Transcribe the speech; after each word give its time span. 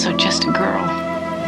also 0.00 0.16
just 0.16 0.44
a 0.44 0.50
girl 0.52 0.88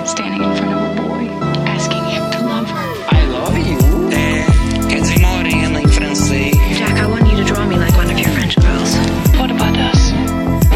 standing 0.05 0.43
in 0.43 0.55
front 0.55 0.75
of 0.75 0.83
a 0.83 1.03
boy, 1.03 1.25
asking 1.65 2.05
him 2.05 2.31
to 2.33 2.41
love 2.45 2.69
her. 2.69 2.87
I 3.09 3.25
love 3.29 3.57
you. 3.57 3.79
É, 4.13 4.45
quer 4.91 5.01
dizer 5.01 5.21
morena 5.21 5.81
em 5.81 5.89
francês. 5.89 6.55
Jack, 6.77 7.01
I 7.01 7.07
want 7.07 7.31
you 7.31 7.37
to 7.39 7.45
draw 7.45 7.65
me 7.65 7.77
like 7.77 7.97
one 7.97 8.11
of 8.11 8.19
your 8.19 8.29
French 8.33 8.57
girls. 8.61 8.95
What 9.39 9.51
about 9.51 9.75
us? 9.79 10.13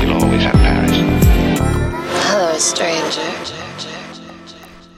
We'll 0.01 0.15
always 0.15 0.43
have 0.45 0.57
Paris. 0.57 0.97
Hello, 2.31 2.59
stranger. 2.59 3.21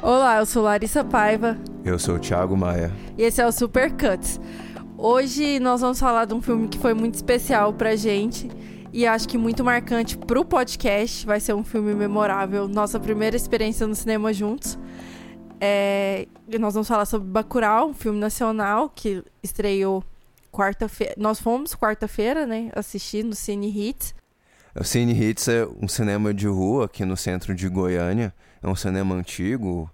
Olá, 0.00 0.38
eu 0.38 0.46
sou 0.46 0.62
Larissa 0.62 1.02
Paiva 1.02 1.58
Eu 1.84 1.98
sou 1.98 2.14
o 2.14 2.18
Thiago 2.20 2.56
Maia. 2.56 2.92
e 3.18 3.24
esse 3.24 3.42
é 3.42 3.46
o 3.46 3.50
Super 3.50 3.90
Cuts. 3.90 4.40
Hoje 4.96 5.58
nós 5.58 5.80
vamos 5.80 5.98
falar 5.98 6.26
de 6.26 6.34
um 6.34 6.40
filme 6.40 6.68
que 6.68 6.78
foi 6.78 6.94
muito 6.94 7.16
especial 7.16 7.72
pra 7.72 7.96
gente 7.96 8.48
e 8.98 9.06
acho 9.06 9.28
que 9.28 9.38
muito 9.38 9.62
marcante 9.62 10.18
pro 10.18 10.44
podcast. 10.44 11.24
Vai 11.24 11.38
ser 11.38 11.54
um 11.54 11.62
filme 11.62 11.94
memorável, 11.94 12.66
nossa 12.66 12.98
primeira 12.98 13.36
experiência 13.36 13.86
no 13.86 13.94
cinema 13.94 14.32
juntos. 14.32 14.76
É, 15.60 16.26
nós 16.58 16.74
vamos 16.74 16.88
falar 16.88 17.04
sobre 17.04 17.28
Bacurau, 17.28 17.90
um 17.90 17.94
filme 17.94 18.18
nacional 18.18 18.90
que 18.90 19.22
estreou 19.40 20.02
quarta-feira. 20.50 21.14
Nós 21.16 21.38
fomos 21.38 21.76
quarta-feira, 21.76 22.44
né, 22.44 22.72
assistir 22.74 23.22
no 23.22 23.36
Cine 23.36 23.68
Hits. 23.68 24.16
O 24.74 24.82
Cine 24.82 25.12
Hits 25.12 25.46
é 25.46 25.64
um 25.80 25.86
cinema 25.86 26.34
de 26.34 26.48
rua 26.48 26.86
aqui 26.86 27.04
no 27.04 27.16
centro 27.16 27.54
de 27.54 27.68
Goiânia. 27.68 28.34
É 28.60 28.66
um 28.66 28.74
cinema 28.74 29.14
antigo, 29.14 29.88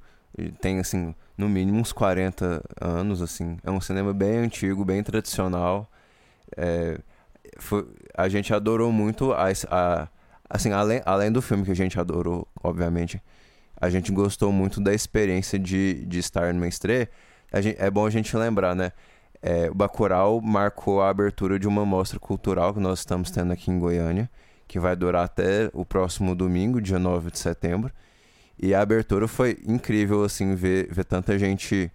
tem 0.62 0.78
assim, 0.78 1.14
no 1.36 1.46
mínimo 1.46 1.78
uns 1.78 1.92
40 1.92 2.64
anos, 2.80 3.20
assim. 3.20 3.58
É 3.62 3.70
um 3.70 3.82
cinema 3.82 4.14
bem 4.14 4.38
antigo, 4.38 4.82
bem 4.82 5.02
tradicional. 5.02 5.90
É, 6.56 6.98
foi- 7.58 7.86
a 8.16 8.28
gente 8.28 8.52
adorou 8.54 8.92
muito 8.92 9.32
a, 9.32 9.46
a- 9.70 10.08
assim, 10.48 10.72
além, 10.72 11.00
além 11.04 11.30
do 11.32 11.42
filme 11.42 11.64
que 11.64 11.70
a 11.72 11.76
gente 11.76 11.98
adorou, 11.98 12.46
obviamente, 12.62 13.20
a 13.80 13.90
gente 13.90 14.12
gostou 14.12 14.52
muito 14.52 14.80
da 14.80 14.94
experiência 14.94 15.58
de, 15.58 16.04
de 16.06 16.18
estar. 16.18 16.44
A 17.52 17.60
gen- 17.60 17.76
é 17.78 17.90
bom 17.90 18.06
a 18.06 18.10
gente 18.10 18.36
lembrar, 18.36 18.74
né? 18.74 18.92
É, 19.42 19.70
o 19.70 19.74
Bacurau 19.74 20.40
marcou 20.40 21.02
a 21.02 21.10
abertura 21.10 21.58
de 21.58 21.68
uma 21.68 21.84
mostra 21.84 22.18
cultural 22.18 22.72
que 22.72 22.80
nós 22.80 23.00
estamos 23.00 23.30
tendo 23.30 23.52
aqui 23.52 23.70
em 23.70 23.78
Goiânia, 23.78 24.30
que 24.66 24.78
vai 24.80 24.96
durar 24.96 25.24
até 25.24 25.70
o 25.74 25.84
próximo 25.84 26.34
domingo, 26.34 26.80
dia 26.80 26.98
9 26.98 27.30
de 27.30 27.38
setembro. 27.38 27.92
E 28.58 28.74
a 28.74 28.80
abertura 28.80 29.28
foi 29.28 29.58
incrível, 29.66 30.24
assim, 30.24 30.54
ver, 30.54 30.88
ver 30.92 31.04
tanta 31.04 31.38
gente 31.38 31.90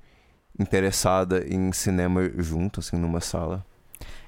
interessada 0.60 1.46
em 1.48 1.72
cinema 1.72 2.30
junto, 2.38 2.80
assim, 2.82 2.98
numa 2.98 3.22
sala. 3.22 3.66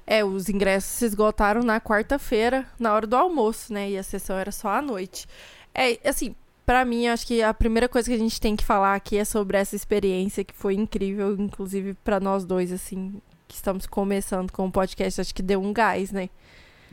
É, 0.06 0.24
os 0.24 0.48
ingressos 0.48 0.90
se 0.90 1.04
esgotaram 1.04 1.62
na 1.62 1.80
quarta-feira, 1.80 2.66
na 2.78 2.92
hora 2.92 3.06
do 3.06 3.16
almoço, 3.16 3.72
né? 3.72 3.90
E 3.90 3.98
a 3.98 4.02
sessão 4.02 4.36
era 4.36 4.50
só 4.50 4.68
à 4.68 4.82
noite. 4.82 5.26
É, 5.74 5.98
assim, 6.08 6.34
pra 6.66 6.84
mim, 6.84 7.06
acho 7.06 7.26
que 7.26 7.42
a 7.42 7.54
primeira 7.54 7.88
coisa 7.88 8.08
que 8.08 8.14
a 8.14 8.18
gente 8.18 8.40
tem 8.40 8.56
que 8.56 8.64
falar 8.64 8.94
aqui 8.94 9.16
é 9.16 9.24
sobre 9.24 9.56
essa 9.56 9.76
experiência 9.76 10.44
que 10.44 10.54
foi 10.54 10.74
incrível, 10.74 11.34
inclusive 11.38 11.94
pra 12.02 12.18
nós 12.18 12.44
dois, 12.44 12.72
assim, 12.72 13.20
que 13.46 13.54
estamos 13.54 13.86
começando 13.86 14.50
com 14.50 14.66
o 14.66 14.72
podcast, 14.72 15.20
acho 15.20 15.34
que 15.34 15.42
deu 15.42 15.62
um 15.62 15.72
gás, 15.72 16.10
né? 16.10 16.28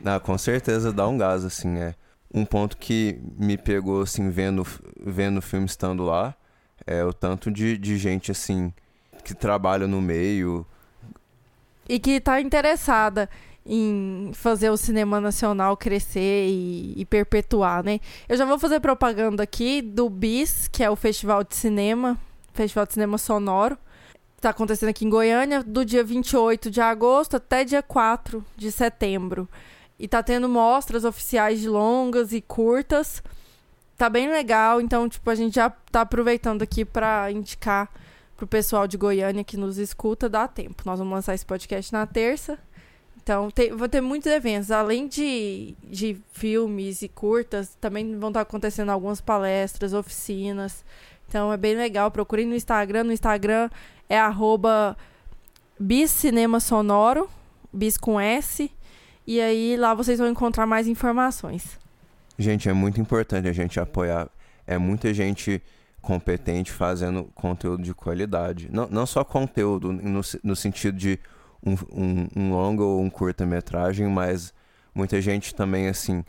Ah, 0.04 0.20
com 0.20 0.36
certeza 0.38 0.92
dá 0.92 1.06
um 1.06 1.18
gás, 1.18 1.44
assim, 1.44 1.78
é. 1.78 1.94
Um 2.32 2.44
ponto 2.44 2.76
que 2.76 3.18
me 3.36 3.58
pegou, 3.58 4.02
assim, 4.02 4.30
vendo, 4.30 4.64
vendo 4.98 5.38
o 5.38 5.42
filme 5.42 5.66
estando 5.66 6.04
lá, 6.04 6.34
é 6.86 7.04
o 7.04 7.12
tanto 7.12 7.50
de, 7.50 7.76
de 7.76 7.98
gente, 7.98 8.30
assim, 8.30 8.72
que 9.24 9.34
trabalha 9.34 9.86
no 9.86 10.00
meio. 10.00 10.66
E 11.90 11.98
que 11.98 12.20
tá 12.20 12.40
interessada 12.40 13.28
em 13.66 14.30
fazer 14.32 14.70
o 14.70 14.76
cinema 14.76 15.20
nacional 15.20 15.76
crescer 15.76 16.46
e, 16.48 16.94
e 16.96 17.04
perpetuar, 17.04 17.82
né? 17.82 17.98
Eu 18.28 18.36
já 18.36 18.44
vou 18.44 18.60
fazer 18.60 18.78
propaganda 18.78 19.42
aqui 19.42 19.82
do 19.82 20.08
BIS, 20.08 20.68
que 20.68 20.84
é 20.84 20.88
o 20.88 20.94
Festival 20.94 21.42
de 21.42 21.56
Cinema, 21.56 22.16
Festival 22.54 22.86
de 22.86 22.92
Cinema 22.92 23.18
Sonoro. 23.18 23.76
Tá 24.40 24.50
acontecendo 24.50 24.90
aqui 24.90 25.04
em 25.04 25.10
Goiânia, 25.10 25.64
do 25.64 25.84
dia 25.84 26.04
28 26.04 26.70
de 26.70 26.80
agosto 26.80 27.38
até 27.38 27.64
dia 27.64 27.82
4 27.82 28.44
de 28.56 28.70
setembro. 28.70 29.48
E 29.98 30.06
tá 30.06 30.22
tendo 30.22 30.48
mostras 30.48 31.04
oficiais 31.04 31.60
de 31.60 31.68
longas 31.68 32.32
e 32.32 32.40
curtas. 32.40 33.20
Tá 33.98 34.08
bem 34.08 34.30
legal, 34.30 34.80
então, 34.80 35.08
tipo, 35.08 35.28
a 35.28 35.34
gente 35.34 35.56
já 35.56 35.70
tá 35.90 36.02
aproveitando 36.02 36.62
aqui 36.62 36.84
pra 36.84 37.32
indicar 37.32 37.90
pro 38.40 38.46
pessoal 38.46 38.88
de 38.88 38.96
Goiânia 38.96 39.44
que 39.44 39.58
nos 39.58 39.76
escuta, 39.76 40.26
dá 40.26 40.48
tempo. 40.48 40.82
Nós 40.86 40.98
vamos 40.98 41.12
lançar 41.12 41.34
esse 41.34 41.44
podcast 41.44 41.92
na 41.92 42.06
terça. 42.06 42.58
Então, 43.22 43.50
tem, 43.50 43.70
vou 43.70 43.86
ter 43.86 44.00
muitos 44.00 44.32
eventos. 44.32 44.70
Além 44.70 45.06
de, 45.06 45.74
de 45.84 46.16
filmes 46.32 47.02
e 47.02 47.08
curtas, 47.08 47.76
também 47.78 48.18
vão 48.18 48.30
estar 48.30 48.40
acontecendo 48.40 48.88
algumas 48.88 49.20
palestras, 49.20 49.92
oficinas. 49.92 50.82
Então, 51.28 51.52
é 51.52 51.56
bem 51.58 51.76
legal. 51.76 52.10
Procurem 52.10 52.46
no 52.46 52.54
Instagram. 52.54 53.04
No 53.04 53.12
Instagram 53.12 53.68
é 54.08 54.18
arroba 54.18 54.96
Biscinema 55.78 56.60
Sonoro, 56.60 57.28
bis 57.70 57.98
com 57.98 58.18
S. 58.18 58.70
E 59.26 59.38
aí, 59.38 59.76
lá 59.76 59.92
vocês 59.92 60.18
vão 60.18 60.28
encontrar 60.28 60.66
mais 60.66 60.88
informações. 60.88 61.78
Gente, 62.38 62.70
é 62.70 62.72
muito 62.72 62.98
importante 62.98 63.46
a 63.46 63.52
gente 63.52 63.78
apoiar. 63.78 64.30
É 64.66 64.78
muita 64.78 65.12
gente 65.12 65.62
competente 66.00 66.72
fazendo 66.72 67.24
conteúdo 67.34 67.82
de 67.82 67.94
qualidade. 67.94 68.68
Não, 68.70 68.88
não 68.88 69.06
só 69.06 69.24
conteúdo 69.24 69.92
no, 69.92 70.20
no 70.42 70.56
sentido 70.56 70.96
de 70.96 71.18
um, 71.64 71.74
um, 71.92 72.28
um 72.36 72.52
longa 72.52 72.82
ou 72.82 73.00
um 73.00 73.10
curta-metragem, 73.10 74.08
mas 74.08 74.52
muita 74.94 75.20
gente 75.20 75.54
também, 75.54 75.88
assim, 75.88 76.24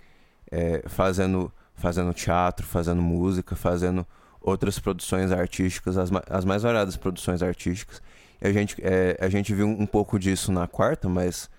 é, 0.52 0.84
fazendo, 0.88 1.52
fazendo 1.76 2.14
teatro, 2.14 2.66
fazendo 2.66 3.02
música, 3.02 3.56
fazendo 3.56 4.06
outras 4.42 4.80
produções 4.80 5.32
artísticas, 5.32 5.98
as, 5.98 6.10
as 6.30 6.46
mais 6.46 6.64
variadas 6.64 6.98
produções 6.98 7.42
artísticas. 7.42 8.02
E 8.42 8.48
a 8.48 8.52
gente, 8.52 8.76
é, 8.82 9.18
a 9.22 9.30
gente 9.30 9.54
viu 9.54 9.68
um 9.68 9.86
pouco 9.86 10.20
disso 10.20 10.52
na 10.52 10.68
quarta, 10.68 11.08
mas 11.08 11.50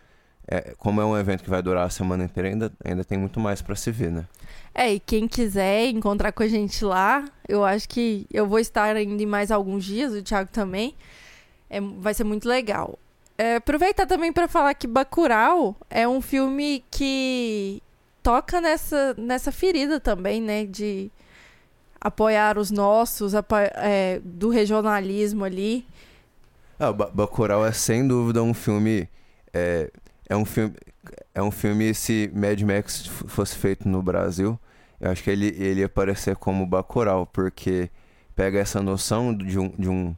é, 0.47 0.75
como 0.79 1.01
é 1.01 1.05
um 1.05 1.17
evento 1.17 1.43
que 1.45 1.51
vai 1.51 1.63
durar 1.63 1.87
a 1.87 1.91
semana 1.91 2.25
inteira, 2.25 2.49
ainda, 2.49 2.73
ainda 2.85 3.05
tem 3.05 3.19
muito 3.19 3.39
mais 3.41 3.63
para 3.63 3.75
se 3.75 3.91
ver, 3.91 4.11
né? 4.11 4.27
É, 4.75 4.93
e 4.95 5.01
quem 5.01 5.29
quiser 5.29 5.87
encontrar 5.89 6.33
com 6.33 6.43
a 6.43 6.49
gente 6.49 6.85
lá, 6.85 7.25
eu 7.49 7.65
acho 7.65 7.89
que 7.89 8.27
eu 8.33 8.47
vou 8.47 8.59
estar 8.59 8.97
ainda 8.97 9.23
em 9.23 9.27
mais 9.27 9.51
alguns 9.51 9.85
dias, 9.85 10.13
o 10.13 10.23
Thiago 10.23 10.51
também. 10.51 10.95
É, 11.69 11.81
vai 11.81 12.15
ser 12.15 12.25
muito 12.25 12.49
legal. 12.49 12.99
É, 13.39 13.57
aproveitar 13.57 14.07
também 14.07 14.33
para 14.33 14.47
falar 14.49 14.75
que 14.75 14.87
Bacurau 14.87 15.77
é 15.89 16.07
um 16.07 16.21
filme 16.21 16.85
que 16.91 17.83
toca 18.23 18.61
nessa, 18.61 19.15
nessa 19.19 19.51
ferida 19.51 19.99
também, 19.99 20.41
né? 20.41 20.65
De 20.65 21.11
apoiar 22.01 22.59
os 22.59 22.71
nossos, 22.71 23.33
é, 23.77 24.21
do 24.25 24.49
regionalismo 24.49 25.45
ali. 25.45 25.87
Ah, 26.79 26.93
Ba- 26.93 27.11
Bacurau 27.13 27.65
é 27.65 27.73
sem 27.73 28.07
dúvida 28.07 28.43
um 28.43 28.53
filme. 28.55 29.09
É, 29.55 29.91
é 30.33 30.37
um 30.37 30.45
filme. 30.45 30.75
É 31.35 31.43
um 31.43 31.51
filme 31.51 31.93
se 31.95 32.31
Mad 32.35 32.61
Max 32.63 33.07
fosse 33.07 33.57
feito 33.57 33.89
no 33.89 34.01
Brasil, 34.03 34.59
eu 35.01 35.11
acho 35.11 35.23
que 35.23 35.31
ele, 35.31 35.47
ele 35.59 35.81
ia 35.81 35.87
aparecer 35.87 36.37
como 36.37 36.65
Bacurau, 36.67 37.27
porque 37.27 37.91
pega 38.37 38.59
essa 38.61 38.81
noção 38.81 39.35
de 39.35 39.59
um, 39.59 39.69
de 39.71 39.89
um, 39.89 40.15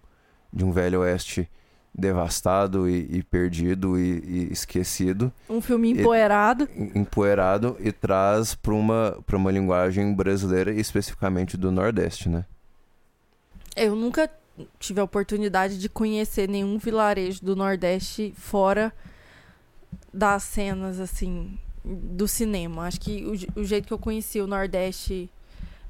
de 0.53 0.65
um 0.65 0.73
velho 0.73 1.01
oeste 1.01 1.49
devastado 1.97 2.89
e, 2.89 3.07
e 3.19 3.23
perdido 3.23 3.99
e, 3.99 4.19
e 4.49 4.53
esquecido, 4.53 5.33
Um 5.49 5.61
filme 5.61 5.91
empoeirado. 5.93 6.69
em- 6.77 6.99
empoeirado 6.99 7.77
e 7.81 7.91
traz 7.93 8.55
para 8.55 8.75
uma, 8.75 9.17
pra 9.25 9.37
uma 9.37 9.51
linguagem 9.51 10.13
brasileira 10.13 10.73
e 10.73 10.81
especificamente 10.81 11.57
do 11.57 11.71
Nordeste, 11.71 12.29
né? 12.29 12.45
Eu 13.77 13.95
nunca 13.97 14.29
tive 14.79 15.01
a 15.01 15.05
oportunidade 15.05 15.79
de 15.79 15.89
conhecer 15.89 16.49
nenhum 16.49 16.77
vilarejo 16.79 17.43
do 17.45 17.57
Nordeste 17.57 18.35
fora 18.37 18.93
das 20.15 20.43
cenas, 20.45 21.01
assim, 21.01 21.59
do 21.85 22.27
cinema. 22.29 22.87
Acho 22.87 23.01
que 23.01 23.25
o, 23.57 23.61
o 23.61 23.65
jeito 23.65 23.87
que 23.89 23.93
eu 23.93 23.99
conheci 23.99 24.41
o 24.41 24.47
Nordeste, 24.47 25.29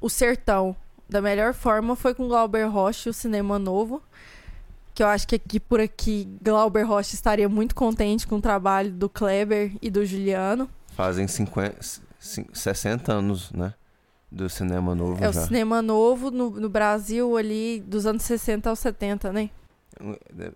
o 0.01 0.09
sertão, 0.09 0.75
da 1.07 1.21
melhor 1.21 1.53
forma 1.53 1.95
foi 1.95 2.13
com 2.15 2.27
Glauber 2.27 2.65
Rocha, 2.69 3.09
e 3.09 3.11
o 3.11 3.13
Cinema 3.13 3.59
Novo. 3.59 4.01
Que 4.93 5.03
eu 5.03 5.07
acho 5.07 5.27
que 5.27 5.35
aqui 5.35 5.59
por 5.59 5.79
aqui 5.79 6.27
Glauber 6.41 6.83
Rocha 6.83 7.13
estaria 7.15 7.47
muito 7.49 7.75
contente 7.75 8.25
com 8.25 8.37
o 8.37 8.41
trabalho 8.41 8.91
do 8.91 9.07
Kleber 9.09 9.73
e 9.81 9.89
do 9.91 10.05
Juliano. 10.05 10.69
Fazem 10.95 11.27
50, 11.27 11.77
cin- 12.17 12.45
60 12.53 13.11
anos, 13.13 13.51
né? 13.51 13.73
Do 14.31 14.49
cinema 14.49 14.95
novo 14.95 15.23
É 15.23 15.29
o 15.29 15.33
já. 15.33 15.45
cinema 15.45 15.81
novo 15.81 16.31
no, 16.31 16.49
no 16.49 16.69
Brasil 16.69 17.35
ali 17.37 17.81
dos 17.85 18.05
anos 18.05 18.23
60 18.23 18.69
aos 18.69 18.79
70, 18.79 19.31
né? 19.33 19.49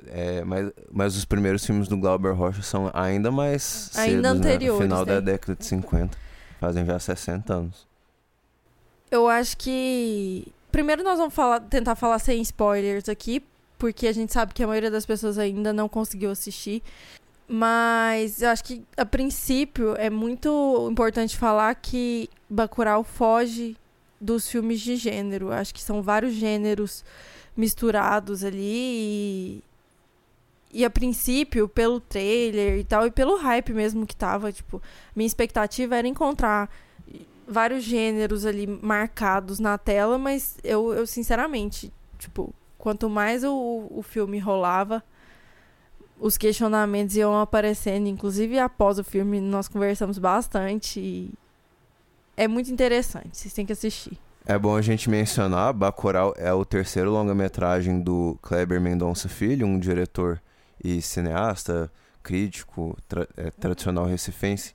É, 0.08 0.44
mas, 0.44 0.72
mas 0.92 1.16
os 1.16 1.26
primeiros 1.26 1.66
filmes 1.66 1.88
do 1.88 1.98
Glauber 1.98 2.34
Rocha 2.34 2.62
são 2.62 2.92
ainda 2.94 3.32
mais 3.32 3.92
Ainda 3.96 4.12
cedos, 4.12 4.22
né? 4.24 4.30
anteriores, 4.30 4.84
Final 4.84 5.06
né? 5.06 5.14
da 5.14 5.20
década 5.20 5.56
de 5.56 5.66
50. 5.66 6.18
Fazem 6.60 6.86
já 6.86 7.00
60 7.00 7.54
anos. 7.54 7.88
Eu 9.10 9.28
acho 9.28 9.58
que. 9.58 10.48
Primeiro 10.72 11.04
nós 11.04 11.18
vamos 11.18 11.34
falar, 11.34 11.62
tentar 11.62 11.96
falar 11.96 12.20
sem 12.20 12.42
spoilers 12.42 13.10
aqui, 13.10 13.42
porque 13.78 14.08
a 14.08 14.12
gente 14.12 14.32
sabe 14.32 14.54
que 14.54 14.64
a 14.64 14.68
maioria 14.68 14.92
das 14.92 15.06
pessoas 15.06 15.38
ainda 15.38 15.74
não 15.74 15.90
conseguiu 15.90 16.30
assistir. 16.30 16.84
Mas 17.48 18.44
eu 18.44 18.50
acho 18.50 18.64
que, 18.64 18.84
a 18.96 19.06
princípio, 19.06 19.96
é 19.96 20.10
muito 20.10 20.88
importante 20.92 21.36
falar 21.36 21.74
que 21.74 22.30
Bacurau 22.48 23.04
foge 23.04 23.76
dos 24.22 24.48
filmes 24.48 24.80
de 24.82 24.96
gênero. 24.96 25.52
Acho 25.52 25.74
que 25.74 25.82
são 25.82 26.04
vários 26.04 26.34
gêneros 26.34 27.04
misturados 27.60 28.44
ali 28.44 28.62
e, 28.64 29.64
e 30.72 30.86
a 30.86 30.90
princípio, 30.90 31.68
pelo 31.68 32.00
trailer 32.00 32.80
e 32.80 32.84
tal, 32.86 33.06
e 33.06 33.12
pelo 33.12 33.36
hype 33.36 33.74
mesmo 33.74 34.08
que 34.08 34.16
tava, 34.16 34.52
tipo, 34.52 34.82
minha 35.14 35.28
expectativa 35.28 35.98
era 35.98 36.08
encontrar 36.08 36.70
vários 37.46 37.84
gêneros 37.84 38.46
ali 38.46 38.66
marcados 38.66 39.60
na 39.60 39.78
tela, 39.78 40.18
mas 40.18 40.58
eu, 40.64 40.94
eu 40.94 41.06
sinceramente, 41.06 41.92
tipo, 42.18 42.54
quanto 42.78 43.10
mais 43.10 43.44
o, 43.44 43.88
o 43.90 44.02
filme 44.02 44.40
rolava, 44.40 45.04
os 46.18 46.38
questionamentos 46.38 47.16
iam 47.16 47.40
aparecendo, 47.40 48.08
inclusive 48.08 48.58
após 48.58 49.00
o 49.00 49.04
filme 49.04 49.42
nós 49.42 49.68
conversamos 49.68 50.18
bastante 50.18 51.30
é 52.38 52.48
muito 52.48 52.72
interessante, 52.72 53.38
vocês 53.38 53.54
têm 53.54 53.66
que 53.66 53.74
assistir. 53.74 54.18
É 54.50 54.58
bom 54.58 54.76
a 54.76 54.82
gente 54.82 55.12
mencionar, 55.12 55.72
Bacurau 55.74 56.34
é 56.36 56.52
o 56.52 56.66
terceiro 56.66 57.12
longa-metragem 57.12 58.02
do 58.02 58.36
Kleber 58.42 58.82
Mendonça 58.82 59.30
Filho, 59.30 59.68
um 59.68 59.78
diretor 59.78 60.42
e 60.84 61.04
cineasta, 61.04 61.92
crítico, 62.24 62.98
tra 63.08 63.28
é, 63.38 63.52
tradicional 63.52 64.08
recifense, 64.08 64.74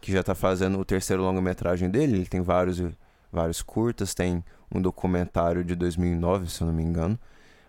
que 0.00 0.10
já 0.10 0.22
está 0.22 0.34
fazendo 0.34 0.76
o 0.76 0.84
terceiro 0.84 1.22
longa-metragem 1.22 1.88
dele. 1.88 2.16
Ele 2.16 2.26
tem 2.26 2.40
vários, 2.40 2.82
vários 3.30 3.62
curtas, 3.62 4.12
tem 4.12 4.42
um 4.74 4.82
documentário 4.82 5.62
de 5.62 5.76
2009, 5.76 6.50
se 6.50 6.60
eu 6.60 6.66
não 6.66 6.74
me 6.74 6.82
engano. 6.82 7.16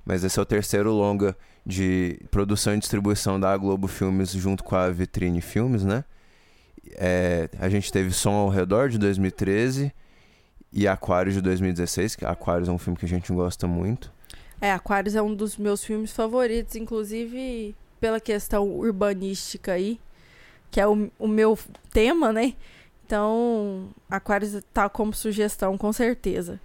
Mas 0.03 0.23
esse 0.23 0.39
é 0.39 0.41
o 0.41 0.45
terceiro 0.47 0.91
longa 0.91 1.37
de 1.63 2.19
produção 2.31 2.73
e 2.73 2.79
distribuição 2.79 3.39
da 3.39 3.55
Globo 3.55 3.87
Filmes 3.87 4.31
junto 4.31 4.63
com 4.63 4.75
a 4.75 4.89
Vitrine 4.89 5.39
Filmes, 5.39 5.85
né? 5.85 6.03
É, 6.95 7.47
a 7.59 7.69
gente 7.69 7.91
teve 7.91 8.09
Som 8.09 8.33
ao 8.33 8.49
Redor 8.49 8.89
de 8.89 8.97
2013 8.97 9.93
e 10.73 10.87
Aquários 10.87 11.35
de 11.35 11.41
2016, 11.41 12.15
que 12.15 12.25
Aquários 12.25 12.67
é 12.67 12.71
um 12.71 12.77
filme 12.77 12.97
que 12.97 13.05
a 13.05 13.09
gente 13.09 13.31
gosta 13.31 13.67
muito. 13.67 14.11
É, 14.59 14.71
Aquários 14.71 15.13
é 15.15 15.21
um 15.21 15.35
dos 15.35 15.57
meus 15.57 15.83
filmes 15.83 16.11
favoritos, 16.11 16.75
inclusive 16.75 17.75
pela 17.99 18.19
questão 18.19 18.67
urbanística 18.69 19.73
aí, 19.73 19.99
que 20.71 20.81
é 20.81 20.87
o, 20.87 21.11
o 21.19 21.27
meu 21.27 21.57
tema, 21.91 22.33
né? 22.33 22.53
Então, 23.05 23.89
Aquários 24.09 24.59
tá 24.73 24.89
como 24.89 25.13
sugestão, 25.13 25.77
com 25.77 25.93
certeza. 25.93 26.59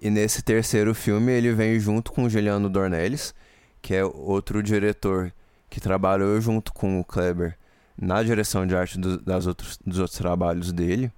E 0.00 0.08
nesse 0.08 0.42
terceiro 0.42 0.94
filme 0.94 1.30
ele 1.30 1.52
vem 1.52 1.78
junto 1.78 2.10
com 2.10 2.24
o 2.24 2.30
Juliano 2.30 2.70
Dornelles, 2.70 3.34
que 3.82 3.94
é 3.94 4.04
outro 4.04 4.62
diretor 4.62 5.32
que 5.68 5.80
trabalhou 5.80 6.40
junto 6.40 6.72
com 6.72 6.98
o 6.98 7.04
Kleber 7.04 7.56
na 8.00 8.22
direção 8.22 8.66
de 8.66 8.74
arte 8.74 8.98
do, 8.98 9.20
das 9.20 9.46
outros, 9.46 9.78
dos 9.84 9.98
outros 9.98 10.18
trabalhos 10.18 10.72
dele. 10.72 11.12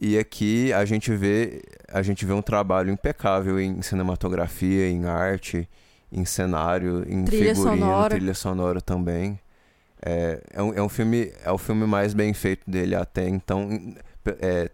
E 0.00 0.16
aqui 0.18 0.72
a 0.72 0.84
gente 0.84 1.14
vê 1.14 1.62
a 1.92 2.00
gente 2.02 2.24
vê 2.24 2.32
um 2.32 2.40
trabalho 2.40 2.90
impecável 2.90 3.60
em 3.60 3.82
cinematografia, 3.82 4.88
em 4.88 5.04
arte, 5.04 5.68
em 6.10 6.24
cenário, 6.24 7.04
em 7.06 7.24
trilha 7.24 7.54
figurino, 7.54 7.84
sonora. 7.86 8.08
trilha 8.16 8.34
sonora 8.34 8.80
também. 8.80 9.38
É, 10.02 10.42
é, 10.54 10.62
um, 10.62 10.72
é 10.72 10.82
um 10.82 10.88
filme 10.88 11.30
é 11.44 11.50
o 11.52 11.58
filme 11.58 11.86
mais 11.86 12.14
bem 12.14 12.32
feito 12.32 12.68
dele 12.70 12.94
até 12.94 13.28
então. 13.28 13.68
É, 14.40 14.70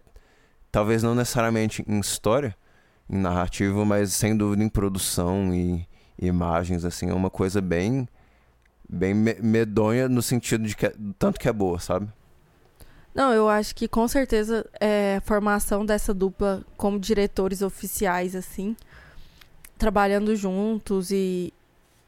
talvez 0.71 1.03
não 1.03 1.13
necessariamente 1.13 1.83
em 1.87 1.99
história, 1.99 2.55
em 3.09 3.17
narrativa, 3.17 3.83
mas 3.83 4.13
sem 4.13 4.35
dúvida 4.37 4.63
em 4.63 4.69
produção 4.69 5.53
e, 5.53 5.85
imagens 6.19 6.83
assim 6.85 7.09
é 7.09 7.13
uma 7.13 7.29
coisa 7.29 7.61
bem 7.61 8.07
bem 8.89 9.13
me- 9.13 9.37
medonha 9.41 10.07
no 10.07 10.21
sentido 10.21 10.65
de 10.65 10.75
que 10.75 10.85
é- 10.85 10.93
tanto 11.19 11.37
que 11.39 11.49
é 11.49 11.53
boa, 11.53 11.77
sabe? 11.79 12.07
Não, 13.17 13.33
eu 13.33 13.49
acho 13.49 13.73
que 13.75 13.87
com 13.87 14.07
certeza 14.07 14.63
é, 14.79 15.15
a 15.17 15.21
formação 15.21 15.83
dessa 15.83 16.13
dupla 16.13 16.61
como 16.77 16.99
diretores 16.99 17.63
oficiais, 17.63 18.35
assim, 18.35 18.75
trabalhando 19.75 20.35
juntos 20.35 21.09
e 21.09 21.51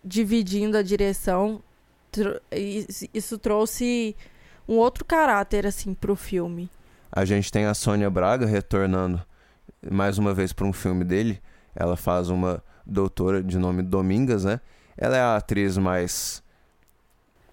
dividindo 0.06 0.78
a 0.78 0.84
direção, 0.84 1.64
isso 3.12 3.40
trouxe 3.40 4.16
um 4.68 4.76
outro 4.76 5.04
caráter, 5.04 5.66
assim, 5.66 5.96
pro 5.96 6.16
filme. 6.16 6.70
A 7.12 7.26
gente 7.26 7.52
tem 7.52 7.66
a 7.66 7.74
Sônia 7.74 8.10
Braga 8.10 8.46
retornando 8.46 9.20
mais 9.90 10.20
uma 10.20 10.32
vez 10.32 10.54
para 10.54 10.68
um 10.68 10.74
filme 10.74 11.04
dele. 11.04 11.42
Ela 11.76 11.98
faz 11.98 12.30
uma 12.30 12.64
doutora 12.86 13.42
de 13.42 13.58
nome 13.58 13.82
Domingas, 13.82 14.44
né? 14.46 14.60
Ela 14.96 15.18
é 15.18 15.22
a 15.22 15.38
atriz 15.38 15.76
mais 15.76 16.44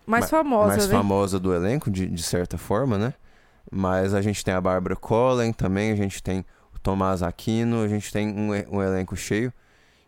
Mais 0.07 0.25
Ma- 0.25 0.29
famosa, 0.29 0.67
mais 0.69 0.89
né? 0.89 0.95
famosa 0.95 1.41
do 1.41 1.55
elenco, 1.55 1.91
de, 1.91 2.07
de 2.07 2.23
certa 2.23 2.59
forma, 2.59 2.99
né? 2.99 3.15
Mas 3.71 4.15
a 4.15 4.23
gente 4.23 4.45
tem 4.45 4.55
a 4.55 4.61
Bárbara 4.61 4.97
Collen 4.97 5.53
também, 5.53 5.91
a 5.91 5.97
gente 5.97 6.23
tem 6.23 6.45
o 6.75 6.79
Tomás 6.79 7.23
Aquino, 7.23 7.83
a 7.83 7.89
gente 7.89 8.13
tem 8.13 8.29
um, 8.29 8.51
um 8.77 8.83
elenco 8.83 9.17
cheio, 9.17 9.53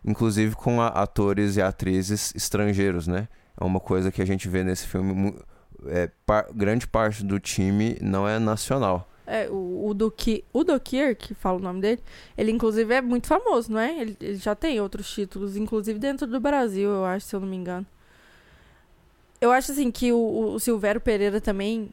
inclusive 0.04 0.54
com 0.54 0.80
a- 0.80 0.88
atores 0.88 1.56
e 1.56 1.62
atrizes 1.62 2.32
estrangeiros, 2.34 3.06
né? 3.08 3.28
É 3.60 3.64
uma 3.64 3.80
coisa 3.80 4.12
que 4.12 4.22
a 4.22 4.24
gente 4.24 4.48
vê 4.48 4.62
nesse 4.62 4.86
filme. 4.86 5.34
é, 5.86 6.10
par- 6.26 6.46
grande 6.52 6.86
parte 6.86 7.24
do 7.24 7.38
time 7.40 7.96
não 8.00 8.26
é 8.28 8.38
nacional. 8.38 9.08
É, 9.26 9.48
o, 9.50 9.88
o, 9.88 9.94
Duki, 9.94 10.42
o 10.52 10.64
Dokir, 10.64 11.14
que 11.16 11.34
fala 11.34 11.58
o 11.58 11.60
nome 11.62 11.80
dele, 11.82 12.02
ele 12.36 12.50
inclusive 12.50 12.94
é 12.94 13.00
muito 13.02 13.26
famoso, 13.26 13.70
não 13.70 13.78
é? 13.78 14.00
Ele, 14.00 14.16
ele 14.20 14.36
já 14.36 14.54
tem 14.54 14.80
outros 14.80 15.10
títulos, 15.12 15.56
inclusive 15.56 15.98
dentro 15.98 16.26
do 16.26 16.40
Brasil, 16.40 16.88
eu 16.90 17.04
acho, 17.04 17.26
se 17.26 17.36
eu 17.36 17.40
não 17.40 17.46
me 17.48 17.56
engano. 17.56 17.86
Eu 19.40 19.52
acho 19.52 19.70
assim 19.72 19.90
que 19.90 20.12
o, 20.12 20.52
o 20.54 20.58
Silvério 20.58 21.00
Pereira 21.00 21.40
também, 21.40 21.90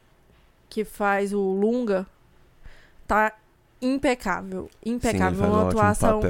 que 0.70 0.84
faz 0.84 1.34
o 1.34 1.40
Lunga, 1.40 2.06
tá 3.08 3.34
impecável. 3.82 4.70
Sim, 4.84 4.90
ele 4.90 4.96
Impecável. 4.96 5.44
um 5.46 5.48
uma 5.50 5.64
ótimo 5.66 5.82
atuação. 5.82 6.22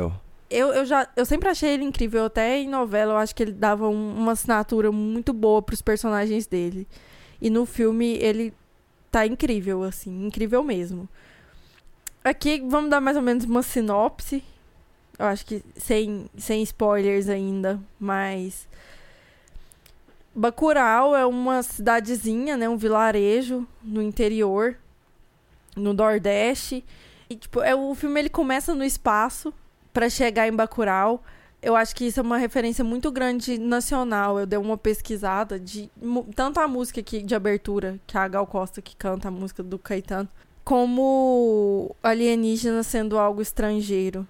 Eu, 0.49 0.67
eu, 0.73 0.85
já, 0.85 1.07
eu 1.15 1.25
sempre 1.25 1.49
achei 1.49 1.69
ele 1.73 1.83
incrível, 1.83 2.25
até 2.25 2.59
em 2.59 2.69
novela 2.69 3.13
eu 3.13 3.17
acho 3.17 3.35
que 3.35 3.41
ele 3.43 3.51
dava 3.51 3.87
um- 3.89 4.15
uma 4.15 4.33
assinatura 4.33 4.91
muito 4.91 5.33
boa 5.33 5.61
pros 5.61 5.81
personagens 5.81 6.45
dele. 6.45 6.87
E 7.41 7.49
no 7.49 7.65
filme 7.65 8.13
ele 8.17 8.53
tá 9.11 9.25
incrível, 9.25 9.83
assim, 9.83 10.25
incrível 10.27 10.63
mesmo. 10.63 11.09
Aqui 12.23 12.61
vamos 12.67 12.89
dar 12.89 13.01
mais 13.01 13.17
ou 13.17 13.23
menos 13.23 13.45
uma 13.45 13.61
sinopse. 13.63 14.43
Eu 15.17 15.25
acho 15.27 15.45
que 15.45 15.63
sem, 15.75 16.29
sem 16.37 16.61
spoilers 16.63 17.29
ainda, 17.29 17.79
mas. 17.99 18.67
Bacurau 20.35 21.15
é 21.15 21.25
uma 21.25 21.63
cidadezinha, 21.63 22.57
né? 22.57 22.67
Um 22.67 22.75
vilarejo 22.75 23.65
no 23.81 24.01
interior, 24.01 24.75
no 25.77 25.93
Nordeste. 25.93 26.83
E, 27.29 27.35
tipo, 27.37 27.61
é, 27.61 27.73
o 27.73 27.95
filme 27.95 28.19
ele 28.19 28.29
começa 28.29 28.75
no 28.75 28.83
espaço 28.83 29.53
para 29.93 30.09
chegar 30.09 30.45
em 30.45 30.51
Bacurau. 30.51 31.23
Eu 31.61 31.73
acho 31.73 31.95
que 31.95 32.05
isso 32.05 32.19
é 32.19 32.23
uma 32.23 32.37
referência 32.37 32.83
muito 32.83 33.09
grande 33.09 33.57
nacional. 33.57 34.37
Eu 34.37 34.45
dei 34.45 34.59
uma 34.59 34.77
pesquisada 34.77 35.57
de 35.57 35.89
tanto 36.35 36.59
a 36.59 36.67
música 36.67 36.99
aqui 36.99 37.23
de 37.23 37.33
abertura, 37.33 37.97
que 38.05 38.17
é 38.17 38.19
a 38.19 38.27
Gal 38.27 38.45
Costa 38.45 38.81
que 38.81 38.95
canta 38.95 39.29
a 39.29 39.31
música 39.31 39.63
do 39.63 39.79
Caetano, 39.79 40.27
como 40.65 41.95
alienígena 42.03 42.83
sendo 42.83 43.17
algo 43.17 43.41
estrangeiro. 43.41 44.27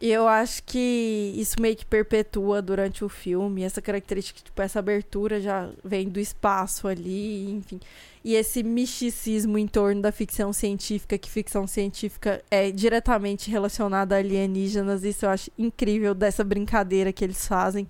E 0.00 0.12
eu 0.12 0.28
acho 0.28 0.62
que 0.62 1.34
isso 1.36 1.60
meio 1.60 1.74
que 1.74 1.84
perpetua 1.84 2.62
durante 2.62 3.04
o 3.04 3.08
filme. 3.08 3.64
Essa 3.64 3.82
característica, 3.82 4.40
tipo, 4.44 4.62
essa 4.62 4.78
abertura 4.78 5.40
já 5.40 5.68
vem 5.84 6.08
do 6.08 6.20
espaço 6.20 6.86
ali, 6.86 7.50
enfim. 7.50 7.80
E 8.24 8.34
esse 8.36 8.62
misticismo 8.62 9.58
em 9.58 9.66
torno 9.66 10.00
da 10.00 10.12
ficção 10.12 10.52
científica, 10.52 11.18
que 11.18 11.28
ficção 11.28 11.66
científica 11.66 12.40
é 12.48 12.70
diretamente 12.70 13.50
relacionada 13.50 14.14
a 14.14 14.18
alienígenas, 14.18 15.02
isso 15.02 15.26
eu 15.26 15.30
acho 15.30 15.50
incrível 15.58 16.14
dessa 16.14 16.44
brincadeira 16.44 17.12
que 17.12 17.24
eles 17.24 17.46
fazem. 17.48 17.86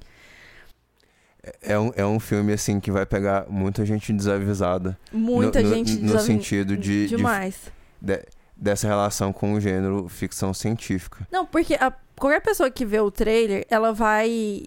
É 1.62 1.78
um, 1.78 1.92
é 1.96 2.04
um 2.04 2.18
filme, 2.20 2.52
assim, 2.52 2.78
que 2.80 2.90
vai 2.90 3.06
pegar 3.06 3.46
muita 3.48 3.84
gente 3.86 4.12
desavisada. 4.12 4.98
Muita 5.12 5.62
no, 5.62 5.68
no- 5.68 5.74
gente 5.74 5.92
No 5.96 6.06
desavi- 6.06 6.24
sentido 6.26 6.76
de, 6.76 7.06
de- 7.06 7.16
demais. 7.16 7.70
de- 8.00 8.22
dessa 8.58 8.88
relação 8.88 9.32
com 9.32 9.54
o 9.54 9.60
gênero 9.60 10.08
ficção 10.08 10.52
científica. 10.52 11.26
Não, 11.30 11.46
porque 11.46 11.74
a- 11.74 11.92
qualquer 12.18 12.40
pessoa 12.40 12.70
que 12.70 12.84
vê 12.84 12.98
o 13.00 13.10
trailer, 13.10 13.64
ela 13.70 13.92
vai. 13.92 14.64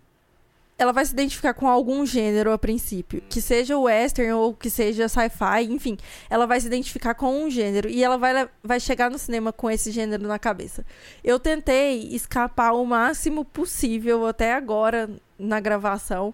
Ela 0.77 0.91
vai 0.91 1.05
se 1.05 1.13
identificar 1.13 1.53
com 1.53 1.67
algum 1.67 2.03
gênero 2.07 2.51
a 2.51 2.57
princípio. 2.57 3.21
Que 3.29 3.39
seja 3.39 3.77
western 3.77 4.31
ou 4.31 4.51
que 4.55 4.67
seja 4.67 5.07
sci-fi, 5.07 5.65
enfim. 5.69 5.95
Ela 6.27 6.47
vai 6.47 6.59
se 6.59 6.65
identificar 6.65 7.13
com 7.13 7.43
um 7.43 7.51
gênero. 7.51 7.87
E 7.87 8.03
ela 8.03 8.17
vai, 8.17 8.49
vai 8.63 8.79
chegar 8.79 9.11
no 9.11 9.19
cinema 9.19 9.53
com 9.53 9.69
esse 9.69 9.91
gênero 9.91 10.27
na 10.27 10.39
cabeça. 10.39 10.83
Eu 11.23 11.37
tentei 11.39 12.07
escapar 12.15 12.71
o 12.71 12.83
máximo 12.83 13.45
possível 13.45 14.25
até 14.25 14.53
agora 14.55 15.07
na 15.37 15.59
gravação 15.59 16.33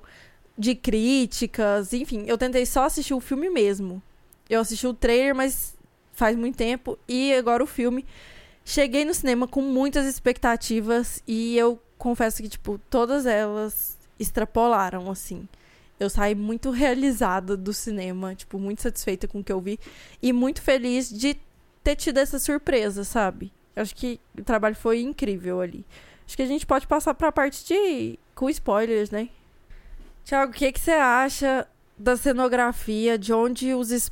de 0.58 0.76
críticas, 0.76 1.92
enfim. 1.92 2.24
Eu 2.26 2.38
tentei 2.38 2.66
só 2.66 2.86
assistir 2.86 3.14
o 3.14 3.20
filme 3.20 3.50
mesmo. 3.50 4.02
Eu 4.50 4.62
assisti 4.62 4.88
o 4.88 4.94
trailer, 4.94 5.36
mas 5.36 5.76
faz 6.18 6.36
muito 6.36 6.58
tempo. 6.58 6.98
E 7.08 7.34
agora 7.34 7.64
o 7.64 7.68
filme. 7.68 8.06
Cheguei 8.66 9.06
no 9.06 9.14
cinema 9.14 9.48
com 9.48 9.62
muitas 9.62 10.06
expectativas 10.06 11.24
e 11.26 11.58
eu 11.58 11.82
confesso 11.98 12.42
que, 12.44 12.50
tipo, 12.50 12.78
todas 12.90 13.26
elas 13.26 13.98
extrapolaram, 14.20 15.10
assim. 15.10 15.48
Eu 15.98 16.10
saí 16.10 16.36
muito 16.36 16.70
realizada 16.70 17.56
do 17.56 17.72
cinema, 17.74 18.36
tipo, 18.36 18.60
muito 18.60 18.82
satisfeita 18.82 19.28
com 19.28 19.40
o 19.40 19.44
que 19.44 19.52
eu 19.52 19.62
vi 19.62 19.80
e 20.22 20.34
muito 20.34 20.62
feliz 20.62 21.10
de 21.10 21.38
ter 21.82 21.96
tido 21.96 22.18
essa 22.18 22.40
surpresa, 22.40 23.06
sabe? 23.06 23.54
Acho 23.76 23.96
que 23.96 24.20
o 24.38 24.44
trabalho 24.44 24.76
foi 24.76 25.02
incrível 25.02 25.62
ali. 25.62 25.86
Acho 26.26 26.36
que 26.36 26.44
a 26.44 26.48
gente 26.48 26.66
pode 26.66 26.86
passar 26.86 27.14
pra 27.14 27.32
parte 27.32 27.66
de. 27.66 28.20
com 28.36 28.50
spoilers, 28.50 29.12
né? 29.12 29.30
Tiago, 30.26 30.52
o 30.52 30.56
que, 30.56 30.74
que 30.74 30.80
você 30.80 30.92
acha 30.92 31.66
da 31.98 32.18
cenografia, 32.18 33.18
de 33.18 33.32
onde 33.32 33.74
os, 33.74 34.12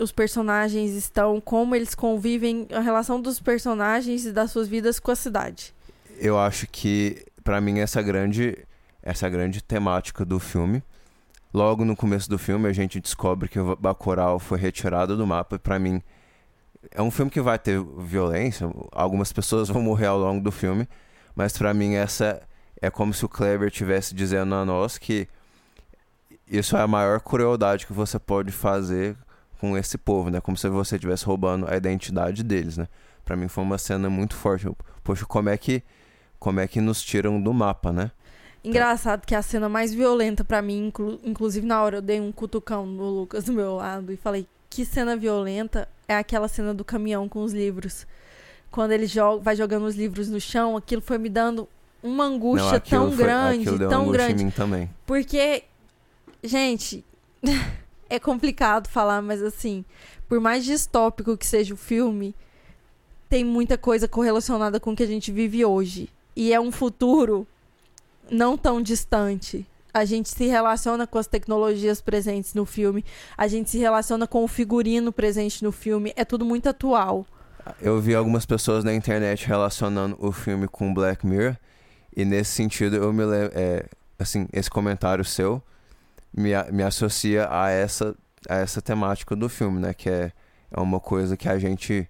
os 0.00 0.12
personagens 0.12 0.92
estão, 0.92 1.40
como 1.40 1.74
eles 1.74 1.94
convivem, 1.94 2.66
a 2.72 2.80
relação 2.80 3.20
dos 3.20 3.40
personagens 3.40 4.24
e 4.24 4.32
das 4.32 4.50
suas 4.50 4.68
vidas 4.68 4.98
com 4.98 5.10
a 5.10 5.16
cidade? 5.16 5.74
Eu 6.18 6.38
acho 6.38 6.66
que, 6.66 7.24
pra 7.42 7.60
mim, 7.60 7.80
essa 7.80 8.00
grande, 8.00 8.56
essa 9.02 9.28
grande 9.28 9.62
temática 9.62 10.24
do 10.24 10.38
filme. 10.38 10.82
Logo 11.52 11.84
no 11.84 11.94
começo 11.94 12.30
do 12.30 12.38
filme, 12.38 12.68
a 12.68 12.72
gente 12.72 13.00
descobre 13.00 13.48
que 13.48 13.58
o 13.58 13.76
Bacurau 13.76 14.38
foi 14.38 14.58
retirado 14.58 15.16
do 15.16 15.26
mapa. 15.26 15.58
Pra 15.58 15.78
mim, 15.78 16.00
é 16.90 17.02
um 17.02 17.10
filme 17.10 17.30
que 17.30 17.40
vai 17.40 17.58
ter 17.58 17.82
violência. 17.98 18.70
Algumas 18.92 19.32
pessoas 19.32 19.68
vão 19.70 19.82
morrer 19.82 20.06
ao 20.06 20.18
longo 20.18 20.42
do 20.42 20.50
filme. 20.50 20.88
Mas 21.34 21.56
pra 21.56 21.74
mim, 21.74 21.94
essa 21.94 22.40
é 22.80 22.90
como 22.90 23.12
se 23.12 23.24
o 23.24 23.28
Kleber 23.28 23.68
estivesse 23.68 24.14
dizendo 24.14 24.54
a 24.54 24.64
nós 24.64 24.96
que 24.96 25.28
isso 26.46 26.76
é 26.76 26.80
a 26.80 26.86
maior 26.86 27.20
crueldade 27.20 27.86
que 27.86 27.92
você 27.92 28.18
pode 28.18 28.50
fazer 28.50 29.16
com 29.62 29.78
esse 29.78 29.96
povo, 29.96 30.28
né? 30.28 30.40
Como 30.40 30.56
se 30.56 30.68
você 30.68 30.96
estivesse 30.96 31.24
roubando 31.24 31.68
a 31.70 31.76
identidade 31.76 32.42
deles, 32.42 32.76
né? 32.76 32.88
Pra 33.24 33.36
mim 33.36 33.46
foi 33.46 33.62
uma 33.62 33.78
cena 33.78 34.10
muito 34.10 34.34
forte. 34.34 34.66
Poxa, 35.04 35.24
como 35.24 35.48
é 35.48 35.56
que 35.56 35.84
como 36.40 36.58
é 36.58 36.66
que 36.66 36.80
nos 36.80 37.00
tiram 37.00 37.40
do 37.40 37.54
mapa, 37.54 37.92
né? 37.92 38.10
Engraçado 38.64 39.24
que 39.24 39.36
a 39.36 39.40
cena 39.40 39.68
mais 39.68 39.94
violenta 39.94 40.42
pra 40.44 40.60
mim, 40.60 40.88
inclu- 40.88 41.20
inclusive 41.22 41.64
na 41.64 41.80
hora 41.80 41.98
eu 41.98 42.02
dei 42.02 42.20
um 42.20 42.32
cutucão 42.32 42.84
no 42.84 43.08
Lucas 43.08 43.44
do 43.44 43.52
meu 43.52 43.76
lado 43.76 44.12
e 44.12 44.16
falei: 44.16 44.48
que 44.68 44.84
cena 44.84 45.16
violenta 45.16 45.88
é 46.08 46.16
aquela 46.16 46.48
cena 46.48 46.74
do 46.74 46.84
caminhão 46.84 47.28
com 47.28 47.44
os 47.44 47.52
livros. 47.52 48.04
Quando 48.68 48.90
ele 48.90 49.06
joga, 49.06 49.40
vai 49.44 49.54
jogando 49.54 49.84
os 49.86 49.94
livros 49.94 50.28
no 50.28 50.40
chão, 50.40 50.76
aquilo 50.76 51.00
foi 51.02 51.18
me 51.18 51.28
dando 51.28 51.68
uma 52.02 52.24
angústia 52.24 52.78
aquilo 52.78 53.02
tão 53.02 53.12
foi- 53.12 53.24
grande, 53.24 53.64
tão 53.88 54.04
grande. 54.10 54.32
Porque, 55.06 55.62
gente, 56.42 57.04
é 58.14 58.18
complicado 58.18 58.88
falar, 58.88 59.22
mas 59.22 59.42
assim, 59.42 59.84
por 60.28 60.38
mais 60.38 60.64
distópico 60.64 61.36
que 61.36 61.46
seja 61.46 61.72
o 61.72 61.78
filme, 61.78 62.34
tem 63.28 63.42
muita 63.42 63.78
coisa 63.78 64.06
correlacionada 64.06 64.78
com 64.78 64.92
o 64.92 64.96
que 64.96 65.02
a 65.02 65.06
gente 65.06 65.32
vive 65.32 65.64
hoje. 65.64 66.10
E 66.36 66.52
é 66.52 66.60
um 66.60 66.70
futuro 66.70 67.46
não 68.30 68.58
tão 68.58 68.82
distante. 68.82 69.66
A 69.94 70.04
gente 70.04 70.28
se 70.28 70.46
relaciona 70.46 71.06
com 71.06 71.18
as 71.18 71.26
tecnologias 71.26 72.02
presentes 72.02 72.52
no 72.52 72.66
filme, 72.66 73.02
a 73.36 73.48
gente 73.48 73.70
se 73.70 73.78
relaciona 73.78 74.26
com 74.26 74.44
o 74.44 74.48
figurino 74.48 75.10
presente 75.10 75.64
no 75.64 75.72
filme, 75.72 76.12
é 76.14 76.24
tudo 76.24 76.44
muito 76.44 76.68
atual. 76.68 77.26
Eu 77.80 77.98
vi 78.00 78.14
algumas 78.14 78.44
pessoas 78.44 78.84
na 78.84 78.94
internet 78.94 79.46
relacionando 79.46 80.16
o 80.18 80.32
filme 80.32 80.68
com 80.68 80.92
Black 80.92 81.26
Mirror 81.26 81.56
e 82.14 82.24
nesse 82.24 82.50
sentido 82.50 82.96
eu 82.96 83.12
me 83.12 83.24
lembro, 83.24 83.52
é, 83.54 83.86
assim, 84.18 84.46
esse 84.52 84.68
comentário 84.68 85.24
seu 85.24 85.62
me, 86.32 86.50
me 86.72 86.82
associa 86.82 87.48
a 87.50 87.70
essa 87.70 88.14
a 88.48 88.56
essa 88.56 88.82
temática 88.82 89.36
do 89.36 89.48
filme, 89.48 89.80
né, 89.80 89.94
que 89.94 90.10
é, 90.10 90.32
é 90.70 90.80
uma 90.80 90.98
coisa 90.98 91.36
que 91.36 91.48
a 91.48 91.58
gente 91.60 92.08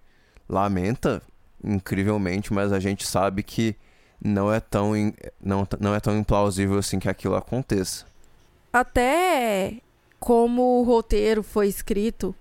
lamenta 0.49 1.21
incrivelmente, 1.63 2.51
mas 2.51 2.71
a 2.71 2.79
gente 2.79 3.05
sabe 3.05 3.43
que 3.43 3.75
não 4.19 4.51
é 4.51 4.59
tão 4.59 4.93
não, 5.39 5.67
não 5.79 5.93
é 5.93 5.99
tão 5.99 6.17
implausível 6.17 6.77
assim 6.77 6.97
que 6.97 7.07
aquilo 7.07 7.35
aconteça. 7.35 8.05
Até 8.71 9.77
como 10.19 10.79
o 10.79 10.83
roteiro 10.83 11.43
foi 11.43 11.67
escrito, 11.67 12.33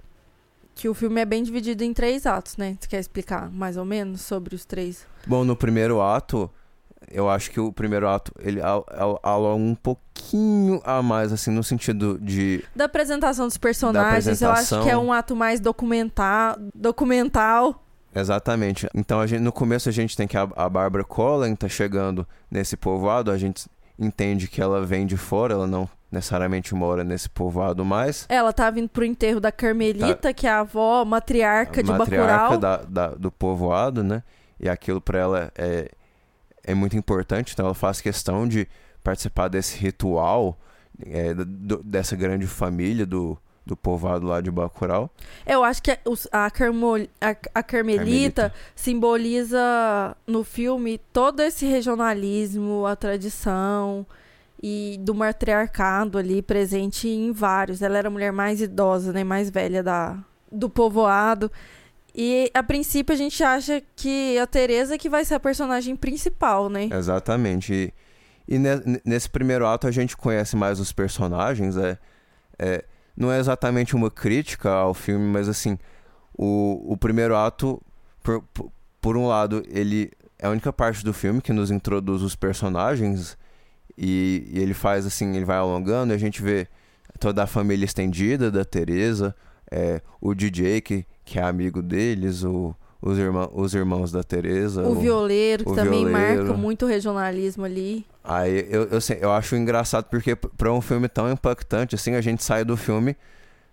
que 0.75 0.89
o 0.89 0.95
filme 0.95 1.21
é 1.21 1.25
bem 1.25 1.43
dividido 1.43 1.85
em 1.85 1.93
três 1.93 2.27
atos, 2.27 2.57
né? 2.57 2.77
Você 2.81 2.89
quer 2.89 3.01
explicar 3.01 3.51
mais 3.51 3.77
ou 3.77 3.85
menos 3.85 4.23
sobre 4.23 4.55
os 4.55 4.65
três? 4.65 5.07
Bom, 5.27 5.45
no 5.45 5.55
primeiro 5.55 6.01
ato, 6.01 6.51
eu 7.11 7.29
acho 7.31 7.51
que 7.51 7.61
o 7.61 7.73
primeiro 7.73 8.09
ato 8.09 8.33
ele 8.41 8.61
al- 8.61 8.87
al- 8.91 9.21
alonga 9.23 9.65
um 9.65 9.75
pouquinho 9.75 10.81
a 10.85 11.03
mais, 11.03 11.33
assim, 11.33 11.51
no 11.51 11.63
sentido 11.65 12.19
de. 12.21 12.65
Da 12.75 12.85
apresentação 12.85 13.47
dos 13.47 13.57
personagens, 13.57 14.27
eu 14.27 14.33
acho 14.33 14.45
apresentação. 14.45 14.83
que 14.85 14.91
é 14.91 14.97
um 14.97 15.13
ato 15.13 15.35
mais 15.37 15.61
documental, 15.61 16.57
documental. 16.75 17.83
Exatamente. 18.15 18.87
Então, 18.95 19.21
a 19.21 19.27
gente, 19.27 19.41
no 19.41 19.53
começo, 19.53 19.89
a 19.89 19.93
gente 19.93 20.17
tem 20.17 20.27
que 20.29 20.37
a, 20.37 20.47
a 20.57 20.69
Bárbara 20.69 21.03
Collen 21.05 21.55
tá 21.57 21.69
chegando 21.69 22.27
nesse 22.51 22.77
povoado, 22.77 23.31
a 23.31 23.39
gente 23.39 23.67
entende 23.99 24.49
que 24.49 24.61
ela 24.61 24.85
vem 24.85 25.07
de 25.07 25.17
fora, 25.17 25.55
ela 25.55 25.67
não 25.67 25.89
necessariamente 26.11 26.75
mora 26.75 27.03
nesse 27.05 27.29
povoado 27.29 27.85
mais. 27.87 28.27
Ela 28.29 28.53
tá 28.53 28.69
vindo 28.71 28.89
pro 28.89 29.03
enterro 29.05 29.41
da 29.41 29.51
Carmelita, 29.51 30.33
que 30.35 30.47
é 30.47 30.51
a 30.51 30.61
avó 30.61 31.05
matriarca 31.07 31.83
de 31.83 31.91
a 31.91 31.97
matriarca 31.97 32.59
Bacurau. 32.59 32.87
da- 32.87 33.09
do 33.15 33.31
povoado, 33.33 34.03
né? 34.05 34.23
E 34.61 34.69
aquilo 34.69 35.01
pra 35.01 35.19
ela 35.19 35.53
é, 35.57 35.91
é 36.65 36.75
muito 36.75 36.97
importante, 36.97 37.53
então 37.53 37.67
ela 37.67 37.75
faz 37.75 38.01
questão 38.01 38.47
de 38.49 38.69
participar 39.03 39.49
desse 39.49 39.77
ritual 39.79 40.57
é, 41.07 41.35
do- 41.35 41.83
dessa 41.83 42.15
grande 42.15 42.47
família 42.47 43.05
do, 43.07 43.37
do 43.67 43.77
povoado 43.77 44.27
lá 44.27 44.41
de 44.41 44.51
Bacurau. 44.51 45.11
Eu 45.47 45.65
acho 45.65 45.83
que 45.83 45.91
a, 45.91 45.99
a, 46.31 46.51
Carmo- 46.51 46.97
a- 47.21 47.37
a 47.55 47.63
Carmelita, 47.63 48.53
simboliza 48.77 50.17
no 50.27 50.45
filme 50.45 50.99
todo 51.13 51.41
esse 51.41 51.67
regionalismo, 51.67 52.87
a 52.87 52.95
tradição 52.97 54.07
e 54.63 54.97
do 55.01 55.15
matriarcado 55.15 56.19
ali 56.19 56.41
presente 56.43 57.09
em 57.09 57.33
vários. 57.33 57.83
Ela 57.83 57.99
era 57.99 58.09
a 58.09 58.11
mulher 58.11 58.33
mais 58.33 58.61
idosa, 58.61 59.13
né, 59.13 59.25
mais 59.25 59.51
velha 59.51 59.83
da 59.83 60.19
do 60.51 60.69
povoado. 60.69 61.51
E 62.15 62.51
a 62.53 62.63
princípio 62.63 63.15
a 63.15 63.17
gente 63.17 63.43
acha 63.43 63.83
que 63.97 64.39
a 64.39 64.47
Teresa 64.47 64.99
que 64.99 65.09
vai 65.09 65.25
ser 65.25 65.35
a 65.35 65.41
personagem 65.41 65.97
principal, 65.97 66.69
né? 66.69 66.89
Exatamente. 66.93 67.73
E, 67.73 68.55
e 68.55 68.59
ne- 68.59 69.01
nesse 69.05 69.31
primeiro 69.31 69.67
ato 69.67 69.87
a 69.87 69.91
gente 69.91 70.17
conhece 70.17 70.55
mais 70.55 70.79
os 70.79 70.93
personagens. 70.93 71.77
É, 71.77 71.99
é, 72.59 72.85
não 73.17 73.33
é 73.33 73.39
exatamente 73.39 73.97
uma 73.97 74.11
crítica 74.11 74.71
ao 74.71 74.93
filme, 74.93 75.25
mas 75.25 75.49
assim, 75.49 75.79
o, 76.37 76.93
o 76.93 76.97
primeiro 76.97 77.35
ato, 77.37 77.81
por, 78.23 78.45
por, 79.01 79.17
um 79.17 79.27
lado, 79.27 79.63
ele 79.69 80.11
é 80.39 80.47
a 80.47 80.51
única 80.51 80.73
parte 80.73 81.05
do 81.05 81.13
filme 81.13 81.41
que 81.41 81.53
nos 81.53 81.71
introduz 81.71 82.23
os 82.23 82.35
personagens 82.35 83.39
e, 83.97 84.49
e 84.53 84.59
ele 84.59 84.75
faz 84.75 85.07
assim, 85.07 85.35
ele 85.35 85.45
vai 85.45 85.57
alongando 85.57 86.13
e 86.13 86.17
a 86.17 86.19
gente 86.19 86.43
vê 86.43 86.67
toda 87.19 87.43
a 87.43 87.47
família 87.47 87.85
estendida 87.85 88.51
da 88.51 88.65
Teresa, 88.65 89.35
é, 89.73 90.01
o 90.21 90.35
DJ 90.35 90.81
que, 90.83 91.07
que 91.25 91.39
é 91.39 91.43
amigo 91.43 91.81
deles, 91.83 92.45
o, 92.45 92.75
os, 93.01 93.19
irmã, 93.19 93.49
os 93.53 93.75
irmãos 93.75 94.13
da 94.13 94.23
Teresa. 94.23 94.83
O 94.83 94.95
violeiro, 94.95 95.65
que 95.65 95.71
o 95.71 95.75
também 95.75 96.05
violeiro. 96.07 96.45
marca 96.45 96.53
muito 96.53 96.85
o 96.85 96.89
regionalismo 96.89 97.65
ali. 97.65 98.05
Aí 98.23 98.67
eu, 98.71 98.85
eu, 98.85 99.01
sei- 99.01 99.19
eu 99.21 99.33
acho 99.33 99.57
engraçado 99.57 100.05
porque 100.05 100.37
p- 100.37 100.49
pra 100.57 100.73
um 100.73 100.81
filme 100.81 101.09
tão 101.09 101.31
impactante 101.33 101.95
assim, 101.95 102.15
a 102.15 102.21
gente 102.21 102.45
sai 102.45 102.65
do 102.65 102.77
filme 102.77 103.17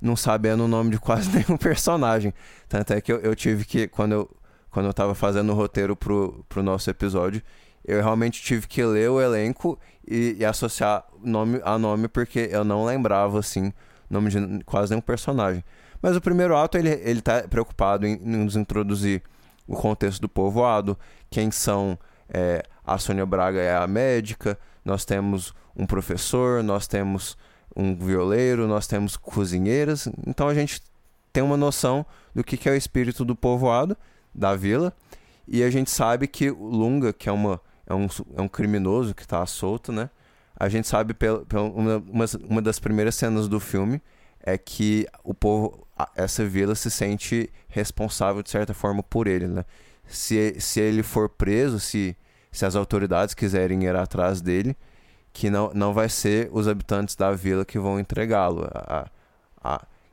não 0.01 0.15
sabendo 0.15 0.63
o 0.63 0.67
nome 0.67 0.91
de 0.91 0.97
quase 0.99 1.29
nenhum 1.35 1.57
personagem. 1.57 2.33
Tanto 2.69 2.93
é 2.93 3.01
que 3.01 3.11
eu, 3.11 3.17
eu 3.19 3.35
tive 3.35 3.65
que, 3.65 3.87
quando 3.87 4.13
eu, 4.13 4.29
quando 4.71 4.85
eu 4.85 4.93
tava 4.93 5.13
fazendo 5.13 5.51
o 5.51 5.55
roteiro 5.55 5.95
pro, 5.95 6.43
pro 6.47 6.63
nosso 6.63 6.89
episódio, 6.89 7.41
eu 7.85 8.01
realmente 8.01 8.41
tive 8.41 8.65
que 8.67 8.83
ler 8.83 9.09
o 9.09 9.19
elenco 9.21 9.77
e, 10.07 10.37
e 10.39 10.45
associar 10.45 11.03
nome 11.23 11.59
a 11.63 11.77
nome 11.77 12.07
porque 12.07 12.47
eu 12.51 12.63
não 12.63 12.85
lembrava, 12.85 13.39
assim, 13.39 13.71
nome 14.09 14.29
de 14.29 14.63
quase 14.63 14.91
nenhum 14.91 15.01
personagem. 15.01 15.63
Mas 16.01 16.15
o 16.15 16.21
primeiro 16.21 16.55
ato, 16.55 16.77
ele, 16.77 16.89
ele 16.89 17.21
tá 17.21 17.43
preocupado 17.47 18.05
em, 18.05 18.13
em 18.13 18.37
nos 18.37 18.55
introduzir 18.55 19.21
o 19.67 19.75
contexto 19.75 20.21
do 20.21 20.29
povoado, 20.29 20.97
quem 21.29 21.51
são 21.51 21.97
é, 22.27 22.63
a 22.85 22.97
Sônia 22.97 23.25
Braga 23.25 23.59
é 23.59 23.75
a 23.75 23.85
médica, 23.85 24.57
nós 24.83 25.05
temos 25.05 25.53
um 25.75 25.85
professor, 25.85 26.63
nós 26.63 26.87
temos 26.87 27.37
um 27.75 27.95
violeiro, 27.95 28.67
nós 28.67 28.87
temos 28.87 29.15
cozinheiras, 29.15 30.09
então 30.25 30.47
a 30.47 30.53
gente 30.53 30.81
tem 31.31 31.43
uma 31.43 31.55
noção 31.55 32.05
do 32.33 32.43
que, 32.43 32.57
que 32.57 32.67
é 32.67 32.71
o 32.71 32.75
espírito 32.75 33.23
do 33.23 33.35
povoado, 33.35 33.95
da 34.33 34.55
vila, 34.55 34.93
e 35.47 35.63
a 35.63 35.69
gente 35.69 35.91
sabe 35.91 36.27
que 36.27 36.49
o 36.49 36.65
Lunga, 36.65 37.13
que 37.13 37.29
é, 37.29 37.31
uma, 37.31 37.61
é, 37.85 37.93
um, 37.93 38.07
é 38.35 38.41
um 38.41 38.47
criminoso 38.47 39.13
que 39.13 39.21
está 39.21 39.45
solto, 39.45 39.91
né? 39.91 40.09
A 40.55 40.67
gente 40.67 40.87
sabe 40.87 41.13
pela, 41.13 41.45
pela 41.45 41.63
uma, 41.63 41.97
uma, 41.97 42.25
uma 42.47 42.61
das 42.61 42.79
primeiras 42.79 43.15
cenas 43.15 43.47
do 43.47 43.59
filme 43.59 44.01
é 44.41 44.57
que 44.57 45.07
o 45.23 45.33
povo, 45.33 45.87
essa 46.15 46.45
vila 46.45 46.75
se 46.75 46.89
sente 46.89 47.49
responsável 47.67 48.41
de 48.41 48.49
certa 48.49 48.73
forma 48.73 49.03
por 49.03 49.27
ele, 49.27 49.47
né? 49.47 49.65
Se, 50.07 50.55
se 50.59 50.79
ele 50.79 51.03
for 51.03 51.29
preso, 51.29 51.79
se, 51.79 52.15
se 52.51 52.65
as 52.65 52.75
autoridades 52.75 53.35
quiserem 53.35 53.83
ir 53.83 53.95
atrás 53.95 54.41
dele, 54.41 54.75
que 55.31 55.49
não, 55.49 55.71
não 55.73 55.93
vai 55.93 56.09
ser 56.09 56.49
os 56.51 56.67
habitantes 56.67 57.15
da 57.15 57.31
vila 57.31 57.63
que 57.63 57.77
vão 57.77 57.99
entregá-lo. 57.99 58.67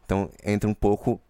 Então 0.04 0.30
entra 0.44 0.68
um 0.68 0.74
pouco 0.74 1.20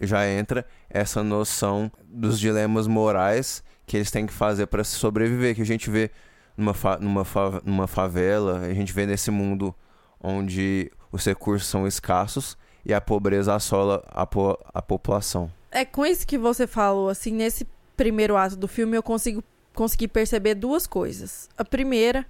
já 0.00 0.26
entra 0.26 0.64
essa 0.88 1.22
noção 1.22 1.90
dos 2.04 2.40
dilemas 2.40 2.86
morais 2.86 3.62
que 3.86 3.96
eles 3.96 4.10
têm 4.10 4.26
que 4.26 4.32
fazer 4.32 4.66
para 4.66 4.82
sobreviver, 4.82 5.54
que 5.54 5.62
a 5.62 5.66
gente 5.66 5.90
vê 5.90 6.10
numa, 6.56 6.74
fa 6.74 6.98
numa, 6.98 7.24
fa 7.24 7.60
numa 7.64 7.86
favela, 7.86 8.60
a 8.60 8.74
gente 8.74 8.92
vê 8.92 9.06
nesse 9.06 9.30
mundo 9.30 9.74
onde 10.20 10.90
os 11.16 11.24
recursos 11.24 11.68
são 11.68 11.86
escassos 11.86 12.56
e 12.84 12.94
a 12.94 13.00
pobreza 13.00 13.54
assola 13.54 14.04
a, 14.06 14.24
po 14.24 14.58
a 14.72 14.80
população. 14.80 15.50
É 15.70 15.84
com 15.84 16.06
isso 16.06 16.26
que 16.26 16.38
você 16.38 16.66
falou, 16.66 17.08
assim, 17.08 17.32
nesse 17.32 17.66
primeiro 17.96 18.36
ato 18.36 18.56
do 18.56 18.68
filme 18.68 18.96
eu 18.96 19.02
consigo 19.02 19.42
consegui 19.74 20.08
perceber 20.08 20.54
duas 20.54 20.86
coisas. 20.86 21.50
A 21.56 21.62
primeira 21.62 22.24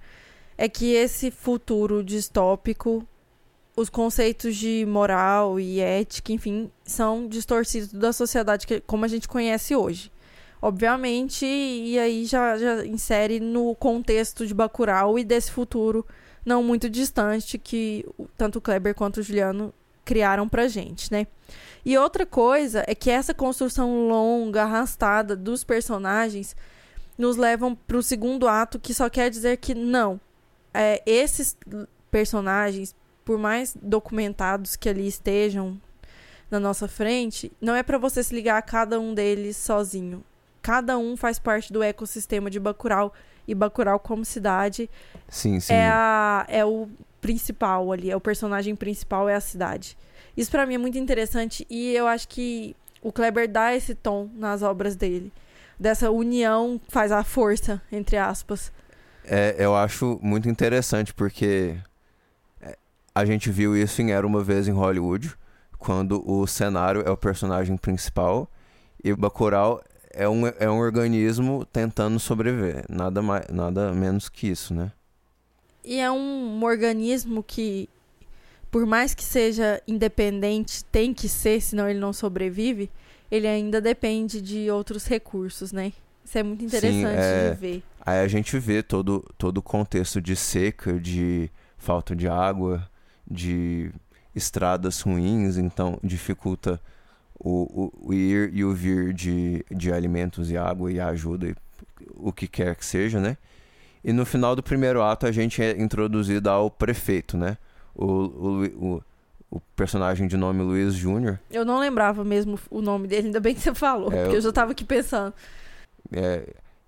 é 0.57 0.67
que 0.67 0.93
esse 0.93 1.31
futuro 1.31 2.03
distópico, 2.03 3.07
os 3.73 3.89
conceitos 3.89 4.55
de 4.57 4.85
moral 4.85 5.57
e 5.57 5.79
ética, 5.79 6.33
enfim, 6.33 6.69
são 6.83 7.25
distorcidos 7.25 7.93
da 7.93 8.11
sociedade 8.11 8.67
que, 8.67 8.81
como 8.81 9.05
a 9.05 9.07
gente 9.07 9.29
conhece 9.29 9.75
hoje. 9.75 10.11
Obviamente, 10.61 11.45
e 11.45 11.97
aí 11.97 12.25
já, 12.25 12.57
já 12.57 12.85
insere 12.85 13.39
no 13.39 13.73
contexto 13.75 14.45
de 14.45 14.53
Bacurau 14.53 15.17
e 15.17 15.23
desse 15.23 15.51
futuro 15.51 16.05
não 16.47 16.63
muito 16.63 16.89
distante 16.89 17.57
que 17.57 18.05
tanto 18.37 18.59
o 18.59 18.61
Kleber 18.61 18.95
quanto 18.95 19.17
o 19.17 19.21
Juliano 19.21 19.73
criaram 20.05 20.47
pra 20.47 20.69
gente, 20.69 21.11
né? 21.11 21.27
E 21.85 21.97
outra 21.97 22.25
coisa 22.25 22.85
é 22.87 22.95
que 22.95 23.11
essa 23.11 23.33
construção 23.33 24.07
longa, 24.07 24.63
arrastada 24.63 25.35
dos 25.35 25.65
personagens 25.65 26.55
nos 27.17 27.35
levam 27.35 27.75
para 27.75 27.97
o 27.97 28.01
segundo 28.01 28.47
ato, 28.47 28.79
que 28.79 28.93
só 28.93 29.09
quer 29.09 29.29
dizer 29.29 29.57
que 29.57 29.75
não, 29.75 30.21
é, 30.73 31.03
esses 31.05 31.57
personagens, 32.09 32.95
por 33.25 33.37
mais 33.37 33.75
documentados 33.81 34.77
que 34.77 34.87
ali 34.87 35.05
estejam 35.05 35.77
na 36.49 36.61
nossa 36.61 36.87
frente, 36.87 37.51
não 37.59 37.75
é 37.75 37.83
para 37.83 37.97
você 37.97 38.23
se 38.23 38.33
ligar 38.33 38.57
a 38.57 38.61
cada 38.61 38.97
um 39.01 39.13
deles 39.13 39.57
sozinho. 39.57 40.23
Cada 40.61 40.97
um 40.97 41.17
faz 41.17 41.39
parte 41.39 41.73
do 41.73 41.83
ecossistema 41.83 42.49
de 42.49 42.57
Bacurau 42.57 43.13
e 43.47 43.55
Bacurau 43.55 43.99
como 43.99 44.25
cidade 44.25 44.89
Sim, 45.29 45.59
sim. 45.59 45.73
é, 45.73 45.87
a, 45.87 46.45
é 46.49 46.65
o 46.65 46.87
principal 47.21 47.91
ali, 47.91 48.11
é 48.11 48.15
o 48.15 48.21
personagem 48.21 48.75
principal 48.75 49.27
é 49.27 49.35
a 49.35 49.41
cidade. 49.41 49.97
Isso 50.35 50.51
para 50.51 50.65
mim 50.65 50.75
é 50.75 50.77
muito 50.77 50.97
interessante 50.97 51.65
e 51.69 51.93
eu 51.93 52.07
acho 52.07 52.27
que 52.27 52.75
o 53.01 53.11
Kleber 53.11 53.49
dá 53.49 53.75
esse 53.75 53.95
tom 53.95 54.29
nas 54.35 54.61
obras 54.61 54.95
dele. 54.95 55.31
Dessa 55.79 56.11
união 56.11 56.79
faz 56.89 57.11
a 57.11 57.23
força, 57.23 57.81
entre 57.91 58.17
aspas. 58.17 58.71
É, 59.23 59.55
eu 59.57 59.75
acho 59.75 60.19
muito 60.21 60.49
interessante 60.49 61.13
porque 61.13 61.75
é, 62.61 62.77
a 63.13 63.25
gente 63.25 63.51
viu 63.51 63.75
isso 63.75 64.01
em 64.01 64.11
Era 64.11 64.25
Uma 64.25 64.43
Vez 64.43 64.67
em 64.67 64.71
Hollywood, 64.71 65.35
quando 65.77 66.23
o 66.29 66.47
cenário 66.47 67.03
é 67.05 67.11
o 67.11 67.17
personagem 67.17 67.77
principal 67.77 68.49
e 69.03 69.13
Bacurau 69.13 69.81
é 70.17 70.27
um, 70.27 70.47
é 70.47 70.69
um 70.69 70.79
organismo 70.79 71.63
tentando 71.65 72.19
sobreviver. 72.19 72.83
Nada, 72.89 73.21
mais, 73.21 73.45
nada 73.49 73.93
menos 73.93 74.27
que 74.27 74.47
isso, 74.47 74.73
né? 74.73 74.91
E 75.85 75.99
é 75.99 76.11
um 76.11 76.63
organismo 76.63 77.43
que, 77.43 77.87
por 78.71 78.85
mais 78.85 79.13
que 79.13 79.23
seja 79.23 79.79
independente, 79.87 80.83
tem 80.85 81.13
que 81.13 81.29
ser, 81.29 81.61
senão 81.61 81.87
ele 81.87 81.99
não 81.99 82.11
sobrevive, 82.11 82.89
ele 83.29 83.47
ainda 83.47 83.79
depende 83.79 84.41
de 84.41 84.71
outros 84.71 85.05
recursos, 85.05 85.71
né? 85.71 85.93
Isso 86.25 86.37
é 86.37 86.43
muito 86.43 86.65
interessante 86.65 87.19
é. 87.19 87.51
de 87.51 87.55
ver. 87.55 87.83
Aí 88.03 88.19
a 88.19 88.27
gente 88.27 88.57
vê 88.57 88.81
todo, 88.81 89.23
todo 89.37 89.59
o 89.59 89.61
contexto 89.61 90.19
de 90.19 90.35
seca, 90.35 90.99
de 90.99 91.49
falta 91.77 92.15
de 92.15 92.27
água, 92.27 92.89
de 93.29 93.91
estradas 94.33 95.01
ruins, 95.01 95.57
então 95.57 95.99
dificulta 96.03 96.81
o, 97.39 97.91
o, 98.03 98.09
o 98.09 98.13
ir 98.13 98.51
e 98.53 98.63
o 98.63 98.73
vir 98.73 99.13
de, 99.13 99.63
de 99.71 99.91
alimentos 99.91 100.49
e 100.51 100.57
água 100.57 100.91
e 100.91 100.99
ajuda, 100.99 101.47
e 101.47 101.55
o 102.15 102.31
que 102.31 102.47
quer 102.47 102.75
que 102.75 102.85
seja, 102.85 103.19
né? 103.19 103.37
E 104.03 104.13
no 104.13 104.25
final 104.25 104.55
do 104.55 104.63
primeiro 104.63 105.01
ato 105.01 105.25
a 105.25 105.31
gente 105.31 105.61
é 105.61 105.71
introduzido 105.79 106.49
ao 106.49 106.69
prefeito, 106.71 107.37
né? 107.37 107.57
O, 107.95 108.05
o, 108.05 108.65
o, 108.65 109.03
o 109.51 109.59
personagem 109.75 110.27
de 110.27 110.37
nome 110.37 110.61
Luiz 110.63 110.93
Júnior. 110.93 111.39
Eu 111.49 111.65
não 111.65 111.79
lembrava 111.79 112.23
mesmo 112.23 112.59
o 112.69 112.81
nome 112.81 113.07
dele, 113.07 113.27
ainda 113.27 113.39
bem 113.39 113.53
que 113.55 113.61
você 113.61 113.73
falou, 113.73 114.11
É, 114.11 114.21
porque 114.21 114.37
eu 114.37 114.41
já 114.41 114.51
tava 114.51 114.71
aqui 114.71 114.85
pensando. 114.85 115.33
É, 116.11 116.43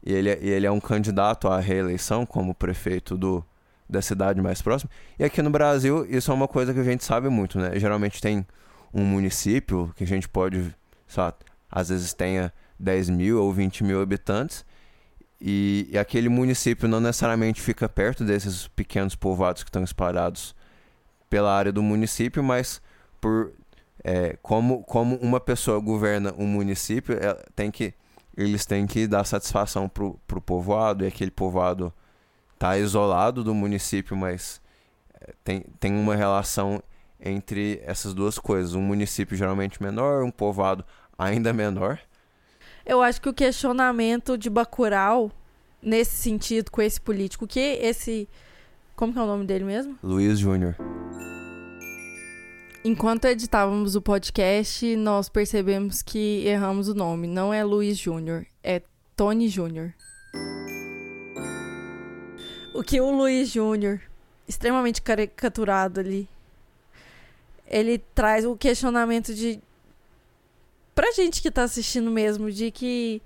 e 0.06 0.14
ele, 0.14 0.30
é- 0.30 0.40
e 0.42 0.50
ele 0.50 0.66
é 0.66 0.72
um 0.72 0.80
candidato 0.80 1.48
à 1.48 1.60
reeleição 1.60 2.26
como 2.26 2.54
prefeito 2.54 3.18
do, 3.18 3.44
da 3.90 4.02
cidade 4.02 4.42
mais 4.42 4.62
próxima. 4.62 4.90
E 5.18 5.24
aqui 5.24 5.42
no 5.42 5.50
Brasil, 5.50 6.06
isso 6.10 6.32
é 6.32 6.34
uma 6.34 6.48
coisa 6.48 6.74
que 6.74 6.80
a 6.80 6.84
gente 6.84 7.04
sabe 7.04 7.28
muito, 7.28 7.60
né? 7.60 7.78
Geralmente 7.78 8.22
tem 8.22 8.46
um 8.94 9.04
município 9.04 9.94
que 9.96 10.04
a 10.04 10.08
gente 10.08 10.28
pode, 10.28 10.74
lá, 11.16 11.34
às 11.72 11.90
vezes 11.90 12.14
tenha 12.14 12.54
10 12.80 13.10
mil 13.10 13.42
ou 13.42 13.52
20 13.54 13.84
mil 13.84 14.02
habitantes. 14.02 14.66
E, 15.42 15.88
e 15.92 15.98
aquele 15.98 16.28
município 16.28 16.88
não 16.88 17.00
necessariamente 17.00 17.62
fica 17.62 17.88
perto 17.88 18.26
desses 18.26 18.68
pequenos 18.68 19.16
povoados 19.16 19.64
que 19.64 19.70
estão 19.70 19.84
espalhados 19.84 20.54
pela 21.30 21.56
área 21.56 21.72
do 21.72 21.82
município, 21.82 22.44
mas 22.44 22.82
por 23.22 23.54
é, 24.04 24.38
como, 24.42 24.84
como 24.84 25.16
uma 25.18 25.40
pessoa 25.40 25.80
governa 25.80 26.34
um 26.38 26.48
município, 26.48 27.18
ela 27.22 27.44
tem 27.56 27.70
que 27.70 27.94
eles 28.36 28.66
têm 28.66 28.88
que 28.88 29.06
dar 29.06 29.26
satisfação 29.26 29.90
pro, 29.90 30.18
pro 30.26 30.40
povoado, 30.40 31.04
e 31.04 31.08
aquele 31.08 31.32
povoado 31.32 31.94
tá 32.58 32.78
isolado 32.78 33.44
do 33.44 33.54
município, 33.54 34.16
mas 34.16 34.62
é, 35.20 35.34
tem, 35.44 35.66
tem 35.78 35.94
uma 35.94 36.16
relação 36.16 36.82
entre 37.20 37.82
essas 37.86 38.14
duas 38.14 38.38
coisas. 38.40 38.74
Um 38.74 38.82
município 38.82 39.36
geralmente 39.36 39.82
menor, 39.82 40.24
um 40.24 40.32
povoado 40.32 40.86
ainda 41.18 41.52
menor. 41.54 42.00
Eu 42.86 43.02
acho 43.02 43.22
que 43.22 43.30
o 43.30 43.34
questionamento 43.34 44.38
de 44.38 44.50
Bacurau, 44.50 45.32
nesse 45.82 46.16
sentido, 46.16 46.72
com 46.72 46.82
esse 46.82 47.00
político, 47.00 47.46
que 47.46 47.60
esse. 47.60 48.28
Como 48.96 49.14
que 49.14 49.20
é 49.20 49.22
o 49.22 49.28
nome 49.28 49.46
dele 49.46 49.64
mesmo? 49.64 49.98
Luiz 50.02 50.40
Júnior. 50.40 50.76
Enquanto 52.84 53.26
editávamos 53.26 53.96
o 53.96 54.02
podcast, 54.02 54.96
nós 54.96 55.28
percebemos 55.28 56.02
que 56.02 56.46
erramos 56.48 56.88
o 56.88 56.96
nome. 56.96 57.28
Não 57.28 57.54
é 57.54 57.64
Luiz 57.64 57.98
Júnior, 57.98 58.46
é 58.64 58.82
Tony 59.16 59.50
Júnior. 59.50 59.94
O 62.74 62.82
que 62.82 63.02
o 63.02 63.12
Luiz 63.12 63.50
Júnior, 63.50 64.00
extremamente 64.48 65.02
caricaturado 65.02 66.00
ali, 66.00 66.28
ele 67.70 68.00
traz 68.16 68.44
o 68.46 68.56
questionamento 68.58 69.34
de. 69.34 69.62
Pra 70.96 71.12
gente 71.14 71.42
que 71.42 71.50
tá 71.52 71.64
assistindo 71.64 72.10
mesmo, 72.12 72.52
de 72.52 72.72
que 72.72 73.22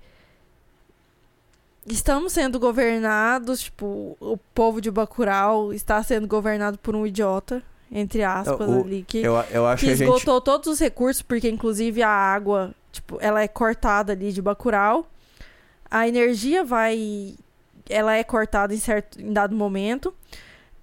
estamos 1.86 2.32
sendo 2.32 2.58
governados, 2.58 3.62
tipo, 3.62 4.16
o 4.20 4.36
povo 4.54 4.80
de 4.80 4.90
Bacurau 4.90 5.72
está 5.72 6.02
sendo 6.02 6.26
governado 6.26 6.78
por 6.78 6.94
um 6.94 7.06
idiota, 7.06 7.62
entre 7.90 8.22
aspas, 8.22 8.68
o- 8.68 8.80
ali, 8.84 9.04
que 9.06 9.18
Eu, 9.18 9.34
eu 9.50 9.66
acho 9.66 9.80
que 9.80 9.86
que 9.86 9.92
a 9.92 9.96
gente. 9.96 10.08
esgotou 10.08 10.40
todos 10.40 10.68
os 10.68 10.78
recursos, 10.78 11.22
porque 11.22 11.48
inclusive 11.48 12.02
a 12.02 12.08
água, 12.08 12.74
tipo, 12.92 13.18
ela 13.20 13.42
é 13.42 13.48
cortada 13.48 14.12
ali 14.12 14.32
de 14.32 14.40
Bacurau. 14.40 15.08
A 15.90 16.08
energia 16.08 16.64
vai. 16.64 17.34
Ela 17.88 18.16
é 18.16 18.24
cortada 18.24 18.72
em 18.74 18.78
certo 18.78 19.20
em 19.20 19.32
dado 19.32 19.54
momento. 19.54 20.14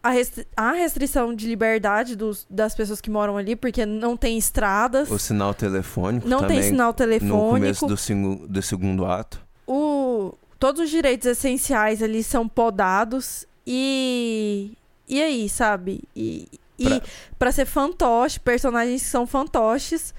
A 0.04 0.10
restri- 0.10 0.48
há 0.58 0.72
restrição 0.72 1.34
de 1.34 1.46
liberdade 1.48 2.16
dos, 2.16 2.46
das 2.50 2.74
pessoas 2.74 3.00
que 3.00 3.10
moram 3.10 3.38
ali, 3.38 3.56
porque 3.56 3.86
não 3.86 4.18
tem 4.18 4.36
estradas, 4.38 5.12
O 5.12 5.20
sinal 5.20 5.54
telefônico 5.54 6.28
não 6.28 6.48
tem 6.48 6.64
sinal 6.64 6.88
no 6.88 6.94
telefônico. 6.94 7.50
começo 7.50 7.86
do, 7.88 8.48
do 8.48 8.62
segundo 8.64 9.06
ato. 9.06 9.40
o, 9.68 10.34
todos 10.60 10.82
os 10.82 10.90
direitos 10.90 11.28
essenciais 11.28 12.02
ali 12.02 12.24
são 12.24 12.48
podados 12.48 13.46
e 13.66 14.72
e 15.08 15.22
aí, 15.22 15.48
sabe? 15.50 16.02
E 16.16 16.48
e 16.80 16.84
Pra- 16.86 17.02
pra 17.38 17.52
ser 17.52 17.66
fantoche, 17.66 18.40
personagens 18.40 19.04
que 19.04 19.08
são 19.10 19.28
fantoches 19.28 20.16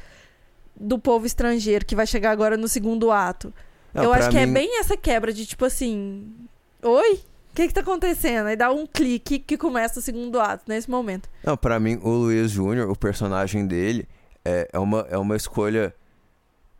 do 0.77 0.97
povo 0.97 1.27
estrangeiro 1.27 1.85
que 1.85 1.97
vai 1.97 2.07
chegar 2.07 2.31
agora 2.31 2.57
no 2.57 2.68
segundo 2.68 3.11
ato. 3.11 3.53
Não, 3.92 4.05
Eu 4.05 4.12
acho 4.12 4.31
que 4.31 4.38
é 4.38 4.47
mim- 4.47 4.53
bem 4.53 4.79
essa 4.79 4.97
quebra 4.97 5.33
de 5.33 5.45
tipo 5.45 5.64
assim, 5.64 6.33
oi, 6.81 7.21
o 7.53 7.55
que 7.55 7.69
que 7.69 7.75
tá 7.75 7.83
acontecendo? 7.83 8.47
Aí 8.47 8.57
dá 8.57 8.73
um 8.73 8.87
clique 8.87 9.38
que 9.38 9.59
começa 9.59 10.01
o 10.01 10.03
segundo 10.03 10.41
ato 10.41 10.65
nesse 10.67 10.91
momento. 10.91 11.29
Não, 11.45 11.55
pra 11.55 11.79
mim, 11.79 12.01
o 12.03 12.09
Luiz 12.09 12.51
Júnior, 12.51 12.91
o 12.91 12.97
personagem 12.97 13.67
dele, 13.67 14.09
é, 14.43 14.71
é, 14.73 14.79
uma, 14.79 15.07
é 15.11 15.19
uma 15.19 15.37
escolha, 15.37 15.95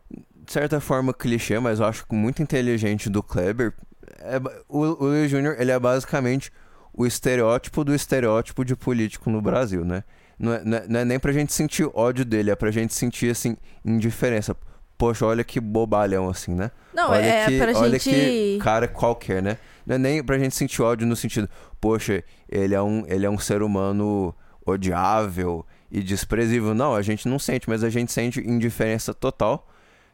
de 0.09 0.51
certa 0.51 0.79
forma, 0.79 1.13
clichê, 1.13 1.59
mas 1.59 1.79
eu 1.79 1.85
acho 1.85 2.03
muito 2.11 2.41
inteligente 2.41 3.07
do 3.07 3.21
Kleber. 3.21 3.71
É 4.19 4.39
o, 4.67 4.79
o 4.79 5.05
Luiz 5.05 5.29
Júnior, 5.29 5.55
ele 5.59 5.71
é 5.71 5.77
basicamente 5.77 6.51
o 6.91 7.05
estereótipo 7.05 7.83
do 7.83 7.93
estereótipo 7.93 8.65
de 8.65 8.75
político 8.75 9.29
no 9.29 9.43
Brasil, 9.43 9.85
né? 9.85 10.03
Não 10.39 10.53
é, 10.53 10.63
não 10.63 10.77
é, 10.77 10.87
não 10.87 10.99
é 11.01 11.05
nem 11.05 11.19
pra 11.19 11.31
gente 11.31 11.53
sentir 11.53 11.87
ódio 11.93 12.25
dele, 12.25 12.49
é 12.49 12.55
pra 12.55 12.71
gente 12.71 12.95
sentir, 12.95 13.29
assim, 13.29 13.55
indiferença. 13.85 14.57
Poxa, 14.97 15.25
olha 15.25 15.43
que 15.43 15.59
bobalhão, 15.59 16.29
assim, 16.29 16.53
né? 16.53 16.71
Não, 16.93 17.09
olha 17.11 17.25
é 17.25 17.45
que, 17.45 17.57
pra 17.57 17.77
olha 17.77 17.99
gente 17.99 18.09
que 18.09 18.59
cara 18.61 18.87
qualquer, 18.87 19.41
né? 19.41 19.57
Não 19.85 19.95
é 19.95 19.97
nem 19.97 20.23
pra 20.23 20.37
gente 20.39 20.55
sentir 20.55 20.81
ódio 20.81 21.05
no 21.05 21.15
sentido, 21.15 21.49
poxa, 21.81 22.23
ele 22.47 22.73
é 22.73 22.81
um, 22.81 23.03
ele 23.07 23.25
é 23.25 23.29
um 23.29 23.37
ser 23.37 23.61
humano 23.61 24.33
odiável 24.65 25.65
e 25.91 26.01
desprezível. 26.01 26.73
Não, 26.73 26.95
a 26.95 27.01
gente 27.01 27.27
não 27.27 27.37
sente, 27.39 27.69
mas 27.69 27.83
a 27.83 27.89
gente 27.89 28.11
sente 28.11 28.39
indiferença 28.39 29.13
total, 29.13 29.67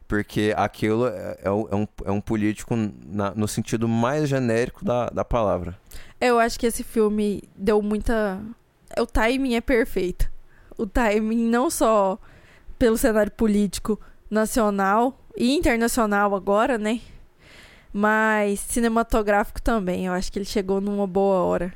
porque 0.07 0.53
aquilo 0.57 1.07
é, 1.07 1.37
é 1.43 1.51
um- 1.51 1.67
é 1.71 1.75
um, 1.75 1.87
é 2.05 2.11
um 2.11 2.21
político 2.21 2.75
na- 3.05 3.31
no 3.35 3.47
sentido 3.47 3.87
mais 3.87 4.27
genérico 4.27 4.83
da, 4.83 5.07
da 5.09 5.23
palavra. 5.25 5.77
Eu 6.19 6.39
acho 6.39 6.59
que 6.59 6.65
esse 6.65 6.83
filme 6.83 7.43
deu 7.55 7.81
muita. 7.81 8.41
O 8.97 9.05
timing 9.05 9.55
é 9.55 9.61
perfeito. 9.61 10.29
O 10.77 10.85
timing 10.87 11.47
não 11.49 11.69
só 11.69 12.17
pelo 12.77 12.97
cenário 12.97 13.31
político 13.31 13.99
nacional 14.29 15.17
e 15.35 15.55
internacional 15.55 16.35
agora, 16.35 16.77
né? 16.77 17.01
Mas 17.91 18.59
cinematográfico 18.59 19.61
também. 19.61 20.05
Eu 20.05 20.13
acho 20.13 20.31
que 20.31 20.39
ele 20.39 20.45
chegou 20.45 20.79
numa 20.79 21.07
boa 21.07 21.37
hora. 21.37 21.73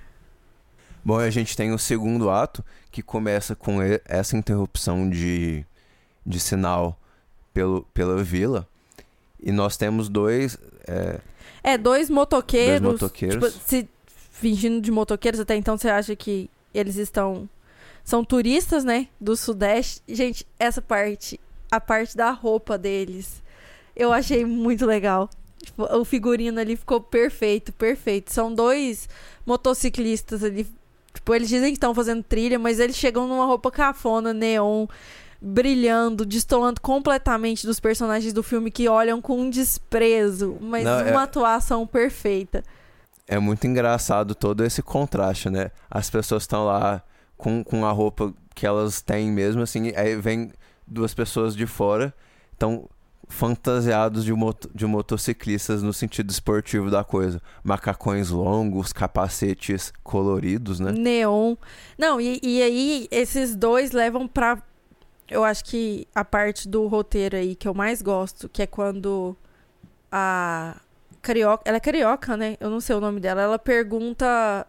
Bom, 1.03 1.17
a 1.17 1.29
gente 1.29 1.57
tem 1.57 1.73
o 1.73 1.79
segundo 1.79 2.29
ato, 2.29 2.63
que 2.91 3.01
começa 3.01 3.55
com 3.55 3.79
essa 4.05 4.37
interrupção 4.37 5.09
de, 5.09 5.65
de 6.25 6.39
sinal 6.39 6.97
pelo, 7.53 7.83
pela 7.93 8.23
vila. 8.23 8.67
E 9.41 9.51
nós 9.51 9.75
temos 9.75 10.07
dois. 10.07 10.57
É, 10.87 11.19
é 11.63 11.77
dois 11.77 12.09
motoqueiros. 12.09 12.81
Dois 12.81 13.01
motoqueiros. 13.01 13.53
Tipo, 13.53 13.67
se 13.67 13.89
fingindo 14.31 14.79
de 14.79 14.91
motoqueiros, 14.91 15.39
até 15.39 15.55
então 15.55 15.77
você 15.77 15.89
acha 15.89 16.15
que 16.15 16.49
eles 16.73 16.95
estão. 16.95 17.49
São 18.03 18.23
turistas, 18.23 18.83
né? 18.83 19.07
Do 19.19 19.35
Sudeste. 19.35 20.01
Gente, 20.07 20.45
essa 20.59 20.81
parte, 20.81 21.39
a 21.75 21.81
parte 21.81 22.15
da 22.15 22.31
roupa 22.31 22.77
deles, 22.77 23.41
eu 23.95 24.11
achei 24.13 24.45
muito 24.45 24.85
legal. 24.85 25.29
Tipo, 25.63 25.83
o 25.97 26.03
figurino 26.03 26.59
ali 26.59 26.75
ficou 26.75 26.99
perfeito, 26.99 27.71
perfeito. 27.73 28.33
São 28.33 28.53
dois 28.53 29.07
motociclistas 29.45 30.43
ali. 30.43 30.67
Tipo, 31.13 31.33
eles 31.35 31.47
dizem 31.47 31.69
que 31.69 31.77
estão 31.77 31.93
fazendo 31.95 32.23
trilha, 32.23 32.59
mas 32.59 32.79
eles 32.79 32.95
chegam 32.95 33.27
numa 33.27 33.45
roupa 33.45 33.71
cafona, 33.71 34.33
neon, 34.33 34.87
brilhando, 35.41 36.25
destoando 36.25 36.81
completamente 36.81 37.65
dos 37.65 37.79
personagens 37.79 38.33
do 38.33 38.41
filme 38.43 38.71
que 38.71 38.87
olham 38.87 39.21
com 39.21 39.39
um 39.39 39.49
desprezo, 39.49 40.57
mas 40.61 40.83
Não, 40.83 41.01
uma 41.01 41.21
é- 41.21 41.23
atuação 41.23 41.85
perfeita. 41.85 42.63
é 43.27 43.37
muito 43.39 43.65
engraçado 43.67 44.33
todo 44.35 44.63
esse 44.65 44.81
contraste, 44.81 45.49
né? 45.49 45.71
As 45.89 46.09
pessoas 46.09 46.43
estão 46.43 46.65
lá 46.65 47.01
com, 47.37 47.63
com 47.63 47.85
a 47.85 47.91
roupa 47.91 48.33
que 48.55 48.65
elas 48.65 49.01
têm 49.01 49.31
mesmo, 49.31 49.61
assim, 49.61 49.91
aí 49.95 50.15
vem 50.15 50.51
duas 50.87 51.13
pessoas 51.13 51.55
de 51.55 51.65
fora, 51.65 52.13
estão 52.51 52.89
fantasiados 53.27 54.23
de, 54.23 54.33
moto, 54.33 54.69
de 54.73 54.85
motociclistas 54.85 55.81
no 55.81 55.93
sentido 55.93 56.29
esportivo 56.29 56.89
da 56.91 57.03
coisa. 57.03 57.41
Macacões 57.63 58.29
longos, 58.29 58.93
capacetes 58.93 59.91
coloridos, 60.03 60.79
né? 60.79 60.91
Neon. 60.91 61.55
Não, 61.97 62.19
e, 62.19 62.39
e 62.43 62.61
aí 62.61 63.07
esses 63.11 63.55
dois 63.55 63.91
levam 63.91 64.27
pra. 64.27 64.61
Eu 65.29 65.43
acho 65.43 65.65
que 65.65 66.07
a 66.13 66.23
parte 66.23 66.67
do 66.67 66.85
roteiro 66.87 67.35
aí 67.35 67.55
que 67.55 67.67
eu 67.67 67.73
mais 67.73 68.01
gosto, 68.01 68.49
que 68.49 68.61
é 68.61 68.67
quando 68.67 69.35
a 70.11 70.77
carioca. 71.21 71.63
Ela 71.65 71.77
é 71.77 71.79
carioca, 71.79 72.37
né? 72.37 72.55
Eu 72.59 72.69
não 72.69 72.79
sei 72.79 72.95
o 72.95 72.99
nome 72.99 73.19
dela. 73.19 73.41
Ela 73.41 73.57
pergunta. 73.57 74.67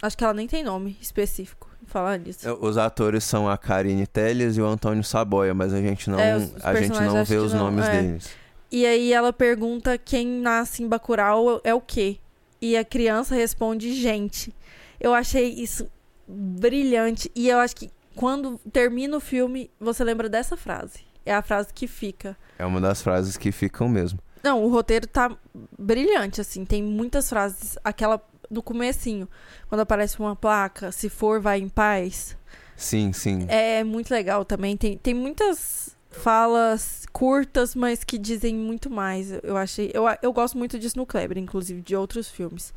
Acho 0.00 0.18
que 0.18 0.24
ela 0.24 0.34
nem 0.34 0.48
tem 0.48 0.64
nome 0.64 0.96
específico. 1.00 1.71
Falar 1.86 2.18
nisso. 2.18 2.50
Os 2.60 2.76
atores 2.78 3.24
são 3.24 3.48
a 3.48 3.58
Karine 3.58 4.06
Telles 4.06 4.56
e 4.56 4.60
o 4.60 4.66
Antônio 4.66 5.02
Saboia, 5.04 5.52
mas 5.52 5.74
a 5.74 5.80
gente 5.80 6.08
não, 6.08 6.18
É, 6.18 6.34
a 6.62 6.74
gente 6.74 7.00
não 7.00 7.24
vê 7.24 7.36
os 7.36 7.52
não, 7.52 7.64
nomes 7.64 7.84
é. 7.86 8.02
deles. 8.02 8.30
E 8.70 8.86
aí 8.86 9.12
ela 9.12 9.32
pergunta 9.32 9.98
quem 9.98 10.26
nasce 10.26 10.82
em 10.82 10.88
Bacurau 10.88 11.60
é 11.62 11.74
o 11.74 11.80
quê? 11.80 12.18
E 12.60 12.76
a 12.76 12.84
criança 12.84 13.34
responde 13.34 13.92
gente. 13.92 14.54
Eu 14.98 15.12
achei 15.12 15.48
isso 15.50 15.86
brilhante. 16.26 17.30
E 17.34 17.48
eu 17.48 17.58
acho 17.58 17.76
que 17.76 17.90
quando 18.14 18.58
termina 18.72 19.16
o 19.16 19.20
filme, 19.20 19.70
você 19.78 20.02
lembra 20.04 20.28
dessa 20.28 20.56
frase. 20.56 21.00
É 21.26 21.34
a 21.34 21.42
frase 21.42 21.68
que 21.74 21.86
fica. 21.86 22.36
É 22.58 22.64
uma 22.64 22.80
das 22.80 23.02
frases 23.02 23.36
que 23.36 23.52
ficam 23.52 23.88
mesmo. 23.88 24.18
Não, 24.42 24.64
o 24.64 24.68
roteiro 24.68 25.06
tá 25.06 25.36
brilhante, 25.78 26.40
assim. 26.40 26.64
Tem 26.64 26.82
muitas 26.82 27.28
frases. 27.28 27.78
Aquela 27.84 28.20
no 28.52 28.62
comecinho, 28.62 29.28
quando 29.68 29.80
aparece 29.80 30.20
uma 30.20 30.36
placa, 30.36 30.92
se 30.92 31.08
for, 31.08 31.40
vai 31.40 31.58
em 31.58 31.68
paz. 31.68 32.36
Sim, 32.76 33.12
sim. 33.12 33.46
É 33.48 33.82
muito 33.82 34.10
legal 34.10 34.44
também. 34.44 34.76
Tem, 34.76 34.96
tem 34.98 35.14
muitas 35.14 35.96
falas 36.10 37.06
curtas, 37.12 37.74
mas 37.74 38.04
que 38.04 38.18
dizem 38.18 38.54
muito 38.54 38.90
mais. 38.90 39.32
Eu 39.42 39.56
achei. 39.56 39.90
Eu, 39.94 40.04
eu 40.20 40.32
gosto 40.32 40.58
muito 40.58 40.78
disso 40.78 40.98
no 40.98 41.06
Kleber, 41.06 41.38
inclusive, 41.38 41.80
de 41.80 41.96
outros 41.96 42.28
filmes. 42.28 42.74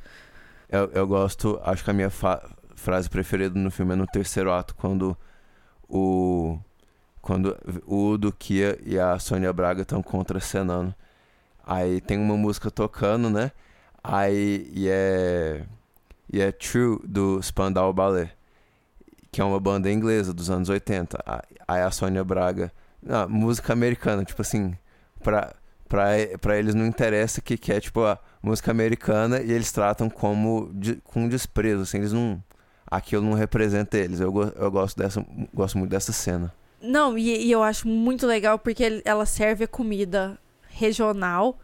Eu, 0.70 0.90
eu 0.94 1.08
gosto, 1.08 1.60
acho 1.64 1.84
que 1.84 1.90
a 1.90 1.94
minha 1.94 2.10
frase 2.10 3.10
preferida 3.10 3.58
no 3.60 3.70
filme 3.70 3.94
é 3.94 3.96
no 3.96 4.08
terceiro 4.08 4.52
ato, 4.52 4.76
quando 4.76 5.18
o. 5.90 6.58
Quando 7.22 7.58
o 7.88 8.12
Udo 8.12 8.32
Kia 8.32 8.78
e 8.86 9.00
a 9.00 9.18
Sônia 9.18 9.52
Braga 9.52 9.82
estão 9.82 10.04
contracenando. 10.04 10.94
Aí 11.66 12.00
tem 12.00 12.20
uma 12.20 12.38
música 12.38 12.70
tocando, 12.70 13.32
né? 13.32 13.52
Aí 14.08 14.70
e 14.74 14.88
é. 14.90 15.64
E 16.32 16.42
é 16.42 16.52
True 16.52 17.00
do 17.04 17.42
Spandau 17.42 17.94
Ballet, 17.94 18.30
que 19.32 19.40
é 19.40 19.44
uma 19.44 19.60
banda 19.60 19.92
inglesa 19.92 20.34
dos 20.34 20.50
anos 20.50 20.70
80. 20.70 21.18
A- 21.26 21.44
Aí 21.68 21.82
a 21.82 21.92
Sônia 21.92 22.24
Braga. 22.24 22.72
Não, 23.02 23.28
música 23.30 23.74
americana, 23.74 24.24
tipo 24.24 24.42
assim, 24.42 24.76
pra, 25.24 25.54
pra, 25.88 26.06
pra 26.42 26.58
eles 26.58 26.74
não 26.76 26.86
interessa 26.86 27.42
que, 27.42 27.58
que 27.58 27.72
é 27.72 27.80
tipo 27.80 28.04
a 28.04 28.20
música 28.42 28.70
americana 28.72 29.40
e 29.42 29.52
eles 29.52 29.72
tratam 29.72 30.10
como 30.10 30.70
de- 30.74 30.96
com 31.04 31.28
desprezo, 31.28 31.84
assim, 31.84 31.98
eles 32.00 32.12
não. 32.14 32.44
Aquilo 32.90 33.24
não 33.24 33.34
representa 33.34 33.98
eles. 33.98 34.20
Eu, 34.20 34.32
eu 34.56 34.72
gosto 34.72 34.98
dessa. 34.98 35.26
Gosto 35.54 35.78
muito 35.78 35.90
dessa 35.92 36.12
cena. 36.12 36.54
Não, 36.82 37.18
e, 37.18 37.46
e 37.48 37.52
eu 37.52 37.64
acho 37.64 37.88
muito 37.88 38.28
legal 38.28 38.60
porque 38.60 39.02
ela 39.06 39.26
serve 39.26 39.64
a 39.64 39.68
comida 39.68 40.38
regional, 40.70 41.58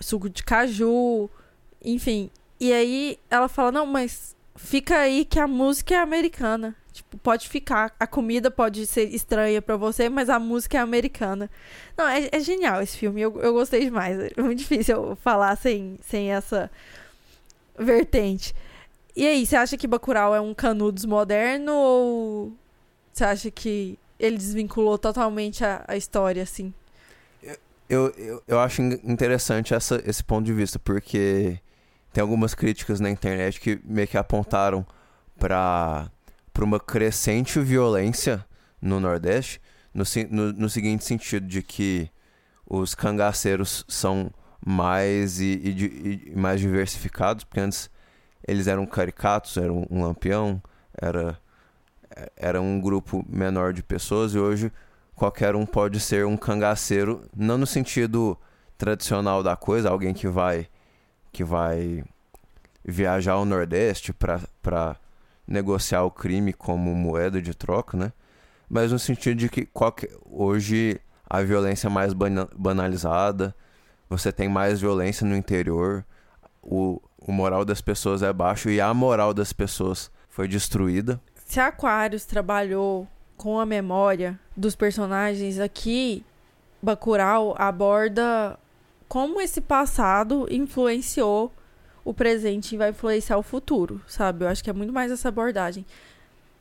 suco 0.00 0.30
de 0.30 0.42
caju, 0.42 1.28
enfim. 1.84 2.30
E 2.58 2.72
aí 2.72 3.18
ela 3.30 3.48
fala: 3.48 3.72
Não, 3.72 3.86
mas 3.86 4.36
fica 4.56 4.98
aí 4.98 5.24
que 5.24 5.38
a 5.38 5.46
música 5.46 5.94
é 5.94 5.98
americana. 5.98 6.76
Tipo, 6.92 7.16
pode 7.18 7.48
ficar. 7.48 7.94
A 8.00 8.06
comida 8.06 8.50
pode 8.50 8.86
ser 8.86 9.04
estranha 9.14 9.62
pra 9.62 9.76
você, 9.76 10.08
mas 10.08 10.28
a 10.28 10.38
música 10.38 10.76
é 10.76 10.80
americana. 10.80 11.48
Não, 11.96 12.06
é, 12.08 12.28
é 12.32 12.40
genial 12.40 12.82
esse 12.82 12.96
filme. 12.96 13.20
Eu, 13.20 13.40
eu 13.40 13.52
gostei 13.52 13.84
demais. 13.84 14.18
É 14.36 14.42
muito 14.42 14.58
difícil 14.58 14.96
eu 14.96 15.16
falar 15.16 15.56
sem, 15.56 15.98
sem 16.02 16.32
essa 16.32 16.70
vertente. 17.78 18.54
E 19.16 19.26
aí, 19.26 19.44
você 19.46 19.56
acha 19.56 19.76
que 19.76 19.86
Bacurau 19.86 20.34
é 20.34 20.40
um 20.40 20.54
Canudos 20.54 21.04
moderno 21.04 21.72
ou 21.72 22.52
você 23.12 23.24
acha 23.24 23.50
que 23.50 23.98
ele 24.18 24.36
desvinculou 24.36 24.98
totalmente 24.98 25.64
a, 25.64 25.84
a 25.88 25.96
história, 25.96 26.42
assim? 26.42 26.72
Eu, 27.88 28.08
eu, 28.16 28.42
eu 28.46 28.60
acho 28.60 28.82
in- 28.82 29.00
interessante 29.04 29.74
essa, 29.74 30.00
esse 30.06 30.22
ponto 30.22 30.44
de 30.46 30.52
vista, 30.52 30.78
porque 30.78 31.58
tem 32.12 32.22
algumas 32.22 32.54
críticas 32.54 33.00
na 33.00 33.10
internet 33.10 33.60
que 33.60 33.80
meio 33.84 34.08
que 34.08 34.18
apontaram 34.18 34.84
para 35.38 36.10
uma 36.60 36.80
crescente 36.80 37.60
violência 37.60 38.44
no 38.80 38.98
Nordeste, 38.98 39.60
no, 39.94 40.04
no, 40.30 40.52
no 40.52 40.68
seguinte 40.68 41.04
sentido, 41.04 41.46
de 41.46 41.62
que 41.62 42.10
os 42.66 42.94
cangaceiros 42.94 43.84
são 43.88 44.30
mais 44.64 45.40
e, 45.40 45.44
e 45.46 46.32
e 46.32 46.36
mais 46.36 46.60
diversificados, 46.60 47.44
porque 47.44 47.60
antes 47.60 47.90
eles 48.46 48.66
eram 48.66 48.86
caricatos, 48.86 49.56
eram 49.56 49.86
um 49.90 50.02
lampião, 50.02 50.62
era, 51.00 51.38
era 52.36 52.60
um 52.60 52.80
grupo 52.80 53.24
menor 53.28 53.72
de 53.72 53.82
pessoas, 53.82 54.34
e 54.34 54.38
hoje 54.38 54.72
qualquer 55.14 55.54
um 55.54 55.66
pode 55.66 56.00
ser 56.00 56.26
um 56.26 56.36
cangaceiro, 56.36 57.22
não 57.36 57.58
no 57.58 57.66
sentido 57.66 58.38
tradicional 58.76 59.42
da 59.42 59.56
coisa, 59.56 59.90
alguém 59.90 60.14
que 60.14 60.26
vai 60.26 60.68
que 61.32 61.44
vai 61.44 62.04
viajar 62.84 63.32
ao 63.32 63.44
Nordeste 63.44 64.12
para 64.12 64.96
negociar 65.46 66.04
o 66.04 66.10
crime 66.10 66.52
como 66.52 66.94
moeda 66.94 67.40
de 67.42 67.54
troca, 67.54 67.96
né? 67.96 68.12
Mas 68.68 68.92
no 68.92 68.98
sentido 68.98 69.36
de 69.36 69.48
que 69.48 69.66
qualquer, 69.66 70.10
hoje 70.24 71.00
a 71.28 71.42
violência 71.42 71.88
é 71.88 71.90
mais 71.90 72.12
bana- 72.12 72.48
banalizada, 72.56 73.54
você 74.08 74.30
tem 74.32 74.48
mais 74.48 74.80
violência 74.80 75.26
no 75.26 75.36
interior, 75.36 76.04
o, 76.62 77.00
o 77.18 77.32
moral 77.32 77.64
das 77.64 77.80
pessoas 77.80 78.22
é 78.22 78.32
baixo 78.32 78.70
e 78.70 78.80
a 78.80 78.92
moral 78.94 79.34
das 79.34 79.52
pessoas 79.52 80.10
foi 80.28 80.46
destruída. 80.46 81.20
Se 81.46 81.58
Aquarius 81.58 82.24
trabalhou 82.24 83.08
com 83.36 83.58
a 83.58 83.66
memória 83.66 84.38
dos 84.56 84.76
personagens 84.76 85.58
aqui, 85.58 86.24
Bacurau 86.82 87.54
aborda 87.58 88.56
como 89.10 89.40
esse 89.40 89.60
passado 89.60 90.46
influenciou 90.48 91.52
o 92.04 92.14
presente 92.14 92.76
e 92.76 92.78
vai 92.78 92.90
influenciar 92.90 93.38
o 93.38 93.42
futuro, 93.42 94.00
sabe? 94.06 94.44
Eu 94.44 94.48
acho 94.48 94.62
que 94.62 94.70
é 94.70 94.72
muito 94.72 94.92
mais 94.92 95.10
essa 95.10 95.28
abordagem. 95.28 95.84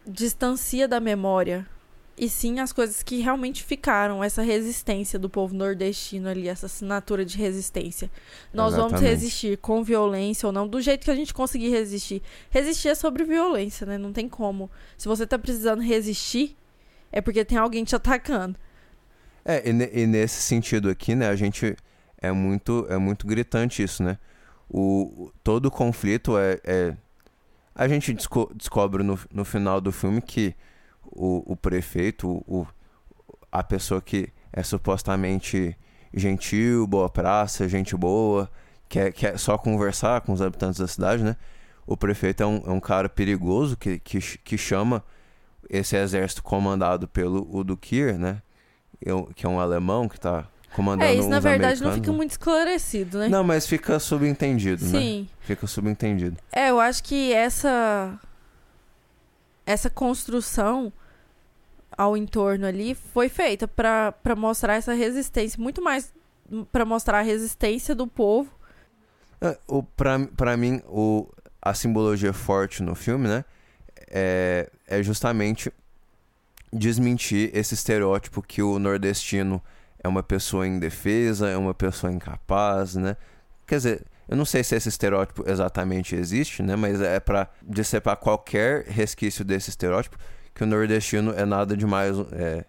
Distancia 0.04 0.88
da 0.88 1.00
memória 1.00 1.68
e 2.18 2.28
sim 2.28 2.60
as 2.60 2.74
coisas 2.74 3.04
que 3.04 3.22
realmente 3.22 3.64
ficaram, 3.64 4.24
essa 4.24 4.42
resistência 4.42 5.20
do 5.20 5.30
povo 5.30 5.54
nordestino 5.54 6.28
ali, 6.28 6.48
essa 6.48 6.66
assinatura 6.66 7.24
de 7.24 7.38
resistência. 7.38 8.10
Nós 8.52 8.74
vamos 8.74 8.94
Exatamente. 8.94 9.12
resistir 9.12 9.58
com 9.60 9.84
violência 9.84 10.48
ou 10.48 10.52
não, 10.52 10.68
do 10.68 10.82
jeito 10.82 11.06
que 11.06 11.12
a 11.12 11.16
gente 11.16 11.32
conseguir 11.32 11.70
resistir. 11.70 12.20
Resistir 12.50 12.88
é 12.88 12.96
sobre 12.96 13.24
violência, 13.26 13.86
né? 13.86 13.96
Não 13.96 14.12
tem 14.12 14.28
como. 14.28 14.72
Se 14.98 15.08
você 15.08 15.28
tá 15.28 15.38
precisando 15.38 15.84
resistir, 15.84 16.58
é 17.12 17.22
porque 17.22 17.46
tem 17.46 17.60
alguém 17.60 17.84
te 17.84 17.96
atacando. 17.96 18.58
É, 19.46 19.70
e, 19.70 20.02
e 20.02 20.08
nesse 20.08 20.42
sentido 20.42 20.90
aqui, 20.90 21.14
né, 21.14 21.30
a 21.30 21.36
gente 21.36 21.78
é 22.22 22.32
muito 22.32 22.86
é 22.90 22.98
muito 22.98 23.26
gritante 23.28 23.84
isso, 23.84 24.04
né? 24.04 24.18
O 24.70 25.32
todo 25.44 25.68
o 25.68 25.72
conflito 25.72 26.38
é, 26.38 26.60
é- 26.64 26.98
a 27.76 27.88
gente 27.88 28.14
desco- 28.14 28.52
descobre 28.56 29.04
no, 29.04 29.18
no 29.34 29.46
final 29.46 29.80
do 29.82 29.92
filme 29.92 30.22
que 30.22 30.54
o, 31.04 31.54
o 31.54 31.56
prefeito, 31.56 32.28
o, 32.48 32.68
a 33.52 33.64
pessoa 33.64 34.02
que 34.02 34.30
é 34.52 34.62
supostamente 34.64 35.76
gentil, 36.14 36.86
boa 36.88 37.10
praça, 37.10 37.68
gente 37.70 37.96
boa, 37.96 38.50
quer, 38.90 39.12
quer 39.14 39.38
só 39.40 39.58
conversar 39.58 40.22
com 40.22 40.34
os 40.34 40.42
habitantes 40.42 40.80
da 40.80 40.88
cidade, 40.88 41.24
né? 41.24 41.36
O 41.88 41.96
prefeito 41.98 42.44
é 42.44 42.46
um, 42.46 42.62
é 42.66 42.70
um 42.72 42.80
cara 42.80 43.08
perigoso 43.10 43.78
que, 43.78 43.98
que, 44.00 44.20
que 44.20 44.58
chama 44.58 45.04
esse 45.70 45.96
exército 45.96 46.44
comandado 46.44 47.08
pelo 47.08 47.48
Udo 47.56 47.78
Kier, 47.78 48.18
né? 48.20 48.42
Eu- 49.02 49.26
Que 49.36 49.46
é 49.46 49.50
um 49.50 49.60
alemão 49.60 50.08
que 50.10 50.20
tá 50.20 50.48
comandando 50.76 51.10
É, 51.12 51.16
isso 51.16 51.30
na 51.30 51.40
verdade 51.40 51.82
não 51.84 51.94
fica 51.94 52.12
né? 52.12 52.18
muito 52.18 52.32
esclarecido, 52.32 53.20
né? 53.20 53.28
Não, 53.30 53.44
mas 53.44 53.66
fica 53.68 54.00
subentendido, 54.00 54.84
né? 54.86 55.00
Sim. 55.00 55.30
Fica 55.42 55.66
subentendido. 55.68 56.38
É, 56.52 56.70
eu 56.70 56.80
acho 56.80 57.04
que 57.04 57.34
essa 57.34 58.20
essa 59.66 59.90
construção 59.90 60.92
ao 61.98 62.16
entorno 62.16 62.66
ali 62.66 62.96
foi 62.96 63.30
feita 63.30 63.68
pra 63.68 64.12
pra 64.12 64.36
mostrar 64.36 64.76
essa 64.76 64.94
resistência, 64.94 65.62
muito 65.62 65.82
mais 65.84 66.14
pra 66.72 66.86
mostrar 66.86 67.20
a 67.20 67.22
resistência 67.24 67.94
do 67.94 68.08
povo. 68.08 68.52
É, 69.42 69.58
O, 69.68 69.84
pra, 69.84 70.20
pra 70.36 70.58
mim, 70.58 70.82
o, 70.88 71.28
a 71.62 71.74
simbologia 71.74 72.34
forte 72.34 72.82
no 72.84 72.96
filme, 72.96 73.28
né? 73.28 73.46
É, 74.10 74.70
é 74.88 75.04
justamente 75.04 75.72
desmentir 76.74 77.50
esse 77.54 77.74
estereótipo 77.74 78.42
que 78.42 78.62
o 78.62 78.78
nordestino 78.80 79.62
é 80.04 80.08
uma 80.08 80.24
pessoa 80.24 80.68
indefesa, 80.68 81.50
é 81.50 81.58
uma 81.58 81.74
pessoa 81.74 82.12
incapaz, 82.12 82.96
né? 82.96 83.18
Quer 83.68 83.76
dizer, 83.76 84.06
eu 84.28 84.38
não 84.38 84.46
sei 84.46 84.64
se 84.64 84.76
esse 84.76 84.90
estereótipo 84.90 85.44
exatamente 85.50 86.16
existe, 86.16 86.62
né? 86.64 86.76
Mas 86.76 87.02
é 87.02 87.20
pra 87.20 87.50
decepar 87.62 88.18
qualquer 88.18 88.86
resquício 88.86 89.44
desse 89.44 89.70
estereótipo 89.70 90.18
que 90.54 90.64
o 90.64 90.68
nordestino 90.68 91.32
é 91.32 91.46
nada 91.46 91.76
demais, 91.76 92.16
é, 92.34 92.66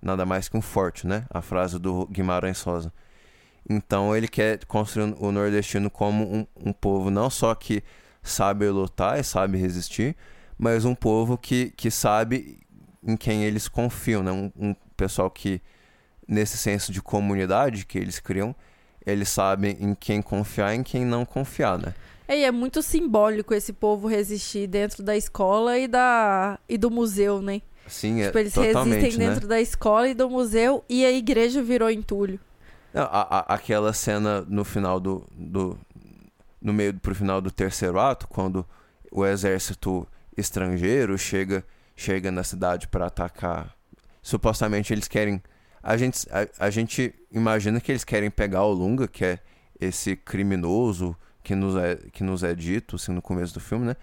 nada 0.00 0.24
mais 0.24 0.48
que 0.48 0.56
um 0.56 0.62
forte, 0.62 1.06
né? 1.06 1.24
A 1.30 1.42
frase 1.42 1.78
do 1.78 2.06
Guimarães 2.06 2.60
Rosa. 2.62 2.92
Então 3.68 4.16
ele 4.16 4.28
quer 4.28 4.64
construir 4.64 5.14
o 5.18 5.30
nordestino 5.30 5.90
como 5.90 6.24
um, 6.24 6.46
um 6.56 6.72
povo 6.72 7.10
não 7.10 7.30
só 7.30 7.54
que 7.54 7.82
sabe 8.22 8.68
lutar 8.68 9.18
e 9.18 9.24
sabe 9.24 9.58
resistir, 9.58 10.16
mas 10.58 10.84
um 10.84 10.94
povo 10.94 11.36
que, 11.36 11.70
que 11.76 11.90
sabe 11.90 12.60
em 13.02 13.16
quem 13.16 13.44
eles 13.44 13.68
confiam, 13.68 14.22
né? 14.22 14.32
Um, 14.32 14.50
um 14.56 14.74
pessoal 14.96 15.30
que, 15.30 15.60
nesse 16.32 16.56
senso 16.56 16.90
de 16.90 17.02
comunidade 17.02 17.84
que 17.84 17.98
eles 17.98 18.18
criam, 18.18 18.54
eles 19.04 19.28
sabem 19.28 19.76
em 19.80 19.94
quem 19.94 20.22
confiar 20.22 20.74
e 20.74 20.78
em 20.78 20.82
quem 20.82 21.04
não 21.04 21.24
confiar, 21.24 21.78
né? 21.78 21.94
É, 22.26 22.38
e 22.38 22.44
é 22.44 22.50
muito 22.50 22.80
simbólico 22.82 23.52
esse 23.52 23.72
povo 23.72 24.08
resistir 24.08 24.66
dentro 24.66 25.02
da 25.02 25.16
escola 25.16 25.76
e 25.78 25.86
da 25.86 26.58
e 26.68 26.78
do 26.78 26.90
museu, 26.90 27.42
né? 27.42 27.60
Sim, 27.86 28.20
é 28.22 28.26
tipo, 28.26 28.38
eles 28.38 28.54
resistem 28.54 29.16
né? 29.18 29.28
dentro 29.30 29.46
da 29.48 29.60
escola 29.60 30.08
e 30.08 30.14
do 30.14 30.30
museu 30.30 30.84
e 30.88 31.04
a 31.04 31.10
igreja 31.10 31.62
virou 31.62 31.90
entulho. 31.90 32.38
Não, 32.94 33.02
a- 33.02 33.38
a- 33.48 33.54
aquela 33.54 33.92
cena 33.92 34.42
no 34.48 34.64
final 34.64 35.00
do, 35.00 35.26
do. 35.32 35.76
No 36.60 36.72
meio 36.72 36.94
pro 36.94 37.14
final 37.14 37.40
do 37.40 37.50
terceiro 37.50 37.98
ato, 37.98 38.28
quando 38.28 38.64
o 39.10 39.26
exército 39.26 40.06
estrangeiro 40.36 41.18
chega, 41.18 41.64
chega 41.96 42.30
na 42.30 42.44
cidade 42.44 42.86
para 42.86 43.06
atacar. 43.06 43.74
Supostamente 44.22 44.92
eles 44.92 45.08
querem. 45.08 45.42
A 45.82 45.96
gente, 45.96 46.26
a, 46.30 46.66
a 46.66 46.70
gente 46.70 47.14
imagina 47.30 47.80
que 47.80 47.90
eles 47.90 48.04
querem 48.04 48.30
pegar 48.30 48.64
o 48.64 48.72
Lunga, 48.72 49.08
que 49.08 49.24
é 49.24 49.38
esse 49.80 50.14
criminoso 50.14 51.16
que 51.42 51.54
nos 51.54 51.76
é, 51.76 51.96
que 52.12 52.22
nos 52.22 52.44
é 52.44 52.54
dito 52.54 52.96
assim, 52.96 53.12
no 53.12 53.20
começo 53.20 53.52
do 53.54 53.60
filme, 53.60 53.86
né? 53.86 53.96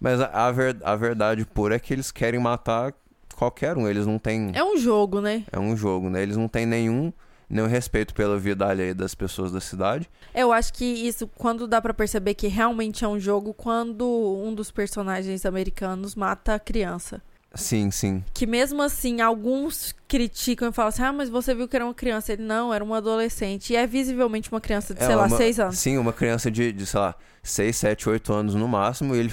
Mas 0.00 0.20
a, 0.20 0.46
a, 0.46 0.52
ver, 0.52 0.76
a 0.82 0.96
verdade 0.96 1.44
pura 1.44 1.76
é 1.76 1.78
que 1.78 1.92
eles 1.92 2.10
querem 2.10 2.40
matar 2.40 2.94
qualquer 3.34 3.76
um. 3.76 3.88
Eles 3.88 4.06
não 4.06 4.18
têm. 4.18 4.50
É 4.54 4.64
um 4.64 4.76
jogo, 4.76 5.20
né? 5.20 5.44
É 5.52 5.58
um 5.58 5.76
jogo, 5.76 6.10
né? 6.10 6.22
Eles 6.22 6.36
não 6.36 6.48
têm 6.48 6.66
nenhum, 6.66 7.12
nenhum 7.48 7.66
respeito 7.66 8.14
pela 8.14 8.38
vida 8.38 8.66
alheia 8.66 8.94
das 8.94 9.14
pessoas 9.14 9.52
da 9.52 9.60
cidade. 9.60 10.08
Eu 10.34 10.52
acho 10.52 10.72
que 10.72 10.84
isso, 10.84 11.26
quando 11.26 11.66
dá 11.66 11.80
pra 11.80 11.94
perceber 11.94 12.34
que 12.34 12.46
realmente 12.46 13.04
é 13.04 13.08
um 13.08 13.18
jogo, 13.18 13.54
quando 13.54 14.06
um 14.06 14.54
dos 14.54 14.70
personagens 14.70 15.46
americanos 15.46 16.14
mata 16.14 16.54
a 16.54 16.58
criança. 16.58 17.22
Sim, 17.56 17.90
sim. 17.90 18.22
Que 18.34 18.46
mesmo 18.46 18.82
assim, 18.82 19.20
alguns 19.20 19.94
criticam 20.08 20.68
e 20.68 20.72
falam 20.72 20.88
assim: 20.88 21.02
ah, 21.02 21.12
mas 21.12 21.28
você 21.28 21.54
viu 21.54 21.66
que 21.68 21.74
era 21.76 21.84
uma 21.84 21.94
criança. 21.94 22.32
Ele 22.32 22.42
não, 22.42 22.72
era 22.72 22.84
um 22.84 22.94
adolescente. 22.94 23.72
E 23.72 23.76
é 23.76 23.86
visivelmente 23.86 24.50
uma 24.50 24.60
criança 24.60 24.94
de, 24.94 25.04
sei 25.04 25.14
lá, 25.14 25.26
uma- 25.26 25.36
seis 25.36 25.58
anos. 25.60 25.78
Sim, 25.78 25.98
uma 25.98 26.12
criança 26.12 26.50
de, 26.50 26.72
de, 26.72 26.86
sei 26.86 27.00
lá, 27.00 27.14
6, 27.42 27.76
7, 27.76 28.08
8 28.08 28.32
anos 28.32 28.54
no 28.54 28.66
máximo. 28.68 29.14
E 29.14 29.18
ele, 29.18 29.32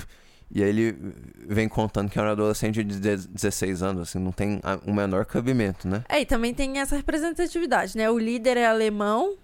e 0.51 0.63
aí 0.63 0.69
ele 0.69 0.95
vem 1.47 1.67
contando 1.67 2.09
que 2.09 2.17
é 2.19 2.21
um 2.21 2.25
adolescente 2.29 2.83
de 2.83 2.99
16 2.99 3.81
anos, 3.83 4.09
assim, 4.09 4.19
não 4.19 4.31
tem 4.31 4.59
a- 4.63 4.79
um 4.85 4.93
menor 4.93 5.25
cabimento, 5.25 5.87
né? 5.87 6.03
É, 6.07 6.21
e 6.21 6.25
também 6.25 6.53
tem 6.53 6.79
essa 6.79 6.95
representatividade, 6.95 7.97
né? 7.97 8.09
O 8.09 8.17
líder 8.19 8.57
é 8.57 8.65
alemão, 8.67 9.35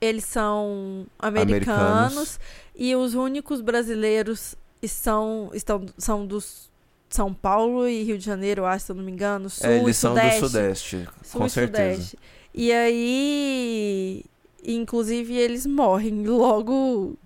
eles 0.00 0.24
são 0.24 1.04
americanos, 1.18 1.78
Americanos. 2.14 2.40
e 2.76 2.94
os 2.96 3.14
únicos 3.14 3.60
brasileiros 3.60 4.54
são, 4.86 5.50
estão, 5.52 5.84
são 5.98 6.24
dos 6.26 6.69
São 7.10 7.34
Paulo 7.34 7.88
e 7.88 8.04
Rio 8.04 8.16
de 8.16 8.24
Janeiro, 8.24 8.64
acho, 8.64 8.86
se 8.86 8.92
eu 8.92 8.96
não 8.96 9.02
me 9.02 9.10
engano, 9.10 9.50
sul 9.50 9.68
é, 9.68 9.78
e 9.78 9.80
eles 9.82 9.96
são 9.96 10.14
sudeste. 10.14 10.40
do 10.40 10.46
Sudeste, 10.46 11.08
Sul 11.22 11.40
com 11.40 11.46
e 11.46 11.50
certeza. 11.50 11.94
Sudeste. 11.94 12.18
E 12.54 12.72
aí, 12.72 14.24
inclusive, 14.64 15.34
eles 15.34 15.66
morrem 15.66 16.24
logo, 16.24 17.16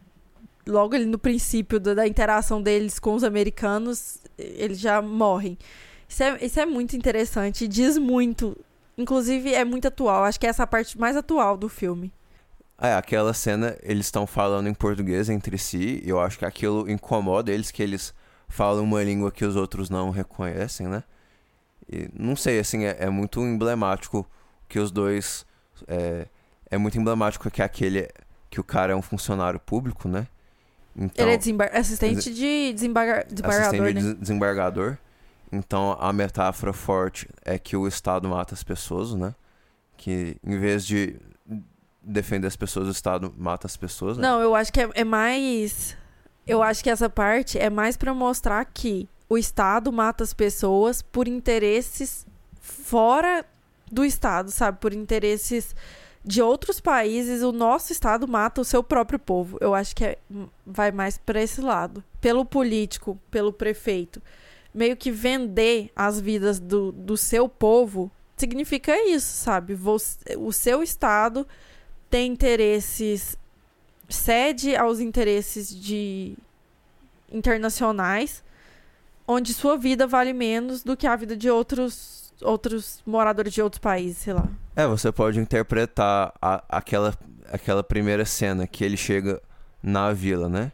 logo 0.66 0.94
ali 0.94 1.04
no 1.04 1.18
princípio 1.18 1.78
da, 1.78 2.06
interação 2.06 2.62
deles 2.62 2.98
com 2.98 3.14
os 3.14 3.22
americanos, 3.22 4.18
eles 4.38 4.80
já 4.80 5.02
morrem. 5.02 5.58
Isso 6.08 6.22
é, 6.22 6.44
isso 6.44 6.60
é 6.60 6.64
muito 6.64 6.96
interessante, 6.96 7.68
diz 7.68 7.98
muito. 7.98 8.56
Inclusive, 8.96 9.52
é 9.52 9.64
muito 9.64 9.88
atual. 9.88 10.24
Acho 10.24 10.40
que 10.40 10.46
é 10.46 10.50
essa 10.50 10.66
parte 10.66 10.98
mais 10.98 11.16
atual 11.16 11.58
do 11.58 11.68
filme. 11.68 12.10
É, 12.78 12.94
aquela 12.94 13.34
cena, 13.34 13.76
eles 13.82 14.06
estão 14.06 14.26
falando 14.26 14.66
em 14.66 14.74
português 14.74 15.28
entre 15.28 15.58
si, 15.58 16.02
e 16.02 16.08
eu 16.08 16.18
acho 16.20 16.38
que 16.38 16.44
aquilo 16.44 16.90
incomoda 16.90 17.52
eles, 17.52 17.70
que 17.70 17.82
eles 17.82 18.14
falam 18.54 18.84
uma 18.84 19.02
língua 19.02 19.30
que 19.32 19.44
os 19.44 19.56
outros 19.56 19.90
não 19.90 20.10
reconhecem, 20.10 20.86
né? 20.86 21.02
E 21.90 22.08
não 22.14 22.34
sei, 22.36 22.58
assim, 22.58 22.84
é, 22.84 22.96
é 23.00 23.10
muito 23.10 23.40
emblemático 23.40 24.26
que 24.68 24.78
os 24.78 24.90
dois. 24.90 25.44
É, 25.88 26.26
é 26.70 26.78
muito 26.78 26.98
emblemático 26.98 27.50
que 27.50 27.60
aquele. 27.62 28.08
que 28.50 28.60
o 28.60 28.64
cara 28.64 28.92
é 28.92 28.96
um 28.96 29.02
funcionário 29.02 29.58
público, 29.60 30.08
né? 30.08 30.26
Então, 30.96 31.26
Ele 31.26 31.34
é 31.34 31.36
desembar 31.36 31.70
assistente 31.74 32.32
de 32.32 32.72
desembarga 32.72 33.26
desembargador, 33.28 33.66
assistente 33.68 33.94
né? 33.94 34.00
de 34.00 34.06
des- 34.12 34.20
desembargador. 34.20 34.96
Então 35.52 35.96
a 36.00 36.12
metáfora 36.12 36.72
forte 36.72 37.28
é 37.44 37.58
que 37.58 37.76
o 37.76 37.86
Estado 37.88 38.28
mata 38.28 38.54
as 38.54 38.62
pessoas, 38.62 39.12
né? 39.14 39.34
Que 39.96 40.36
em 40.44 40.58
vez 40.58 40.86
de 40.86 41.16
defender 42.02 42.46
as 42.46 42.56
pessoas, 42.56 42.86
o 42.86 42.90
Estado 42.92 43.34
mata 43.36 43.66
as 43.66 43.76
pessoas. 43.76 44.16
né? 44.16 44.22
Não, 44.28 44.40
eu 44.40 44.54
acho 44.54 44.72
que 44.72 44.80
é, 44.80 44.88
é 44.94 45.04
mais. 45.04 45.96
Eu 46.46 46.62
acho 46.62 46.82
que 46.82 46.90
essa 46.90 47.08
parte 47.08 47.58
é 47.58 47.70
mais 47.70 47.96
pra 47.96 48.12
mostrar 48.14 48.64
que 48.66 49.08
o 49.28 49.38
Estado 49.38 49.90
mata 49.92 50.22
as 50.22 50.34
pessoas 50.34 51.00
por 51.00 51.26
interesses 51.26 52.26
fora 52.60 53.44
do 53.90 54.04
Estado, 54.04 54.50
sabe? 54.50 54.78
Por 54.78 54.92
interesses 54.92 55.74
de 56.24 56.42
outros 56.42 56.80
países. 56.80 57.42
O 57.42 57.52
nosso 57.52 57.92
Estado 57.92 58.28
mata 58.28 58.60
o 58.60 58.64
seu 58.64 58.82
próprio 58.82 59.18
povo. 59.18 59.56
Eu 59.60 59.74
acho 59.74 59.94
que 59.96 60.04
é- 60.04 60.18
vai 60.66 60.90
mais 60.92 61.16
pra 61.18 61.42
esse 61.42 61.60
lado. 61.60 62.02
Pelo 62.20 62.44
político, 62.44 63.18
pelo 63.30 63.52
prefeito. 63.52 64.20
Meio 64.74 64.96
que 64.96 65.10
vender 65.10 65.90
as 65.94 66.20
vidas 66.20 66.58
do, 66.58 66.92
do 66.92 67.16
seu 67.16 67.48
povo 67.48 68.10
significa 68.36 68.94
isso, 69.08 69.32
sabe? 69.44 69.74
Você- 69.74 70.36
o 70.36 70.52
seu 70.52 70.82
Estado 70.82 71.46
tem 72.10 72.32
interesses 72.32 73.36
cede 74.08 74.76
aos 74.76 75.00
interesses 75.00 75.74
de 75.74 76.36
internacionais, 77.32 78.42
onde 79.26 79.52
sua 79.54 79.76
vida 79.76 80.06
vale 80.06 80.32
menos 80.32 80.82
do 80.82 80.96
que 80.96 81.06
a 81.06 81.16
vida 81.16 81.36
de 81.36 81.50
outros 81.50 82.22
outros 82.42 83.00
moradores 83.06 83.54
de 83.54 83.62
outros 83.62 83.78
países, 83.78 84.18
sei 84.18 84.32
lá. 84.34 84.46
É, 84.76 84.86
você 84.86 85.10
pode 85.12 85.38
interpretar 85.38 86.34
a- 86.42 86.62
aquela, 86.68 87.16
aquela 87.50 87.82
primeira 87.82 88.24
cena 88.24 88.66
que 88.66 88.84
ele 88.84 88.96
chega 88.96 89.40
na 89.82 90.12
vila, 90.12 90.48
né? 90.48 90.72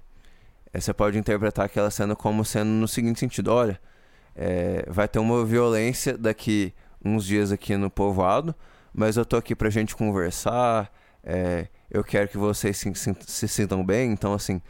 É, 0.73 0.81
Você 0.81 0.93
pode 0.93 1.19
interpretar 1.19 1.67
aquela 1.67 1.91
cena 1.91 2.17
como 2.17 2.45
sendo 2.45 2.71
no 2.71 2.89
seguinte 2.89 3.21
sentido: 3.21 3.53
olha, 3.53 3.79
é, 4.35 4.85
vai 4.89 5.07
ter 5.07 5.19
uma 5.19 5.45
violência 5.45 6.17
daqui 6.17 6.73
uns 7.05 7.25
dias 7.27 7.53
aqui 7.53 7.77
no 7.77 7.91
povoado, 7.91 8.55
mas 8.93 9.17
eu 9.17 9.25
tô 9.25 9.37
aqui 9.37 9.55
pra 9.55 9.69
gente 9.71 9.95
conversar, 9.95 10.91
é, 11.23 11.69
eu 11.91 12.03
quero 12.05 12.29
que 12.29 12.39
vocês 12.39 12.77
se, 12.77 12.95
se- 12.95 13.17
se 13.27 13.49
sintam 13.49 13.85
bem, 13.85 14.13
então 14.13 14.33
assim. 14.35 14.61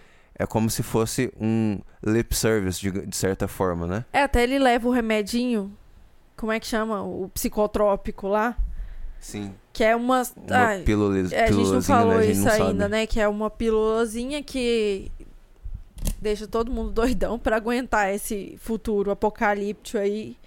É 0.42 0.46
como 0.46 0.70
se 0.70 0.82
fosse 0.82 1.30
um 1.38 1.78
lip 2.02 2.34
service, 2.34 2.80
de, 2.80 2.90
de 3.06 3.14
certa 3.14 3.46
forma, 3.46 3.86
né? 3.86 4.04
É, 4.10 4.22
até 4.22 4.42
ele 4.42 4.58
leva 4.58 4.88
o 4.88 4.90
remedinho, 4.90 5.70
como 6.34 6.50
é 6.50 6.58
que 6.58 6.66
chama? 6.66 7.02
O 7.02 7.28
psicotrópico 7.34 8.26
lá, 8.26 8.56
Sim. 9.18 9.52
que 9.70 9.84
é 9.84 9.94
uma... 9.94 10.22
Uma 10.48 10.56
ai, 10.56 10.80
pílula, 10.82 11.14
É, 11.18 11.18
a 11.18 11.22
gente 11.24 11.30
não 11.34 11.44
pílulazinha, 11.46 11.82
falou 11.82 12.14
né? 12.16 12.22
Gente 12.22 12.32
isso 12.36 12.44
não 12.46 12.52
ainda, 12.68 12.84
sabe. 12.84 12.90
né? 12.90 13.06
Que 13.06 13.20
é 13.20 13.28
uma 13.28 13.50
pílulazinha 13.50 14.42
que 14.42 15.12
deixa 16.22 16.46
todo 16.46 16.70
mundo 16.72 16.88
doidão 16.92 17.38
pra 17.38 17.56
aguentar 17.56 18.10
esse 18.14 18.56
futuro 18.62 19.10
apocalíptico 19.10 19.98
aí. 19.98 20.38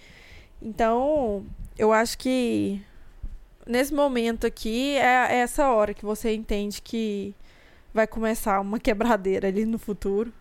Então, 0.60 1.46
eu 1.78 1.94
acho 1.94 2.18
que 2.18 2.82
nesse 3.68 3.94
momento 3.94 4.46
aqui, 4.48 4.96
é, 4.96 5.34
é 5.34 5.36
essa 5.38 5.70
hora 5.70 5.94
que 5.94 6.06
você 6.06 6.34
entende 6.34 6.82
que 6.82 7.36
vai 7.94 8.08
começar 8.08 8.60
uma 8.60 8.80
quebradeira 8.80 9.48
ali 9.48 9.66
no 9.66 9.78
futuro. 9.78 10.34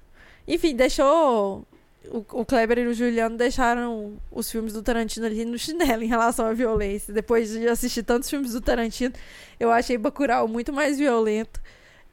Enfim, 0.47 0.75
deixou. 0.75 1.67
O, 2.11 2.45
Kleber 2.45 2.79
e 2.79 2.87
o 2.89 2.95
Juliano 2.95 3.37
deixaram 3.37 4.21
os 4.29 4.51
filmes 4.51 4.73
do 4.73 4.83
Tarantino 4.83 5.25
ali 5.25 5.45
no 5.45 5.57
chinelo 5.57 6.03
em 6.03 6.09
relação 6.09 6.47
à 6.47 6.53
violência. 6.53 7.15
Depois 7.15 7.51
de 7.51 7.69
assistir 7.69 8.03
tantos 8.03 8.29
filmes 8.29 8.53
do 8.53 8.61
Tarantino, 8.61 9.15
eu 9.61 9.71
achei 9.71 9.97
Bacurau 9.97 10.49
muito 10.49 10.73
mais 10.73 10.99
violento. 10.99 11.61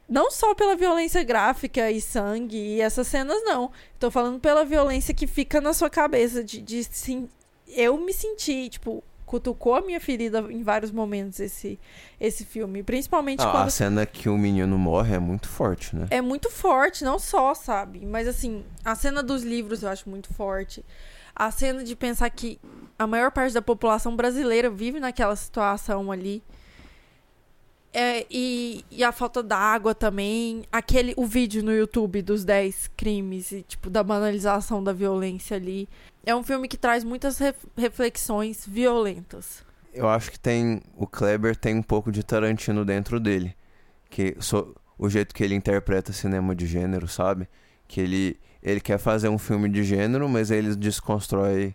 Não 0.08 0.30
só 0.30 0.54
pela 0.54 0.76
violência 0.76 1.24
gráfica 1.24 1.90
e 1.90 2.00
sangue 2.00 2.56
e 2.56 2.80
essas 2.80 3.08
cenas, 3.08 3.42
não. 3.44 3.72
Tô 3.98 4.12
falando 4.12 4.38
pela 4.38 4.64
violência 4.64 5.12
que 5.12 5.26
fica 5.26 5.60
na 5.60 5.72
sua 5.72 5.90
cabeça. 5.90 6.44
De, 6.44 6.60
de 6.60 6.84
sim, 6.84 7.28
eu 7.66 7.98
me 7.98 8.12
senti, 8.12 8.68
tipo, 8.68 9.02
cutucou 9.30 9.76
a 9.76 9.80
minha 9.80 10.00
ferida 10.00 10.40
em 10.50 10.64
vários 10.64 10.90
momentos 10.90 11.38
esse, 11.38 11.78
esse 12.20 12.44
filme. 12.44 12.82
Principalmente 12.82 13.40
Ah, 13.44 13.50
quando. 13.52 13.68
A 13.68 13.70
cena 13.70 14.04
que 14.04 14.28
o 14.28 14.36
menino 14.36 14.76
morre 14.76 15.14
é 15.14 15.20
muito 15.20 15.48
forte, 15.48 15.94
né? 15.94 16.08
É 16.10 16.20
muito 16.20 16.50
forte, 16.50 17.04
não 17.04 17.16
só, 17.16 17.54
sabe? 17.54 18.04
Mas 18.04 18.26
assim, 18.26 18.64
a 18.84 18.96
cena 18.96 19.22
dos 19.22 19.44
livros 19.44 19.84
eu 19.84 19.88
acho 19.88 20.10
muito 20.10 20.34
forte. 20.34 20.84
A 21.32 21.48
cena 21.52 21.84
de 21.84 21.94
pensar 21.94 22.28
que 22.30 22.58
a 22.98 23.06
maior 23.06 23.30
parte 23.30 23.54
da 23.54 23.62
população 23.62 24.16
brasileira 24.16 24.68
vive 24.68 24.98
naquela 24.98 25.36
situação 25.36 26.10
ali. 26.10 26.42
É, 27.92 28.26
e, 28.28 28.84
e 28.90 29.04
a 29.04 29.12
falta 29.12 29.44
d'água 29.44 29.94
também. 29.94 30.64
Aquele, 30.72 31.14
o 31.16 31.24
vídeo 31.24 31.62
no 31.62 31.72
YouTube 31.72 32.20
dos 32.20 32.44
10 32.44 32.90
crimes 32.96 33.52
e, 33.52 33.62
tipo, 33.62 33.88
da 33.88 34.02
banalização 34.02 34.82
da 34.82 34.92
violência 34.92 35.56
ali. 35.56 35.88
É 36.24 36.34
um 36.34 36.42
filme 36.42 36.68
que 36.68 36.76
traz 36.76 37.02
muitas 37.04 37.38
ref- 37.38 37.64
reflexões 37.76 38.64
violentas. 38.66 39.62
Eu 39.92 40.08
acho 40.08 40.30
que 40.30 40.38
tem. 40.38 40.80
O 40.96 41.06
Kleber 41.06 41.56
tem 41.56 41.74
um 41.76 41.82
pouco 41.82 42.12
de 42.12 42.22
Tarantino 42.22 42.84
dentro 42.84 43.18
dele. 43.18 43.54
Que 44.08 44.36
so- 44.40 44.74
o 44.98 45.08
jeito 45.08 45.34
que 45.34 45.42
ele 45.42 45.54
interpreta 45.54 46.12
cinema 46.12 46.54
de 46.54 46.66
gênero, 46.66 47.08
sabe? 47.08 47.48
Que 47.88 48.00
ele, 48.00 48.38
ele 48.62 48.80
quer 48.80 48.98
fazer 48.98 49.28
um 49.28 49.38
filme 49.38 49.68
de 49.68 49.82
gênero, 49.82 50.28
mas 50.28 50.50
ele 50.50 50.76
desconstrói 50.76 51.74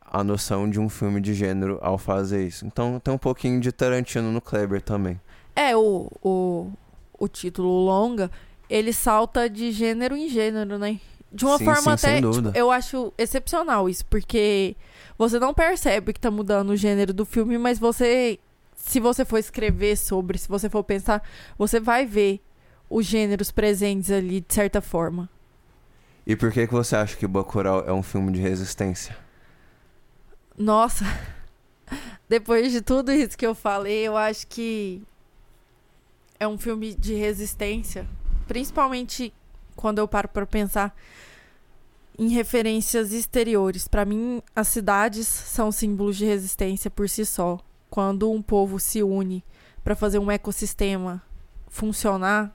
a 0.00 0.22
noção 0.24 0.68
de 0.68 0.78
um 0.80 0.88
filme 0.88 1.20
de 1.20 1.32
gênero 1.34 1.78
ao 1.80 1.96
fazer 1.96 2.46
isso. 2.46 2.66
Então 2.66 2.98
tem 3.00 3.14
um 3.14 3.18
pouquinho 3.18 3.60
de 3.60 3.70
Tarantino 3.72 4.30
no 4.32 4.40
Kleber 4.40 4.82
também. 4.82 5.20
É, 5.54 5.76
o, 5.76 6.10
o, 6.22 6.70
o 7.18 7.28
título 7.28 7.84
longa, 7.84 8.30
ele 8.68 8.92
salta 8.92 9.48
de 9.48 9.70
gênero 9.72 10.16
em 10.16 10.28
gênero, 10.28 10.78
né? 10.78 11.00
De 11.36 11.44
uma 11.44 11.58
Sim, 11.58 11.64
forma 11.66 11.96
sim, 11.98 12.08
até. 12.08 12.16
tipo, 12.16 12.56
eu 12.56 12.70
acho 12.70 13.12
excepcional 13.18 13.88
isso, 13.88 14.04
porque 14.06 14.74
você 15.18 15.38
não 15.38 15.52
percebe 15.52 16.12
que 16.12 16.20
tá 16.20 16.30
mudando 16.30 16.70
o 16.70 16.76
gênero 16.76 17.12
do 17.12 17.24
filme, 17.24 17.58
mas 17.58 17.78
você. 17.78 18.38
Se 18.74 19.00
você 19.00 19.24
for 19.24 19.38
escrever 19.38 19.96
sobre, 19.96 20.38
se 20.38 20.48
você 20.48 20.68
for 20.70 20.82
pensar, 20.82 21.22
você 21.58 21.78
vai 21.80 22.06
ver 22.06 22.40
os 22.88 23.04
gêneros 23.04 23.50
presentes 23.50 24.10
ali 24.10 24.40
de 24.40 24.54
certa 24.54 24.80
forma. 24.80 25.28
E 26.26 26.34
por 26.36 26.50
que, 26.52 26.66
que 26.66 26.72
você 26.72 26.96
acha 26.96 27.16
que 27.16 27.26
Bacurau 27.26 27.84
é 27.86 27.92
um 27.92 28.02
filme 28.02 28.32
de 28.32 28.40
resistência? 28.40 29.16
Nossa, 30.56 31.04
depois 32.28 32.72
de 32.72 32.80
tudo 32.80 33.12
isso 33.12 33.36
que 33.36 33.46
eu 33.46 33.54
falei, 33.54 34.06
eu 34.06 34.16
acho 34.16 34.46
que 34.46 35.02
é 36.38 36.46
um 36.46 36.56
filme 36.58 36.94
de 36.94 37.14
resistência, 37.14 38.06
principalmente 38.46 39.32
quando 39.74 39.98
eu 39.98 40.08
paro 40.08 40.28
para 40.28 40.46
pensar 40.46 40.94
em 42.18 42.28
referências 42.28 43.12
exteriores. 43.12 43.86
Para 43.86 44.04
mim, 44.04 44.42
as 44.54 44.68
cidades 44.68 45.26
são 45.26 45.70
símbolos 45.70 46.16
de 46.16 46.24
resistência 46.24 46.90
por 46.90 47.08
si 47.08 47.24
só. 47.24 47.58
Quando 47.90 48.30
um 48.30 48.42
povo 48.42 48.80
se 48.80 49.02
une 49.02 49.44
para 49.84 49.94
fazer 49.94 50.18
um 50.18 50.30
ecossistema 50.30 51.22
funcionar, 51.68 52.54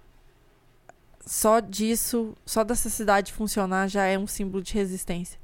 só 1.26 1.60
disso, 1.60 2.36
só 2.46 2.64
dessa 2.64 2.90
cidade 2.90 3.32
funcionar 3.32 3.88
já 3.88 4.06
é 4.06 4.18
um 4.18 4.28
símbolo 4.28 4.64
de 4.64 4.74
resistência. 4.74 5.40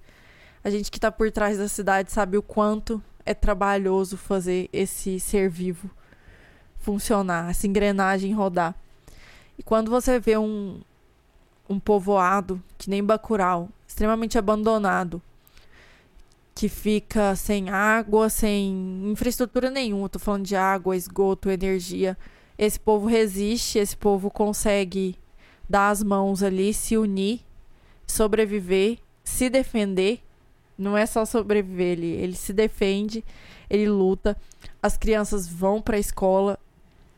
A 0.64 0.70
gente 0.70 0.92
que 0.92 1.00
tá 1.00 1.12
por 1.12 1.32
trás 1.32 1.58
da 1.58 1.68
cidade 1.68 2.12
sabe 2.12 2.38
o 2.38 2.42
quanto 2.42 3.02
é 3.26 3.34
trabalhoso 3.34 4.18
fazer 4.18 4.70
esse 4.74 5.20
ser 5.20 5.50
vivo 5.50 5.90
funcionar, 6.80 7.50
essa 7.50 7.68
engrenagem 7.68 8.34
rodar. 8.34 8.74
E 9.58 9.64
quando 9.64 9.92
você 9.92 10.20
vê 10.20 10.38
um, 10.38 10.82
um 11.70 11.80
povoado, 11.80 12.62
que 12.78 12.90
nem 12.90 13.04
Bacurau, 13.04 13.70
extremamente 13.88 14.38
abandonado, 14.38 15.22
que 16.56 16.68
fica 16.68 17.36
sem 17.36 17.70
água, 17.70 18.30
sem 18.30 19.12
infraestrutura 19.12 19.70
nenhuma, 19.70 20.10
tô 20.10 20.18
falando 20.18 20.46
de 20.46 20.56
água, 20.56 20.96
esgoto, 20.96 21.50
energia. 21.50 22.18
Esse 22.58 22.80
povo 22.80 23.06
resiste, 23.06 23.78
esse 23.78 23.96
povo 23.96 24.32
consegue 24.32 25.16
dar 25.70 25.90
as 25.90 26.02
mãos 26.02 26.42
ali, 26.42 26.74
se 26.74 26.98
unir, 26.98 27.42
sobreviver, 28.08 28.98
se 29.24 29.50
defender. 29.50 30.20
Não 30.78 30.98
é 30.98 31.06
só 31.06 31.26
sobreviver, 31.26 31.98
ele, 31.98 32.08
ele 32.08 32.36
se 32.36 32.54
defende, 32.54 33.24
ele 33.70 33.88
luta. 33.90 34.36
As 34.82 34.98
crianças 34.98 35.48
vão 35.48 35.82
pra 35.82 36.00
escola. 36.00 36.58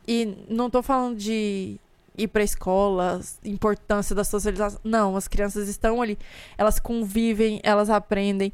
E 0.06 0.36
não 0.48 0.68
tô 0.68 0.82
falando 0.82 1.16
de 1.16 1.78
ir 2.16 2.28
pra 2.28 2.42
escola, 2.42 3.20
importância 3.44 4.14
da 4.14 4.24
socialização. 4.24 4.80
Não, 4.84 5.16
as 5.16 5.26
crianças 5.28 5.68
estão 5.68 6.00
ali, 6.02 6.18
elas 6.58 6.78
convivem, 6.78 7.60
elas 7.62 7.88
aprendem. 7.90 8.52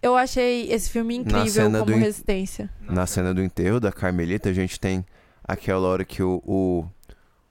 Eu 0.00 0.16
achei 0.16 0.70
esse 0.70 0.90
filme 0.90 1.16
incrível 1.16 1.70
como 1.72 1.92
in- 1.92 1.98
resistência. 1.98 2.70
Na 2.82 3.06
cena 3.06 3.34
do 3.34 3.42
enterro 3.42 3.80
da 3.80 3.90
Carmelita, 3.90 4.48
a 4.48 4.52
gente 4.52 4.78
tem 4.78 5.04
aquela 5.42 5.88
hora 5.88 6.04
que 6.04 6.22
o, 6.22 6.40
o, 6.46 6.84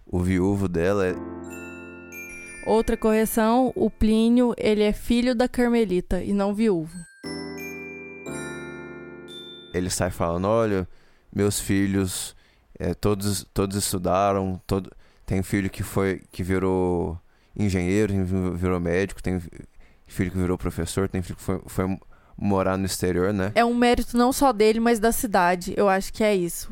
o 0.05 0.19
viúvo 0.19 0.67
dela 0.67 1.05
é 1.07 1.15
Outra 2.65 2.97
correção, 2.97 3.71
o 3.75 3.89
Plínio, 3.89 4.53
ele 4.57 4.83
é 4.83 4.91
filho 4.91 5.33
da 5.33 5.47
Carmelita 5.47 6.21
e 6.21 6.33
não 6.33 6.53
viúvo. 6.53 6.95
ele 9.73 9.89
sai 9.89 10.09
falando, 10.09 10.45
olha, 10.47 10.87
meus 11.33 11.59
filhos, 11.59 12.35
é, 12.79 12.93
todos, 12.93 13.45
todos 13.53 13.75
estudaram, 13.77 14.59
todo, 14.65 14.91
tem 15.27 15.43
filho 15.43 15.69
que 15.69 15.83
foi 15.83 16.21
que 16.31 16.41
virou 16.41 17.19
engenheiro, 17.55 18.13
tem 18.13 18.23
virou 18.55 18.79
médico, 18.79 19.21
tem 19.21 19.41
filho 20.07 20.31
que 20.31 20.37
virou 20.37 20.57
professor, 20.57 21.09
tem 21.09 21.21
filho 21.21 21.35
que 21.35 21.43
foi, 21.43 21.61
foi 21.67 21.99
morar 22.37 22.77
no 22.77 22.85
exterior, 22.85 23.33
né? 23.33 23.51
É 23.53 23.65
um 23.65 23.75
mérito 23.75 24.17
não 24.17 24.31
só 24.31 24.53
dele, 24.53 24.79
mas 24.79 24.99
da 24.99 25.11
cidade. 25.11 25.73
Eu 25.75 25.89
acho 25.89 26.13
que 26.13 26.23
é 26.23 26.33
isso. 26.33 26.71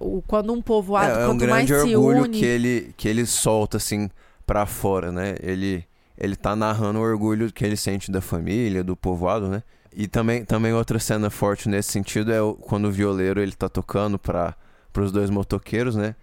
O, 0.00 0.22
quando 0.22 0.52
um 0.52 0.62
povoado, 0.62 1.18
é, 1.18 1.22
é 1.24 1.28
um 1.28 1.36
grande 1.36 1.74
se 1.80 1.96
orgulho 1.96 2.22
une, 2.22 2.38
que 2.38 2.44
ele 2.44 2.94
que 2.96 3.08
ele 3.08 3.26
solta 3.26 3.76
assim 3.76 4.08
pra 4.46 4.64
fora, 4.66 5.10
né? 5.10 5.34
Ele 5.42 5.84
ele 6.16 6.36
tá 6.36 6.54
narrando 6.54 7.00
o 7.00 7.02
orgulho 7.02 7.52
que 7.52 7.64
ele 7.64 7.76
sente 7.76 8.10
da 8.10 8.20
família, 8.20 8.84
do 8.84 8.96
povoado, 8.96 9.48
né? 9.48 9.64
E 9.92 10.06
também 10.06 10.44
também 10.44 10.72
outra 10.72 11.00
cena 11.00 11.28
forte 11.28 11.68
nesse 11.68 11.90
sentido 11.90 12.32
é 12.32 12.38
quando 12.60 12.86
o 12.86 12.92
violeiro 12.92 13.40
ele 13.40 13.52
tá 13.52 13.68
tocando 13.68 14.16
para 14.16 14.54
os 14.96 15.10
dois 15.10 15.28
motoqueiros, 15.28 15.96
né? 15.96 16.14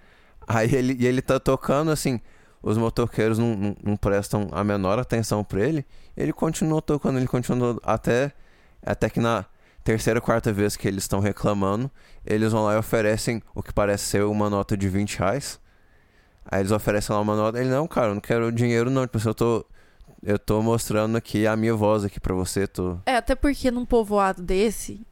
Aí 0.47 0.73
ele 0.73 0.97
e 0.99 1.06
ele 1.06 1.21
tá 1.21 1.39
tocando 1.39 1.91
assim, 1.91 2.19
os 2.62 2.77
motoqueiros 2.77 3.38
não, 3.38 3.56
não, 3.56 3.75
não 3.84 3.97
prestam 3.97 4.47
a 4.51 4.63
menor 4.63 4.99
atenção 4.99 5.43
pra 5.43 5.62
ele. 5.62 5.86
Ele 6.15 6.34
continuou 6.34 6.82
tocando, 6.82 7.17
ele 7.17 7.27
continuou 7.27 7.79
até 7.84 8.32
até 8.86 9.10
que 9.10 9.19
na 9.19 9.45
terceira, 9.84 10.21
quarta 10.21 10.51
vez 10.51 10.75
que 10.75 10.88
eles 10.88 11.03
estão 11.03 11.19
reclamando, 11.19 11.91
eles 12.25 12.51
vão 12.51 12.63
lá 12.63 12.75
e 12.75 12.77
oferecem 12.77 13.41
o 13.53 13.62
que 13.62 13.73
parece 13.73 14.06
ser 14.06 14.23
uma 14.23 14.49
nota 14.49 14.77
de 14.77 14.88
20 14.88 15.19
reais. 15.19 15.60
Aí 16.45 16.62
eles 16.62 16.71
oferecem 16.71 17.13
lá 17.13 17.21
uma 17.21 17.36
nota. 17.36 17.60
Ele, 17.60 17.69
não, 17.69 17.88
cara, 17.88 18.08
eu 18.08 18.13
não 18.15 18.21
quero 18.21 18.51
dinheiro, 18.51 18.89
não. 18.89 19.06
Tipo, 19.06 19.27
eu 19.27 19.34
tô. 19.34 19.65
Eu 20.21 20.39
tô 20.39 20.62
mostrando 20.62 21.17
aqui 21.17 21.45
a 21.45 21.56
minha 21.56 21.75
voz 21.75 22.06
aqui 22.06 22.17
pra 22.17 22.34
você. 22.34 22.65
Tô... 22.65 22.98
É, 23.06 23.17
até 23.17 23.35
porque 23.35 23.69
num 23.69 23.85
povoado 23.85 24.41
desse, 24.41 25.06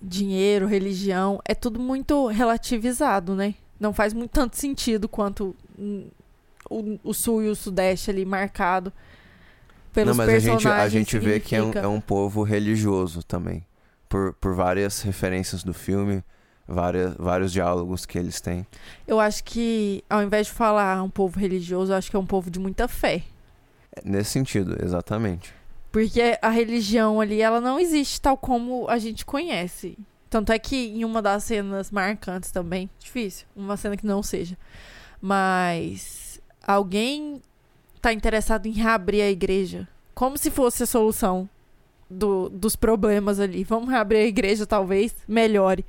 dinheiro, 0.00 0.66
religião, 0.66 1.40
é 1.44 1.54
tudo 1.54 1.78
muito 1.78 2.26
relativizado, 2.26 3.34
né? 3.34 3.54
Não 3.78 3.92
faz 3.92 4.12
muito 4.12 4.30
tanto 4.30 4.56
sentido 4.56 5.08
quanto 5.08 5.54
o, 6.70 6.98
o 7.04 7.12
sul 7.12 7.42
e 7.42 7.48
o 7.48 7.54
sudeste 7.54 8.10
ali 8.10 8.24
marcado 8.24 8.92
pelos 9.96 10.16
não, 10.16 10.26
mas 10.26 10.34
a 10.34 10.38
gente, 10.38 10.52
personagens. 10.52 10.84
a 10.84 10.88
gente 10.88 11.18
vê 11.18 11.40
que 11.40 11.56
é 11.56 11.62
um, 11.62 11.72
é 11.72 11.86
um 11.86 12.00
povo 12.00 12.42
religioso 12.42 13.22
também. 13.22 13.64
Por, 14.08 14.34
por 14.34 14.54
várias 14.54 15.00
referências 15.00 15.64
do 15.64 15.74
filme, 15.74 16.22
várias, 16.68 17.14
vários 17.16 17.50
diálogos 17.52 18.04
que 18.04 18.18
eles 18.18 18.40
têm. 18.40 18.66
Eu 19.06 19.18
acho 19.18 19.42
que, 19.42 20.04
ao 20.08 20.22
invés 20.22 20.46
de 20.48 20.52
falar 20.52 21.02
um 21.02 21.10
povo 21.10 21.38
religioso, 21.38 21.92
eu 21.92 21.96
acho 21.96 22.10
que 22.10 22.16
é 22.16 22.18
um 22.18 22.26
povo 22.26 22.50
de 22.50 22.58
muita 22.58 22.86
fé. 22.86 23.22
É 23.92 24.02
Nesse 24.04 24.30
sentido, 24.30 24.76
exatamente. 24.84 25.52
Porque 25.90 26.38
a 26.42 26.50
religião 26.50 27.20
ali, 27.20 27.40
ela 27.40 27.60
não 27.60 27.80
existe 27.80 28.20
tal 28.20 28.36
como 28.36 28.86
a 28.88 28.98
gente 28.98 29.24
conhece. 29.24 29.96
Tanto 30.28 30.52
é 30.52 30.58
que 30.58 30.76
em 30.88 31.04
uma 31.04 31.22
das 31.22 31.44
cenas 31.44 31.90
marcantes 31.90 32.50
também, 32.50 32.90
difícil, 32.98 33.46
uma 33.54 33.76
cena 33.76 33.96
que 33.96 34.06
não 34.06 34.22
seja. 34.22 34.56
Mas 35.20 36.40
alguém 36.66 37.40
tá 38.00 38.12
interessado 38.12 38.66
em 38.66 38.72
reabrir 38.72 39.22
a 39.22 39.30
igreja. 39.30 39.88
Como 40.14 40.36
se 40.36 40.50
fosse 40.50 40.82
a 40.82 40.86
solução 40.86 41.48
do- 42.08 42.48
dos 42.48 42.76
problemas 42.76 43.38
ali. 43.40 43.64
Vamos 43.64 43.88
reabrir 43.90 44.18
a 44.18 44.24
igreja, 44.26 44.66
talvez 44.66 45.14
melhore. 45.26 45.84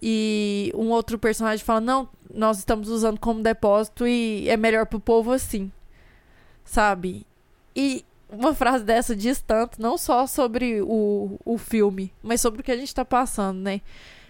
E 0.00 0.72
um 0.74 0.88
outro 0.90 1.18
personagem 1.18 1.64
fala: 1.64 1.80
Não, 1.80 2.08
nós 2.32 2.58
estamos 2.58 2.88
usando 2.88 3.18
como 3.18 3.42
depósito 3.42 4.06
e 4.06 4.48
é 4.48 4.56
melhor 4.56 4.86
pro 4.86 5.00
povo 5.00 5.32
assim. 5.32 5.72
Sabe? 6.64 7.26
E 7.74 8.04
uma 8.30 8.54
frase 8.54 8.84
dessa 8.84 9.14
diz 9.16 9.40
tanto, 9.40 9.80
não 9.80 9.96
só 9.96 10.26
sobre 10.26 10.80
o, 10.82 11.38
o 11.44 11.58
filme, 11.58 12.12
mas 12.22 12.40
sobre 12.40 12.60
o 12.60 12.64
que 12.64 12.72
a 12.72 12.76
gente 12.76 12.94
tá 12.94 13.04
passando, 13.04 13.60
né? 13.60 13.80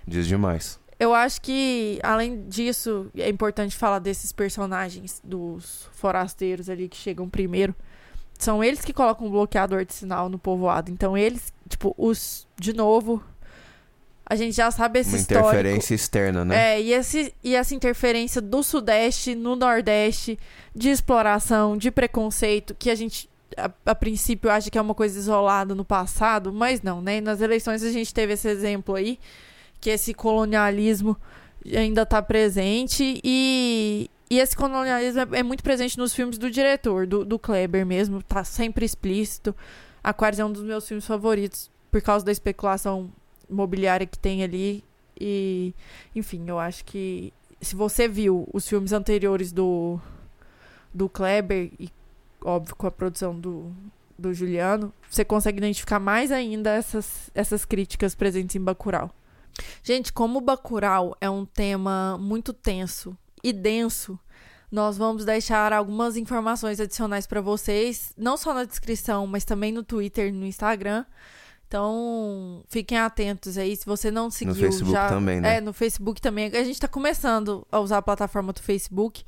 Diz 0.06 0.26
demais. 0.26 0.78
Eu 0.98 1.14
acho 1.14 1.40
que, 1.40 2.00
além 2.02 2.48
disso, 2.48 3.06
é 3.16 3.28
importante 3.28 3.76
falar 3.76 4.00
desses 4.00 4.32
personagens, 4.32 5.20
dos 5.22 5.88
forasteiros 5.92 6.68
ali 6.68 6.88
que 6.88 6.96
chegam 6.96 7.28
primeiro. 7.28 7.74
São 8.36 8.62
eles 8.62 8.84
que 8.84 8.92
colocam 8.92 9.26
o 9.26 9.30
bloqueador 9.30 9.84
de 9.84 9.94
sinal 9.94 10.28
no 10.28 10.38
povoado. 10.38 10.90
Então, 10.90 11.16
eles, 11.16 11.52
tipo, 11.68 11.94
os. 11.96 12.48
De 12.56 12.72
novo, 12.72 13.22
a 14.26 14.34
gente 14.34 14.54
já 14.54 14.70
sabe 14.70 15.00
esse 15.00 15.10
Uma 15.10 15.18
histórico. 15.18 15.48
interferência 15.48 15.94
externa, 15.94 16.44
né? 16.44 16.74
É, 16.74 16.80
e, 16.82 16.92
esse, 16.92 17.34
e 17.42 17.54
essa 17.54 17.74
interferência 17.74 18.40
do 18.40 18.62
Sudeste 18.62 19.34
no 19.34 19.56
Nordeste, 19.56 20.38
de 20.74 20.90
exploração, 20.90 21.76
de 21.76 21.90
preconceito, 21.90 22.74
que 22.74 22.90
a 22.90 22.94
gente, 22.94 23.28
a, 23.56 23.70
a 23.86 23.94
princípio, 23.94 24.50
acha 24.50 24.70
que 24.70 24.78
é 24.78 24.80
uma 24.80 24.94
coisa 24.94 25.18
isolada 25.18 25.74
no 25.74 25.84
passado, 25.84 26.52
mas 26.52 26.82
não, 26.82 27.00
né? 27.00 27.20
Nas 27.20 27.40
eleições 27.40 27.82
a 27.82 27.90
gente 27.90 28.12
teve 28.12 28.34
esse 28.34 28.48
exemplo 28.48 28.94
aí, 28.94 29.18
que 29.80 29.90
esse 29.90 30.12
colonialismo 30.12 31.16
ainda 31.74 32.02
está 32.02 32.22
presente 32.22 33.20
e, 33.22 34.10
e 34.30 34.38
esse 34.38 34.56
colonialismo 34.56 35.20
é, 35.20 35.38
é 35.40 35.42
muito 35.42 35.62
presente 35.62 35.98
nos 35.98 36.14
filmes 36.14 36.38
do 36.38 36.50
diretor, 36.50 37.06
do, 37.06 37.24
do 37.24 37.38
Kleber 37.38 37.84
mesmo, 37.84 38.22
tá 38.22 38.44
sempre 38.44 38.84
explícito. 38.84 39.54
Aquarius 40.02 40.40
é 40.40 40.44
um 40.44 40.52
dos 40.52 40.62
meus 40.62 40.86
filmes 40.86 41.06
favoritos 41.06 41.70
por 41.90 42.00
causa 42.02 42.24
da 42.24 42.32
especulação 42.32 43.10
imobiliária 43.48 44.06
que 44.06 44.18
tem 44.18 44.42
ali. 44.42 44.84
E, 45.20 45.74
enfim, 46.14 46.44
eu 46.46 46.58
acho 46.58 46.84
que 46.84 47.32
se 47.60 47.74
você 47.74 48.06
viu 48.06 48.48
os 48.52 48.68
filmes 48.68 48.92
anteriores 48.92 49.52
do, 49.52 50.00
do 50.94 51.08
Kleber, 51.08 51.72
e 51.78 51.90
óbvio 52.44 52.74
com 52.76 52.86
a 52.86 52.90
produção 52.90 53.38
do, 53.38 53.72
do 54.18 54.32
Juliano, 54.34 54.92
você 55.08 55.24
consegue 55.24 55.58
identificar 55.58 55.98
mais 55.98 56.32
ainda 56.32 56.70
essas, 56.70 57.30
essas 57.34 57.64
críticas 57.64 58.14
presentes 58.14 58.56
em 58.56 58.60
Bacurau. 58.60 59.10
Gente, 59.82 60.12
como 60.12 60.40
Bacurau 60.40 61.16
é 61.20 61.28
um 61.28 61.44
tema 61.44 62.16
muito 62.18 62.52
tenso 62.52 63.16
e 63.42 63.52
denso, 63.52 64.18
nós 64.70 64.98
vamos 64.98 65.24
deixar 65.24 65.72
algumas 65.72 66.16
informações 66.16 66.78
adicionais 66.78 67.26
para 67.26 67.40
vocês, 67.40 68.12
não 68.16 68.36
só 68.36 68.52
na 68.52 68.64
descrição, 68.64 69.26
mas 69.26 69.44
também 69.44 69.72
no 69.72 69.82
Twitter 69.82 70.28
e 70.28 70.32
no 70.32 70.44
Instagram. 70.46 71.04
Então, 71.66 72.62
fiquem 72.66 72.98
atentos 72.98 73.58
aí. 73.58 73.76
Se 73.76 73.84
você 73.84 74.10
não 74.10 74.30
seguiu 74.30 74.54
No 74.54 74.60
Facebook 74.60 74.92
já. 74.92 75.08
também, 75.08 75.40
né? 75.40 75.56
É, 75.56 75.60
no 75.60 75.72
Facebook 75.74 76.20
também. 76.20 76.46
A 76.46 76.64
gente 76.64 76.80
tá 76.80 76.88
começando 76.88 77.66
a 77.70 77.78
usar 77.78 77.98
a 77.98 78.02
plataforma 78.02 78.54
do 78.54 78.62
Facebook, 78.62 79.22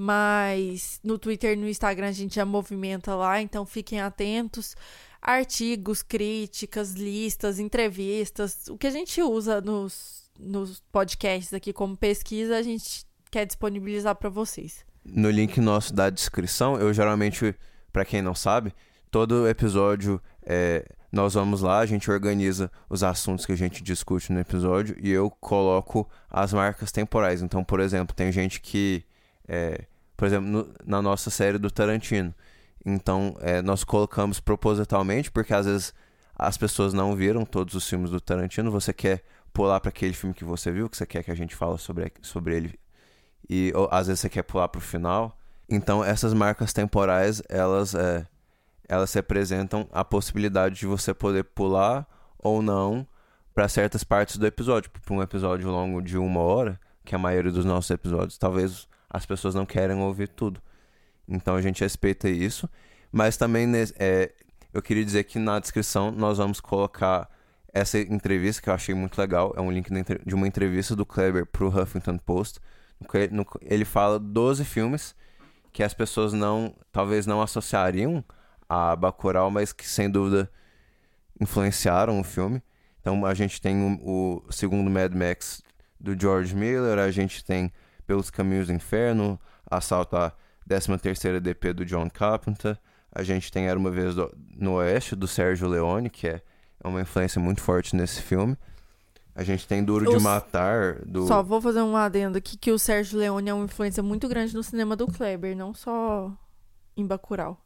mas 0.00 0.98
no 1.04 1.18
Twitter 1.18 1.52
e 1.52 1.56
no 1.56 1.68
Instagram 1.68 2.08
a 2.08 2.12
gente 2.12 2.36
já 2.36 2.46
movimenta 2.46 3.14
lá, 3.14 3.42
então 3.42 3.66
fiquem 3.66 4.00
atentos. 4.00 4.74
Artigos, 5.20 6.02
críticas, 6.02 6.94
listas, 6.94 7.58
entrevistas, 7.58 8.66
o 8.70 8.78
que 8.78 8.86
a 8.86 8.90
gente 8.90 9.20
usa 9.20 9.60
nos, 9.60 10.30
nos 10.38 10.80
podcasts 10.90 11.52
aqui 11.52 11.70
como 11.70 11.94
pesquisa, 11.94 12.56
a 12.56 12.62
gente 12.62 13.04
quer 13.30 13.44
disponibilizar 13.44 14.14
para 14.14 14.30
vocês. 14.30 14.86
No 15.04 15.28
link 15.28 15.60
nosso 15.60 15.92
da 15.92 16.08
descrição, 16.08 16.80
eu 16.80 16.94
geralmente, 16.94 17.54
pra 17.92 18.02
quem 18.02 18.22
não 18.22 18.34
sabe, 18.34 18.72
todo 19.10 19.46
episódio 19.46 20.18
é, 20.42 20.86
nós 21.12 21.34
vamos 21.34 21.60
lá, 21.60 21.80
a 21.80 21.86
gente 21.86 22.10
organiza 22.10 22.70
os 22.88 23.02
assuntos 23.02 23.44
que 23.44 23.52
a 23.52 23.56
gente 23.56 23.82
discute 23.82 24.32
no 24.32 24.40
episódio 24.40 24.96
e 24.98 25.10
eu 25.10 25.28
coloco 25.28 26.08
as 26.30 26.54
marcas 26.54 26.90
temporais. 26.90 27.42
Então, 27.42 27.62
por 27.62 27.80
exemplo, 27.80 28.16
tem 28.16 28.32
gente 28.32 28.62
que, 28.62 29.04
é, 29.50 29.84
por 30.16 30.26
exemplo, 30.26 30.48
no- 30.48 30.74
na 30.86 31.02
nossa 31.02 31.30
série 31.30 31.58
do 31.58 31.70
Tarantino, 31.70 32.32
então 32.86 33.36
é, 33.40 33.60
nós 33.60 33.84
colocamos 33.84 34.38
propositalmente 34.40 35.30
porque 35.30 35.52
às 35.52 35.66
vezes 35.66 35.92
as 36.38 36.56
pessoas 36.56 36.94
não 36.94 37.14
viram 37.16 37.44
todos 37.44 37.74
os 37.74 37.88
filmes 37.88 38.10
do 38.10 38.20
Tarantino, 38.20 38.70
você 38.70 38.92
quer 38.92 39.22
pular 39.52 39.80
para 39.80 39.88
aquele 39.90 40.14
filme 40.14 40.34
que 40.34 40.44
você 40.44 40.70
viu, 40.70 40.88
que 40.88 40.96
você 40.96 41.04
quer 41.06 41.22
que 41.24 41.30
a 41.30 41.34
gente 41.34 41.54
fale 41.56 41.76
sobre, 41.78 42.12
sobre 42.22 42.56
ele 42.56 42.78
e 43.48 43.72
ou, 43.74 43.88
às 43.90 44.06
vezes 44.06 44.20
você 44.20 44.28
quer 44.28 44.42
pular 44.44 44.68
pro 44.68 44.80
final. 44.80 45.36
Então 45.68 46.02
essas 46.04 46.32
marcas 46.32 46.72
temporais, 46.72 47.42
elas 47.48 47.94
é, 47.94 48.26
elas 48.88 49.12
representam 49.12 49.88
a 49.92 50.04
possibilidade 50.04 50.76
de 50.80 50.86
você 50.86 51.12
poder 51.14 51.44
pular 51.44 52.06
ou 52.38 52.62
não 52.62 53.06
para 53.54 53.68
certas 53.68 54.02
partes 54.04 54.36
do 54.36 54.46
episódio. 54.46 54.90
Para 54.90 55.14
um 55.14 55.22
episódio 55.22 55.68
longo 55.70 56.00
de 56.02 56.16
uma 56.16 56.40
hora, 56.40 56.80
que 57.04 57.14
é 57.14 57.16
a 57.16 57.18
maioria 57.18 57.52
dos 57.52 57.64
nossos 57.64 57.90
episódios, 57.90 58.38
talvez 58.38 58.88
as 59.10 59.26
pessoas 59.26 59.54
não 59.54 59.66
querem 59.66 59.96
ouvir 59.96 60.28
tudo. 60.28 60.62
Então 61.28 61.54
a 61.56 61.60
gente 61.62 61.80
respeita 61.82 62.28
isso. 62.28 62.68
Mas 63.12 63.36
também 63.36 63.66
nes- 63.66 63.92
é, 63.98 64.32
eu 64.72 64.80
queria 64.80 65.04
dizer 65.04 65.24
que 65.24 65.38
na 65.38 65.58
descrição 65.58 66.10
nós 66.12 66.38
vamos 66.38 66.60
colocar 66.60 67.28
essa 67.72 67.98
entrevista 67.98 68.62
que 68.62 68.70
eu 68.70 68.74
achei 68.74 68.94
muito 68.94 69.18
legal. 69.18 69.52
É 69.56 69.60
um 69.60 69.70
link 69.70 69.90
de 70.24 70.34
uma 70.34 70.46
entrevista 70.46 70.94
do 70.96 71.04
Kleber 71.04 71.46
pro 71.46 71.68
Huffington 71.68 72.18
Post. 72.18 72.60
ele 73.62 73.84
fala 73.84 74.18
12 74.18 74.64
filmes 74.64 75.14
que 75.72 75.82
as 75.82 75.94
pessoas 75.94 76.32
não, 76.32 76.74
talvez 76.92 77.26
não 77.26 77.40
associariam 77.40 78.24
a 78.68 78.94
Bacurau, 78.96 79.50
mas 79.50 79.72
que 79.72 79.86
sem 79.88 80.10
dúvida 80.10 80.50
influenciaram 81.40 82.20
o 82.20 82.24
filme. 82.24 82.62
Então 83.00 83.24
a 83.24 83.34
gente 83.34 83.60
tem 83.60 83.98
o, 84.02 84.42
o 84.46 84.52
segundo 84.52 84.90
Mad 84.90 85.14
Max 85.14 85.62
do 85.98 86.18
George 86.18 86.54
Miller, 86.54 86.98
a 86.98 87.10
gente 87.10 87.44
tem 87.44 87.72
Pelos 88.10 88.28
Caminhos 88.28 88.66
do 88.66 88.72
Inferno, 88.72 89.38
Assalto 89.70 90.16
à 90.16 90.32
13ª 90.68 91.38
DP 91.38 91.72
do 91.72 91.84
John 91.84 92.10
Carpenter, 92.10 92.76
a 93.14 93.22
gente 93.22 93.52
tem 93.52 93.68
Era 93.68 93.78
Uma 93.78 93.88
Vez 93.92 94.16
do- 94.16 94.36
no 94.56 94.72
Oeste 94.78 95.14
do 95.14 95.28
Sérgio 95.28 95.68
Leone, 95.68 96.10
que 96.10 96.26
é 96.26 96.42
é 96.82 96.88
uma 96.88 97.00
influência 97.02 97.40
muito 97.40 97.60
forte 97.60 97.94
nesse 97.94 98.20
filme. 98.20 98.56
A 99.32 99.44
gente 99.44 99.64
tem 99.68 99.84
Duro 99.84 100.10
de 100.10 100.20
Matar 100.20 101.04
do 101.06 101.24
Só 101.28 101.40
vou 101.40 101.60
fazer 101.60 101.82
um 101.82 101.94
adendo 101.96 102.36
aqui 102.38 102.56
que 102.58 102.72
o 102.72 102.78
Sérgio 102.80 103.16
Leone 103.18 103.48
é 103.50 103.54
uma 103.54 103.66
influência 103.66 104.02
muito 104.02 104.26
grande 104.26 104.54
no 104.56 104.62
cinema 104.64 104.96
do 104.96 105.06
Kleber, 105.06 105.54
não 105.56 105.72
só 105.72 106.32
em 106.96 107.06
Bacurau. 107.06 107.64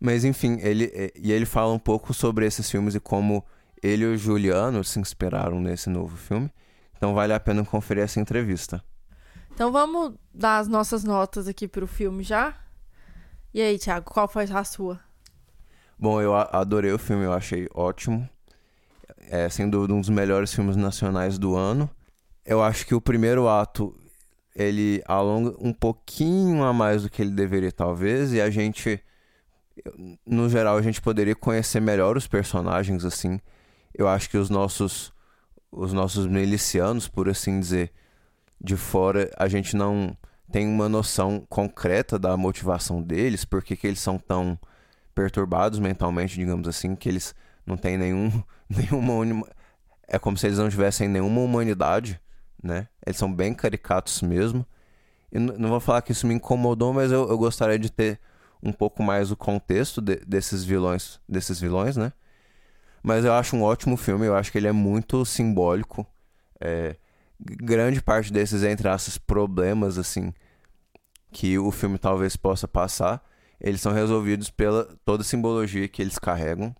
Mas 0.00 0.24
enfim, 0.24 0.58
ele 0.62 0.90
e 1.16 1.32
ele 1.32 1.44
fala 1.44 1.70
um 1.72 1.78
pouco 1.78 2.14
sobre 2.14 2.46
esses 2.46 2.70
filmes 2.70 2.94
e 2.94 3.00
como 3.00 3.44
ele 3.82 4.04
e 4.04 4.06
o 4.06 4.16
Juliano 4.16 4.82
se 4.84 4.98
inspiraram 4.98 5.60
nesse 5.60 5.90
novo 5.90 6.16
filme. 6.16 6.50
Então 6.96 7.12
vale 7.12 7.34
a 7.34 7.40
pena 7.40 7.62
conferir 7.62 8.04
essa 8.04 8.18
entrevista. 8.20 8.82
Então 9.54 9.70
vamos 9.70 10.14
dar 10.34 10.58
as 10.58 10.66
nossas 10.66 11.04
notas 11.04 11.46
aqui 11.46 11.68
pro 11.68 11.86
filme 11.86 12.24
já? 12.24 12.56
E 13.52 13.62
aí, 13.62 13.78
Thiago, 13.78 14.10
qual 14.10 14.26
foi 14.26 14.44
a 14.44 14.64
sua? 14.64 15.00
Bom, 15.96 16.20
eu 16.20 16.34
adorei 16.34 16.90
o 16.90 16.98
filme, 16.98 17.24
eu 17.24 17.32
achei 17.32 17.68
ótimo. 17.72 18.28
É 19.30 19.48
sem 19.48 19.70
dúvida 19.70 19.94
um 19.94 20.00
dos 20.00 20.10
melhores 20.10 20.52
filmes 20.52 20.74
nacionais 20.74 21.38
do 21.38 21.54
ano. 21.54 21.88
Eu 22.44 22.60
acho 22.60 22.84
que 22.84 22.96
o 22.96 23.00
primeiro 23.00 23.48
ato 23.48 23.96
ele 24.56 25.00
alonga 25.06 25.54
um 25.60 25.72
pouquinho 25.72 26.64
a 26.64 26.72
mais 26.72 27.04
do 27.04 27.10
que 27.10 27.22
ele 27.22 27.30
deveria, 27.30 27.70
talvez, 27.70 28.32
e 28.32 28.40
a 28.40 28.50
gente, 28.50 29.00
no 30.26 30.48
geral, 30.48 30.76
a 30.76 30.82
gente 30.82 31.00
poderia 31.00 31.34
conhecer 31.34 31.80
melhor 31.80 32.16
os 32.16 32.26
personagens, 32.26 33.04
assim. 33.04 33.40
Eu 33.94 34.08
acho 34.08 34.28
que 34.28 34.36
os 34.36 34.50
nossos, 34.50 35.12
os 35.70 35.92
nossos 35.92 36.26
milicianos, 36.26 37.06
por 37.06 37.28
assim 37.28 37.60
dizer, 37.60 37.92
de 38.64 38.76
fora, 38.76 39.30
a 39.36 39.46
gente 39.46 39.76
não 39.76 40.16
tem 40.50 40.66
uma 40.66 40.88
noção 40.88 41.44
concreta 41.50 42.18
da 42.18 42.34
motivação 42.36 43.02
deles, 43.02 43.44
porque 43.44 43.76
que 43.76 43.86
eles 43.86 44.00
são 44.00 44.18
tão 44.18 44.58
perturbados 45.14 45.78
mentalmente, 45.78 46.34
digamos 46.36 46.66
assim, 46.66 46.96
que 46.96 47.08
eles 47.08 47.34
não 47.66 47.76
têm 47.76 47.98
nenhum, 47.98 48.42
nenhuma. 48.68 49.46
É 50.08 50.18
como 50.18 50.38
se 50.38 50.46
eles 50.46 50.58
não 50.58 50.70
tivessem 50.70 51.08
nenhuma 51.08 51.42
humanidade, 51.42 52.18
né? 52.62 52.88
Eles 53.04 53.18
são 53.18 53.32
bem 53.32 53.52
caricatos 53.52 54.22
mesmo. 54.22 54.66
E 55.30 55.38
não 55.38 55.68
vou 55.68 55.80
falar 55.80 56.00
que 56.02 56.12
isso 56.12 56.26
me 56.26 56.34
incomodou, 56.34 56.92
mas 56.92 57.12
eu, 57.12 57.28
eu 57.28 57.36
gostaria 57.36 57.78
de 57.78 57.90
ter 57.90 58.18
um 58.62 58.72
pouco 58.72 59.02
mais 59.02 59.30
o 59.30 59.36
contexto 59.36 60.00
de- 60.00 60.24
desses 60.26 60.64
vilões, 60.64 61.20
desses 61.28 61.60
vilões, 61.60 61.96
né? 61.96 62.12
Mas 63.02 63.24
eu 63.24 63.34
acho 63.34 63.56
um 63.56 63.62
ótimo 63.62 63.96
filme, 63.96 64.26
eu 64.26 64.34
acho 64.34 64.50
que 64.50 64.56
ele 64.58 64.68
é 64.68 64.72
muito 64.72 65.24
simbólico. 65.26 66.06
É, 66.60 66.96
grande 67.40 68.00
parte 68.02 68.32
desses, 68.32 68.62
entre 68.62 68.88
aspas, 68.88 69.18
problemas, 69.18 69.98
assim, 69.98 70.32
que 71.32 71.58
o 71.58 71.70
filme 71.70 71.98
talvez 71.98 72.36
possa 72.36 72.68
passar, 72.68 73.22
eles 73.60 73.80
são 73.80 73.92
resolvidos 73.92 74.50
pela 74.50 74.84
toda 75.04 75.22
a 75.22 75.26
simbologia 75.26 75.88
que 75.88 76.02
eles 76.02 76.18
carregam. 76.18 76.74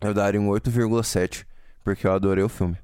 Eu 0.00 0.14
daria 0.14 0.40
um 0.40 0.48
8,7, 0.48 1.44
porque 1.82 2.06
eu 2.06 2.12
adorei 2.12 2.44
o 2.44 2.48
filme. 2.48 2.76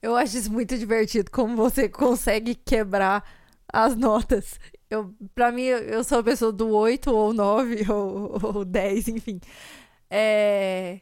Eu 0.00 0.14
acho 0.16 0.36
isso 0.38 0.52
muito 0.52 0.78
divertido, 0.78 1.30
como 1.30 1.56
você 1.56 1.88
consegue 1.88 2.54
quebrar 2.54 3.24
as 3.72 3.96
notas. 3.96 4.58
Eu, 4.88 5.12
pra 5.34 5.50
mim, 5.50 5.62
eu- 5.64 6.04
sou 6.04 6.18
a 6.18 6.22
pessoa 6.22 6.52
do 6.52 6.68
8 6.70 7.10
ou 7.12 7.32
9 7.34 7.84
ou, 7.90 8.38
ou 8.42 8.64
10, 8.64 9.08
enfim. 9.08 9.40
É, 10.08 11.00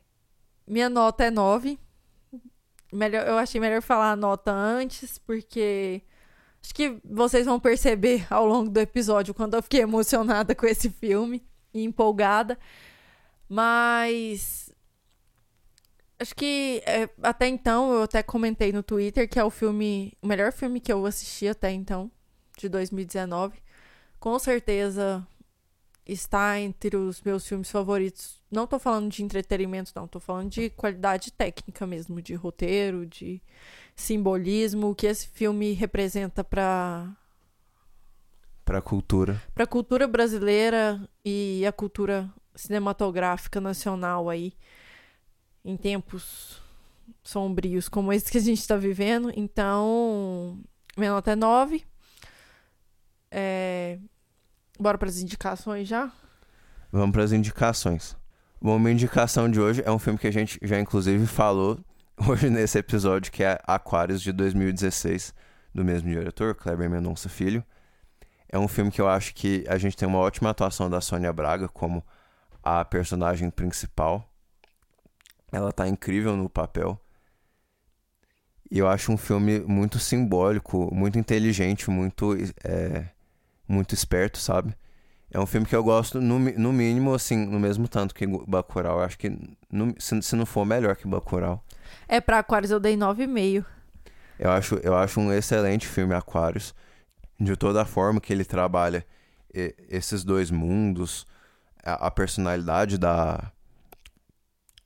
minha 0.67 0.89
nota 0.89 1.25
é 1.25 1.31
9. 1.31 1.79
Melhor, 2.95 3.27
eu 3.27 3.39
achei 3.39 3.61
melhor 3.61 3.83
falar 3.83 4.13
a 4.13 4.17
nota 4.17 4.53
antes, 4.53 5.19
porque 5.19 6.03
acho 6.63 6.75
que 6.75 6.99
vocês 7.05 7.47
vão 7.47 7.61
perceber 7.61 8.27
ao 8.33 8.47
longo 8.47 8.71
do 8.71 8.81
episódio 8.81 9.35
quando 9.35 9.55
eu 9.55 9.63
fiquei 9.63 9.81
emocionada 9.81 10.55
com 10.55 10.67
esse 10.67 10.89
filme 10.91 11.43
e 11.73 11.85
empolgada. 11.85 12.59
Mas 13.49 14.73
acho 16.19 16.35
que 16.35 16.83
é, 16.87 17.09
até 17.23 17.49
então 17.49 17.93
eu 17.93 18.03
até 18.03 18.23
comentei 18.23 18.73
no 18.73 18.83
Twitter 18.83 19.29
que 19.29 19.39
é 19.39 19.45
o 19.45 19.51
filme, 19.51 20.13
o 20.23 20.27
melhor 20.27 20.53
filme 20.53 20.81
que 20.81 20.93
eu 20.93 21.05
assisti 21.07 21.49
até 21.49 21.71
então, 21.73 22.11
de 22.57 22.69
2019. 22.69 23.59
Com 24.19 24.39
certeza 24.39 25.27
está 26.07 26.59
entre 26.61 26.97
os 26.97 27.23
meus 27.23 27.47
filmes 27.47 27.71
favoritos. 27.71 28.43
Não 28.55 28.67
tô 28.69 28.79
falando 28.79 29.11
de 29.11 29.23
entretenimento, 29.25 29.91
não, 29.97 30.07
tô 30.07 30.21
falando 30.21 30.49
de 30.49 30.71
qualidade 30.71 31.33
técnica 31.33 31.85
mesmo, 31.87 32.23
de 32.23 32.35
roteiro, 32.35 33.05
de 33.05 33.43
simbolismo, 33.97 34.91
o 34.91 34.95
que 34.95 35.07
esse 35.09 35.27
filme 35.29 35.73
representa 35.73 36.45
para 36.45 37.11
Pra 38.65 38.81
cultura. 38.81 39.43
para 39.53 39.65
a 39.65 39.67
cultura 39.67 40.07
brasileira 40.07 41.07
e 41.25 41.65
a 41.67 41.73
cultura 41.73 42.33
cinematográfica 42.55 43.61
nacional 43.61 44.31
aí 44.31 44.53
em 45.65 45.77
tempos 45.77 46.63
sombrios 47.23 47.89
como 47.89 48.13
esse 48.13 48.31
que 48.31 48.39
a 48.39 48.41
gente 48.41 48.61
está 48.61 48.77
vivendo. 48.77 49.33
Então, 49.35 50.59
minha 50.97 51.11
nota 51.11 51.33
é 51.33 51.37
9. 51.37 51.85
É... 53.31 53.99
Bora 54.79 54.97
para 54.97 55.09
as 55.09 55.19
indicações 55.19 55.89
já? 55.89 56.13
Vamos 56.93 57.13
para 57.13 57.25
as 57.25 57.33
indicações. 57.33 58.17
Bom, 58.61 58.79
minha 58.79 58.93
indicação 58.93 59.51
de 59.51 59.61
hoje 59.61 59.83
é 59.85 59.91
um 59.91 59.99
filme 59.99 60.19
que 60.19 60.27
a 60.27 60.33
gente 60.33 60.59
já 60.63 60.79
inclusive 60.81 61.27
falou 61.27 61.79
hoje 62.27 62.49
nesse 62.49 62.79
episódio, 62.79 63.31
que 63.31 63.45
é 63.45 63.59
Aquários 63.67 64.23
de 64.23 64.33
2016, 64.33 65.35
do 65.75 65.85
mesmo 65.85 66.09
diretor, 66.09 66.55
Kleber 66.55 66.89
Mendonça 66.89 67.29
Filho. 67.29 67.63
É 68.49 68.59
um 68.59 68.69
filme 68.69 68.91
que 68.91 69.01
eu 69.01 69.09
acho 69.09 69.35
que 69.35 69.65
a 69.69 69.77
gente 69.77 69.97
tem 69.97 70.09
uma 70.09 70.19
ótima 70.19 70.51
atuação 70.51 70.89
da 70.89 71.01
Sônia 71.01 71.33
Braga 71.33 71.69
como 71.69 72.03
a 72.63 72.85
personagem 72.85 73.51
principal. 73.51 74.27
Ela 75.53 75.73
tá 75.73 75.87
incrível 75.87 76.37
no 76.37 76.49
papel. 76.49 76.99
E 78.71 78.79
eu 78.79 78.89
acho 78.89 79.13
um 79.13 79.17
filme 79.17 79.61
muito 79.61 79.99
simbólico, 79.99 80.93
muito 80.95 81.19
inteligente, 81.19 81.91
muito, 81.91 82.35
é, 82.65 83.09
muito 83.69 83.95
esperto, 83.95 84.39
sabe? 84.39 84.75
É 85.35 85.41
um 85.41 85.47
filme 85.47 85.67
que 85.67 85.75
eu 85.75 85.83
gosto, 85.83 86.21
no, 86.21 86.39
no 86.39 86.73
mínimo, 86.73 87.13
assim, 87.13 87.37
no 87.45 87.59
mesmo 87.59 87.89
tanto 87.89 88.15
que 88.15 88.25
Bacurau. 88.25 88.99
Eu 88.99 89.05
acho 89.05 89.19
que, 89.19 89.37
no- 89.69 89.93
se, 89.99 90.23
se 90.23 90.37
não 90.37 90.47
for 90.47 90.65
melhor 90.65 90.95
que 90.95 91.09
Bacurau. 91.09 91.61
É 92.07 92.21
para 92.21 92.39
Aquários 92.39 92.71
eu 92.71 92.79
dei 92.79 92.97
9,5. 92.97 93.65
Eu 94.39 94.51
acho, 94.53 94.77
eu 94.77 94.95
acho 94.97 95.19
um 95.19 95.33
excelente 95.33 95.89
filme 95.89 96.15
Aquários. 96.15 96.73
De 97.39 97.57
toda 97.57 97.83
a 97.83 97.85
forma 97.85 98.21
que 98.21 98.33
ele 98.33 98.45
trabalha 98.45 99.05
e- 99.53 99.75
esses 99.89 100.23
dois 100.23 100.53
mundos, 100.53 101.27
a, 101.85 102.07
a 102.07 102.11
personalidade 102.13 102.97
da, 102.97 103.51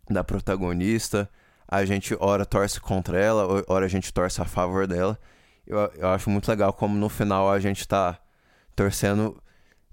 da 0.09 0.25
protagonista. 0.25 1.29
A 1.67 1.85
gente 1.85 2.17
ora 2.19 2.47
torce 2.47 2.81
contra 2.81 3.21
ela, 3.21 3.63
ora 3.69 3.85
a 3.85 3.89
gente 3.89 4.11
torce 4.15 4.41
a 4.41 4.47
favor 4.47 4.87
dela. 4.87 5.19
Eu, 5.67 5.79
eu 5.97 6.09
acho 6.09 6.31
muito 6.31 6.49
legal 6.49 6.73
como 6.73 6.97
no 6.97 7.11
final 7.11 7.51
a 7.51 7.61
gente 7.61 7.87
tá 7.87 8.19
torcendo, 8.75 9.39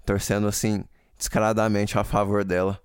torcendo 0.06 0.46
assim, 0.46 0.84
descaradamente 1.18 1.98
a 1.98 2.04
favor 2.04 2.44
dela. 2.44 2.80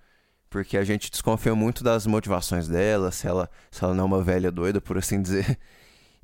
Porque 0.50 0.76
a 0.76 0.84
gente 0.84 1.10
desconfia 1.10 1.56
muito 1.56 1.84
das 1.84 2.06
motivações 2.06 2.68
dela, 2.68 3.12
se 3.12 3.26
ela, 3.26 3.50
se 3.70 3.84
ela 3.84 3.94
não 3.94 4.04
é 4.04 4.08
uma 4.08 4.22
velha 4.22 4.52
doida, 4.52 4.82
por 4.82 4.98
assim 4.98 5.22
dizer. 5.22 5.58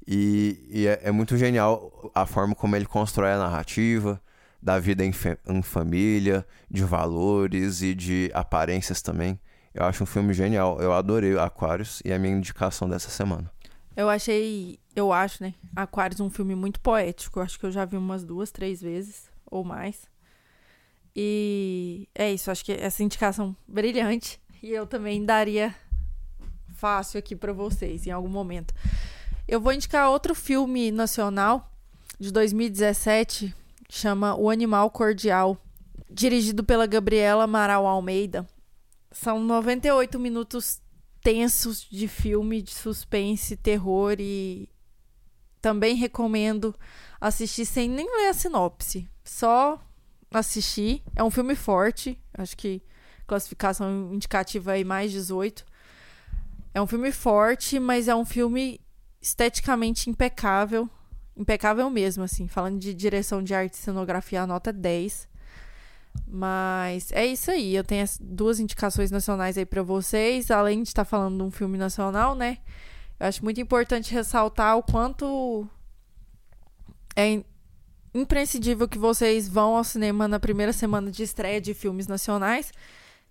E, 0.10 0.66
e 0.70 0.88
é, 0.88 1.02
é 1.04 1.12
muito 1.12 1.36
genial 1.36 2.10
a 2.16 2.26
forma 2.26 2.56
como 2.56 2.78
ele 2.78 2.86
constrói 2.86 3.34
a 3.34 3.38
narrativa, 3.38 4.22
da 4.62 4.80
vida 4.80 5.04
em, 5.04 5.12
em 5.50 5.62
família, 5.62 6.48
de 6.72 6.86
valores 6.86 7.82
e 7.82 7.94
de 7.94 8.32
aparências 8.34 9.02
também. 9.02 9.38
Eu 9.74 9.84
acho 9.84 10.04
um 10.04 10.06
filme 10.06 10.34
genial. 10.34 10.80
Eu 10.82 10.94
adorei 10.94 11.38
Aquários 11.38 12.02
e 12.06 12.12
é 12.12 12.16
a 12.16 12.20
minha 12.20 12.34
indicação 12.34 12.90
dessa 12.90 13.10
semana. 13.10 13.52
Eu 13.98 14.10
achei, 14.10 14.80
eu 14.96 15.12
acho, 15.12 15.44
né? 15.44 15.54
Aquários 15.76 16.20
um 16.20 16.30
filme 16.30 16.56
muito 16.56 16.80
poético. 16.80 17.40
Eu 17.40 17.44
acho 17.44 17.60
que 17.60 17.66
eu 17.66 17.72
já 17.72 17.84
vi 17.84 17.98
umas 17.98 18.24
duas, 18.24 18.50
três 18.52 18.82
vezes 18.82 19.30
ou 19.46 19.64
mais. 19.64 20.08
E 21.20 22.08
é 22.14 22.32
isso, 22.32 22.52
acho 22.52 22.64
que 22.64 22.72
essa 22.72 23.02
indicação 23.02 23.58
brilhante. 23.68 24.40
E 24.62 24.70
eu 24.70 24.86
também 24.86 25.26
daria 25.26 25.74
fácil 26.76 27.18
aqui 27.18 27.36
pra 27.36 27.52
vocês 27.52 28.06
em 28.06 28.12
algum 28.12 28.30
momento. 28.30 28.72
Eu 29.48 29.60
vou 29.60 29.74
indicar 29.74 30.12
outro 30.12 30.36
filme 30.36 30.92
nacional 30.92 31.72
de 32.20 32.32
2017, 32.32 33.52
chama 33.90 34.36
O 34.36 34.48
Animal 34.48 34.92
Cordial, 34.92 35.58
dirigido 36.08 36.64
pela 36.64 36.86
Gabriela 36.86 37.46
Amaral 37.46 37.88
Almeida. 37.88 38.48
São 39.12 39.40
98 39.40 40.20
minutos 40.20 40.80
tensos 41.24 41.82
de 41.82 42.08
filme 42.08 42.62
de 42.62 42.76
suspense, 42.76 43.58
terror 43.58 44.18
e 44.20 44.70
também 45.60 45.96
recomendo 45.96 46.76
assistir 47.20 47.66
sem 47.66 47.90
nem 47.90 48.06
ler 48.06 48.28
a 48.28 48.34
sinopse. 48.36 49.10
Só 49.24 49.82
assistir. 50.32 51.04
É 51.16 51.24
um 51.24 51.32
filme 51.32 51.56
forte, 51.56 52.20
acho 52.34 52.56
que 52.58 52.82
classificação 53.26 54.14
indicativa 54.14 54.72
aí 54.74 54.84
mais 54.84 55.12
18. 55.12 55.66
É 56.74 56.82
um 56.82 56.88
filme 56.88 57.12
forte, 57.12 57.80
mas 57.80 58.08
é 58.08 58.16
um 58.16 58.26
filme 58.26 58.80
esteticamente 59.22 60.10
impecável. 60.10 60.90
Impecável 61.36 61.90
mesmo, 61.90 62.24
assim. 62.24 62.48
Falando 62.48 62.80
de 62.80 62.94
direção 62.94 63.44
de 63.44 63.54
arte 63.54 63.74
e 63.74 63.78
cenografia, 63.78 64.44
a 64.44 64.48
nota 64.48 64.70
é 64.70 64.74
10. 64.74 65.28
Mas 66.28 67.12
é 67.12 67.26
isso 67.26 67.52
aí. 67.52 67.76
Eu 67.76 67.84
tenho 67.84 68.04
as 68.04 68.18
duas 68.20 68.60
indicações 68.60 69.12
nacionais 69.12 69.58
aí 69.58 69.66
pra 69.66 69.84
vocês. 69.84 70.50
Além 70.50 70.82
de 70.82 70.90
estar 70.90 71.06
falando 71.06 71.38
de 71.38 71.44
um 71.44 71.52
filme 71.52 71.78
nacional, 71.78 72.34
né? 72.34 72.60
Eu 73.20 73.28
acho 73.28 73.44
muito 73.44 73.60
importante 73.60 74.14
ressaltar 74.14 74.78
o 74.78 74.84
quanto 74.84 75.68
é 77.16 77.44
imprescindível 78.20 78.88
que 78.88 78.98
vocês 78.98 79.48
vão 79.48 79.76
ao 79.78 79.84
cinema 79.84 80.28
na 80.28 80.40
primeira 80.40 80.74
semana 80.74 81.10
de 81.12 81.24
estreia 81.24 81.60
de 81.62 81.74
filmes 81.74 82.08
nacionais, 82.08 82.72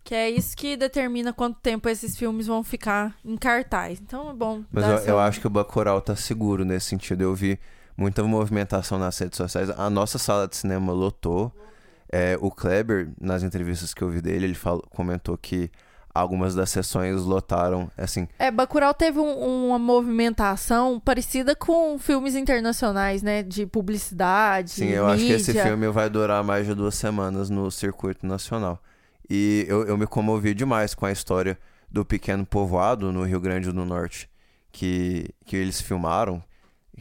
que 0.05 0.15
é 0.15 0.31
isso 0.31 0.57
que 0.57 0.77
determina 0.77 1.33
quanto 1.33 1.59
tempo 1.61 1.89
esses 1.89 2.17
filmes 2.17 2.47
vão 2.47 2.63
ficar 2.63 3.17
em 3.25 3.37
cartaz. 3.37 3.99
Então 4.01 4.31
é 4.31 4.33
bom. 4.35 4.63
Mas 4.71 4.85
eu, 4.87 4.95
essa- 4.95 5.09
eu 5.11 5.19
acho 5.19 5.41
que 5.41 5.47
o 5.47 5.51
Bacurau 5.51 6.01
tá 6.01 6.15
seguro 6.15 6.65
nesse 6.65 6.87
sentido. 6.87 7.23
Eu 7.23 7.35
vi 7.35 7.59
muita 7.97 8.23
movimentação 8.23 8.99
nas 8.99 9.19
redes 9.19 9.37
sociais. 9.37 9.69
A 9.71 9.91
nossa 9.91 10.19
sala 10.19 10.47
de 10.47 10.57
cinema 10.57 10.93
lotou. 10.93 11.53
É, 12.13 12.39
o 12.41 12.53
Kleber, 12.53 13.11
nas 13.21 13.43
entrevistas 13.43 13.93
que 13.93 14.01
eu 14.03 14.09
vi 14.09 14.21
dele, 14.21 14.45
ele 14.47 14.55
falou, 14.55 14.85
comentou 14.91 15.37
que 15.37 15.69
algumas 16.19 16.55
das 16.55 16.71
sessões 16.71 17.23
lotaram, 17.23 17.91
assim, 17.97 18.27
É, 18.39 18.51
Bacurau 18.51 18.93
teve 18.95 19.19
um- 19.19 19.67
uma 19.69 19.79
movimentação 19.79 20.99
parecida 21.01 21.55
com 21.55 21.99
filmes 21.99 22.35
internacionais, 22.35 23.23
né? 23.23 23.43
De 23.43 23.67
publicidade, 23.67 24.71
Sim, 24.71 24.89
eu 24.89 25.07
acho 25.07 25.25
que 25.25 25.33
esse 25.33 25.51
mídia. 25.53 25.65
filme 25.65 25.89
vai 25.89 26.09
durar 26.11 26.43
mais 26.43 26.67
de 26.67 26.75
duas 26.75 26.95
semanas 26.95 27.51
no 27.51 27.71
circuito 27.71 28.27
nacional. 28.27 28.81
E 29.29 29.65
eu, 29.69 29.85
eu 29.87 29.97
me 29.99 30.07
comovi 30.07 30.55
demais 30.55 30.95
com 30.95 31.05
a 31.07 31.13
história 31.13 31.59
do 31.91 32.05
pequeno 32.05 32.45
povoado 32.47 33.13
no 33.13 33.23
Rio 33.25 33.41
Grande 33.41 33.71
do 33.73 33.85
Norte 33.85 34.29
que, 34.73 35.29
que 35.45 35.57
eles 35.57 35.81
filmaram, 35.81 36.43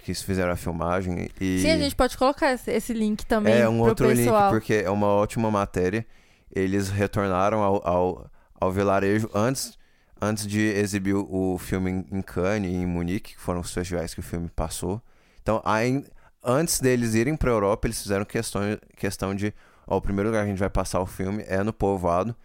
que 0.01 0.11
eles 0.11 0.21
fizeram 0.21 0.51
a 0.51 0.55
filmagem. 0.55 1.29
E 1.39 1.59
Sim, 1.61 1.71
a 1.71 1.77
gente 1.77 1.95
pode 1.95 2.17
colocar 2.17 2.51
esse, 2.53 2.93
link 2.93 3.25
também 3.25 3.53
é 3.55 3.67
um 3.69 3.79
outro 3.81 4.07
link, 4.09 4.17
pessoal. 4.25 4.49
porque 4.51 4.73
é 4.85 4.89
uma 4.89 5.07
ótima 5.07 5.49
matéria. 5.51 6.05
Eles 6.53 6.89
retornaram 6.89 7.61
ao, 7.61 7.87
ao, 7.87 8.31
ao 8.65 8.71
vilarejo 8.71 9.29
antes, 9.33 9.77
antes 10.21 10.45
de 10.47 10.59
exibir 10.61 11.15
o 11.15 11.57
filme 11.57 12.05
em- 12.11 12.21
Cannes 12.21 12.71
e 12.71 12.75
em 12.75 12.85
Munique, 12.85 13.33
que 13.35 13.39
foram 13.39 13.61
os 13.61 13.73
festivais 13.73 14.13
que 14.13 14.19
o 14.19 14.23
filme 14.23 14.49
passou. 14.55 15.01
Então, 15.41 15.61
ain- 15.65 16.05
antes 16.43 16.79
deles 16.79 17.13
irem 17.15 17.35
para 17.35 17.51
Europa, 17.51 17.87
eles 17.87 18.01
fizeram 18.01 18.25
questão, 18.25 18.61
questão 18.97 19.35
de: 19.35 19.53
ó, 19.87 19.97
o 19.97 20.01
primeiro 20.01 20.29
lugar 20.29 20.41
que 20.43 20.47
a 20.47 20.49
gente 20.51 20.59
vai 20.59 20.69
passar 20.69 20.99
o 21.01 21.05
filme 21.05 21.43
é 21.47 21.63
no 21.63 21.73
povoado. 21.73 22.35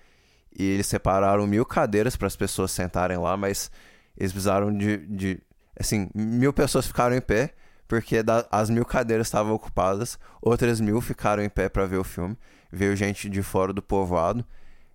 E 0.57 0.65
eles 0.65 0.87
separaram 0.87 1.47
mil 1.47 1.65
cadeiras 1.65 2.17
para 2.17 2.27
as 2.27 2.37
pessoas 2.37 2.73
sentarem 2.73 3.17
lá, 3.17 3.37
mas 3.37 3.71
eles 4.17 4.33
precisaram 4.33 4.77
de, 4.77 4.97
de. 5.07 5.41
Assim, 5.79 6.11
mil 6.15 6.53
pessoas 6.53 6.87
ficaram 6.87 7.15
em 7.17 7.21
pé, 7.21 7.55
porque 7.89 8.23
da- 8.23 8.47
as 8.51 8.69
mil 8.69 8.85
cadeiras 8.85 9.29
estavam 9.29 9.53
ocupadas, 9.55 10.19
outras 10.43 10.81
mil 10.81 11.01
ficaram 11.01 11.43
em 11.43 11.49
pé 11.49 11.69
para 11.69 11.87
ver 11.87 11.99
o 11.99 12.05
filme. 12.05 12.37
Veio 12.73 12.97
gente 12.97 13.29
de 13.29 13.43
fora 13.43 13.73
do 13.73 13.81
povoado. 13.83 14.45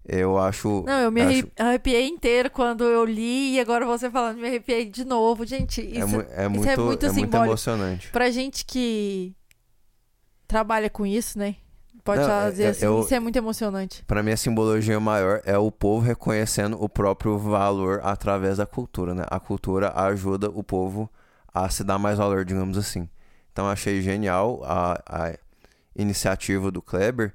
Eu 0.07 0.37
acho. 0.37 0.83
Não, 0.85 0.99
eu 0.99 1.11
me 1.11 1.21
acho- 1.21 1.31
arre- 1.57 1.69
arrepiei 1.69 2.07
inteiro 2.07 2.49
quando 2.51 2.83
eu 2.83 3.03
li 3.05 3.55
e 3.55 3.59
agora 3.59 3.85
você 3.85 4.09
falando, 4.09 4.37
me 4.37 4.47
arrepiei 4.47 4.85
de 4.85 5.03
novo. 5.03 5.45
Gente, 5.45 5.81
isso 5.81 5.99
é, 5.99 6.05
mu- 6.05 6.21
é 6.21 6.41
isso 6.43 6.49
muito, 6.51 6.69
é 6.69 6.77
muito 6.77 7.05
é 7.05 7.11
muito 7.11 7.35
emocionante. 7.37 8.09
Pra 8.11 8.29
gente 8.29 8.63
que 8.65 9.33
trabalha 10.47 10.89
com 10.89 11.05
isso, 11.05 11.37
né? 11.39 11.55
Pode 12.03 12.21
Não, 12.21 12.27
fazer 12.27 12.63
é- 12.63 12.65
é- 12.67 12.69
assim, 12.69 12.85
eu- 12.85 12.99
isso 12.99 13.15
é 13.15 13.19
muito 13.19 13.35
emocionante. 13.35 14.03
Para 14.05 14.21
mim, 14.21 14.31
a 14.31 14.37
simbologia 14.37 14.99
maior 14.99 15.41
é 15.43 15.57
o 15.57 15.71
povo 15.71 16.05
reconhecendo 16.05 16.77
o 16.79 16.87
próprio 16.87 17.37
valor 17.39 17.99
através 18.03 18.57
da 18.57 18.65
cultura, 18.67 19.15
né? 19.15 19.23
A 19.27 19.39
cultura 19.39 19.91
ajuda 19.95 20.49
o 20.51 20.63
povo 20.63 21.09
a 21.51 21.67
se 21.69 21.83
dar 21.83 21.97
mais 21.97 22.19
valor, 22.19 22.45
digamos 22.45 22.77
assim. 22.77 23.09
Então 23.51 23.67
achei 23.67 24.01
genial 24.01 24.61
a, 24.63 25.01
a 25.07 25.33
iniciativa 25.95 26.69
do 26.69 26.81
Kleber. 26.81 27.33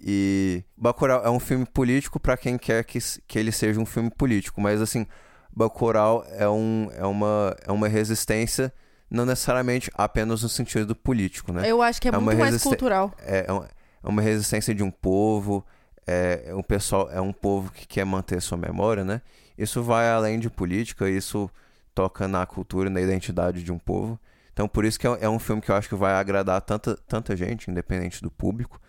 E 0.00 0.62
Bacurau 0.76 1.24
é 1.24 1.30
um 1.30 1.40
filme 1.40 1.66
político 1.66 2.20
para 2.20 2.36
quem 2.36 2.56
quer 2.56 2.84
que, 2.84 2.98
que 3.26 3.38
ele 3.38 3.50
seja 3.52 3.80
um 3.80 3.86
filme 3.86 4.10
político, 4.10 4.60
mas 4.60 4.80
assim, 4.80 5.06
Bacurau 5.54 6.24
é, 6.30 6.48
um, 6.48 6.88
é, 6.94 7.04
uma, 7.04 7.56
é 7.66 7.72
uma 7.72 7.88
resistência 7.88 8.72
não 9.10 9.24
necessariamente 9.24 9.90
apenas 9.94 10.42
no 10.42 10.48
sentido 10.48 10.94
político, 10.94 11.52
né? 11.52 11.62
Eu 11.68 11.80
acho 11.82 12.00
que 12.00 12.08
é, 12.08 12.12
É 12.12 12.18
muito 12.18 12.38
mais 12.38 12.62
cultural. 12.62 13.12
É, 13.18 13.46
é 13.48 13.52
uma- 13.52 13.68
é 14.04 14.08
uma 14.08 14.22
resistência 14.22 14.72
de 14.74 14.82
um 14.82 14.90
povo, 14.90 15.64
é, 16.06 16.44
é 16.46 16.54
um 16.54 16.62
pessoal, 16.62 17.10
é 17.10 17.20
um 17.20 17.32
povo 17.32 17.72
que 17.72 17.86
quer 17.86 18.04
manter 18.04 18.40
sua 18.40 18.56
memória, 18.56 19.04
né? 19.04 19.20
Isso 19.56 19.82
vai 19.82 20.08
além 20.08 20.38
de 20.38 20.48
política, 20.48 21.08
isso 21.10 21.50
toca 21.94 22.28
na 22.28 22.46
cultura 22.46 22.88
e 22.88 22.92
na 22.92 23.00
identidade 23.00 23.64
de 23.64 23.72
um 23.72 23.78
povo. 23.78 24.20
Então, 24.52 24.68
por 24.68 24.84
isso 24.84 24.98
que 25.00 25.06
é, 25.06 25.18
é 25.22 25.28
um 25.28 25.38
filme 25.38 25.60
que 25.60 25.70
eu 25.70 25.74
acho 25.74 25.88
que 25.88 25.94
vai 25.96 26.12
agradar 26.14 26.60
tanta, 26.60 26.96
tanta 27.08 27.34
gente, 27.36 27.68
independente 27.70 28.22
do 28.22 28.30
público. 28.30 28.80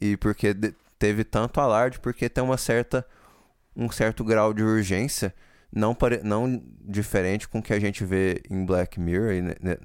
E 0.00 0.16
porque 0.16 0.54
teve 0.98 1.24
tanto 1.24 1.60
alarde, 1.60 1.98
porque 1.98 2.28
tem 2.28 2.42
uma 2.42 2.56
certa, 2.56 3.06
um 3.76 3.90
certo 3.90 4.24
grau 4.24 4.52
de 4.52 4.62
urgência, 4.62 5.34
não, 5.72 5.94
pare, 5.94 6.20
não 6.22 6.62
diferente 6.80 7.48
com 7.48 7.58
o 7.58 7.62
que 7.62 7.72
a 7.72 7.80
gente 7.80 8.04
vê 8.04 8.42
em 8.50 8.64
Black 8.64 8.98
Mirror, 8.98 9.32
e, 9.32 9.42
né, 9.42 9.76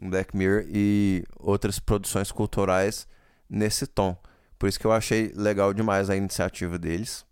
em 0.00 0.08
Black 0.08 0.36
Mirror 0.36 0.64
e 0.68 1.24
outras 1.38 1.78
produções 1.78 2.32
culturais 2.32 3.06
nesse 3.48 3.86
tom. 3.86 4.16
Por 4.58 4.68
isso 4.68 4.78
que 4.78 4.86
eu 4.86 4.92
achei 4.92 5.32
legal 5.34 5.72
demais 5.72 6.10
a 6.10 6.16
iniciativa 6.16 6.78
deles. 6.78 7.24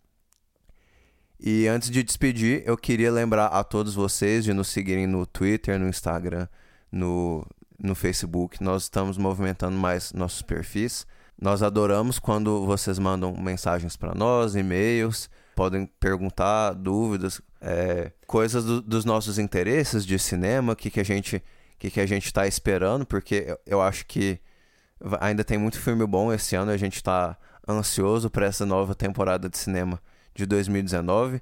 E 1.40 1.68
antes 1.68 1.90
de 1.90 2.02
despedir, 2.02 2.62
eu 2.66 2.76
queria 2.76 3.12
lembrar 3.12 3.46
a 3.46 3.62
todos 3.62 3.94
vocês 3.94 4.44
de 4.44 4.52
nos 4.52 4.68
seguirem 4.68 5.06
no 5.06 5.24
Twitter, 5.24 5.78
no 5.78 5.88
Instagram, 5.88 6.48
no, 6.90 7.46
no 7.78 7.94
Facebook. 7.94 8.62
Nós 8.62 8.84
estamos 8.84 9.16
movimentando 9.16 9.76
mais 9.76 10.12
nossos 10.12 10.42
perfis. 10.42 11.06
Nós 11.40 11.62
adoramos 11.62 12.18
quando 12.18 12.66
vocês 12.66 12.98
mandam 12.98 13.32
mensagens 13.36 13.96
para 13.96 14.14
nós, 14.14 14.56
e-mails, 14.56 15.30
podem 15.54 15.86
perguntar 16.00 16.72
dúvidas, 16.74 17.40
é, 17.60 18.10
coisas 18.26 18.64
do- 18.64 18.82
dos 18.82 19.04
nossos 19.04 19.38
interesses 19.38 20.04
de 20.04 20.18
cinema, 20.18 20.72
o 20.72 20.76
que, 20.76 20.90
que 20.90 21.00
a 21.00 21.04
gente 21.04 21.42
que, 21.78 21.90
que 21.92 22.00
a 22.00 22.06
gente 22.06 22.26
está 22.26 22.44
esperando, 22.44 23.06
porque 23.06 23.56
eu, 23.64 23.80
acho 23.80 24.04
que 24.04 24.40
ainda 25.20 25.44
tem 25.44 25.56
muito 25.56 25.78
filme 25.80 26.04
bom 26.04 26.32
esse 26.32 26.56
ano, 26.56 26.72
a 26.72 26.76
gente 26.76 26.96
está 26.96 27.36
ansioso 27.68 28.28
para 28.28 28.46
essa 28.46 28.66
nova 28.66 28.96
temporada 28.96 29.48
de 29.48 29.56
cinema 29.56 30.02
de 30.34 30.44
2019. 30.44 31.40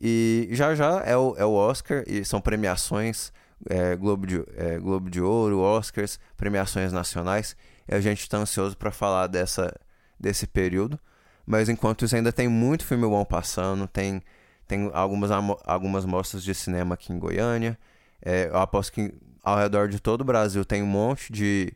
E 0.00 0.48
já 0.52 0.74
já 0.76 1.00
é 1.04 1.16
o, 1.16 1.34
é 1.36 1.44
o 1.44 1.52
Oscar, 1.52 2.04
e 2.06 2.24
são 2.24 2.40
premiações, 2.40 3.32
é, 3.68 3.96
Globo, 3.96 4.24
de, 4.24 4.44
é, 4.56 4.78
Globo 4.78 5.10
de 5.10 5.20
Ouro, 5.20 5.58
Oscars, 5.58 6.18
premiações 6.36 6.92
nacionais, 6.92 7.56
a 7.92 8.00
gente 8.00 8.20
está 8.20 8.38
ansioso 8.38 8.76
para 8.76 8.90
falar 8.90 9.26
dessa, 9.26 9.74
desse 10.18 10.46
período. 10.46 10.98
Mas 11.46 11.68
enquanto 11.68 12.04
isso, 12.04 12.14
ainda 12.14 12.32
tem 12.32 12.48
muito 12.48 12.84
filme 12.84 13.06
bom 13.06 13.24
passando, 13.24 13.86
tem, 13.88 14.22
tem 14.66 14.90
algumas, 14.94 15.30
algumas 15.64 16.04
mostras 16.04 16.42
de 16.42 16.54
cinema 16.54 16.94
aqui 16.94 17.12
em 17.12 17.18
Goiânia. 17.18 17.78
É, 18.24 18.46
eu 18.48 18.58
aposto 18.58 18.92
que 18.92 19.12
ao 19.42 19.56
redor 19.58 19.88
de 19.88 19.98
todo 19.98 20.20
o 20.20 20.24
Brasil 20.24 20.64
tem 20.64 20.82
um 20.82 20.86
monte 20.86 21.32
de, 21.32 21.72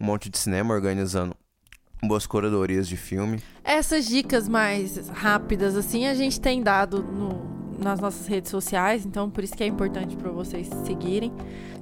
um 0.00 0.06
monte 0.06 0.30
de 0.30 0.38
cinema 0.38 0.72
organizando 0.72 1.36
boas 2.02 2.26
curadorias 2.26 2.86
de 2.88 2.96
filme. 2.96 3.42
Essas 3.64 4.06
dicas 4.06 4.48
mais 4.48 5.08
rápidas, 5.08 5.76
assim, 5.76 6.06
a 6.06 6.14
gente 6.14 6.40
tem 6.40 6.62
dado 6.62 7.02
no- 7.02 7.59
nas 7.82 8.00
nossas 8.00 8.26
redes 8.26 8.50
sociais, 8.50 9.04
então 9.06 9.30
por 9.30 9.42
isso 9.42 9.54
que 9.54 9.62
é 9.64 9.66
importante 9.66 10.16
para 10.16 10.30
vocês 10.30 10.68
seguirem. 10.84 11.32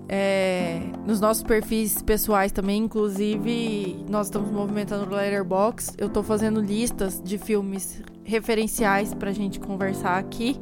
É, 0.09 0.81
nos 1.07 1.21
nossos 1.21 1.43
perfis 1.43 2.01
pessoais 2.01 2.51
também, 2.51 2.85
inclusive, 2.85 4.07
nós 4.09 4.29
estamos 4.29 4.51
movimentando 4.51 5.05
o 5.05 5.15
Letterboxd. 5.15 5.97
Eu 5.99 6.09
tô 6.09 6.23
fazendo 6.23 6.61
listas 6.61 7.21
de 7.23 7.37
filmes 7.37 8.03
referenciais 8.25 9.13
pra 9.13 9.33
gente 9.33 9.61
conversar 9.61 10.19
aqui. 10.19 10.59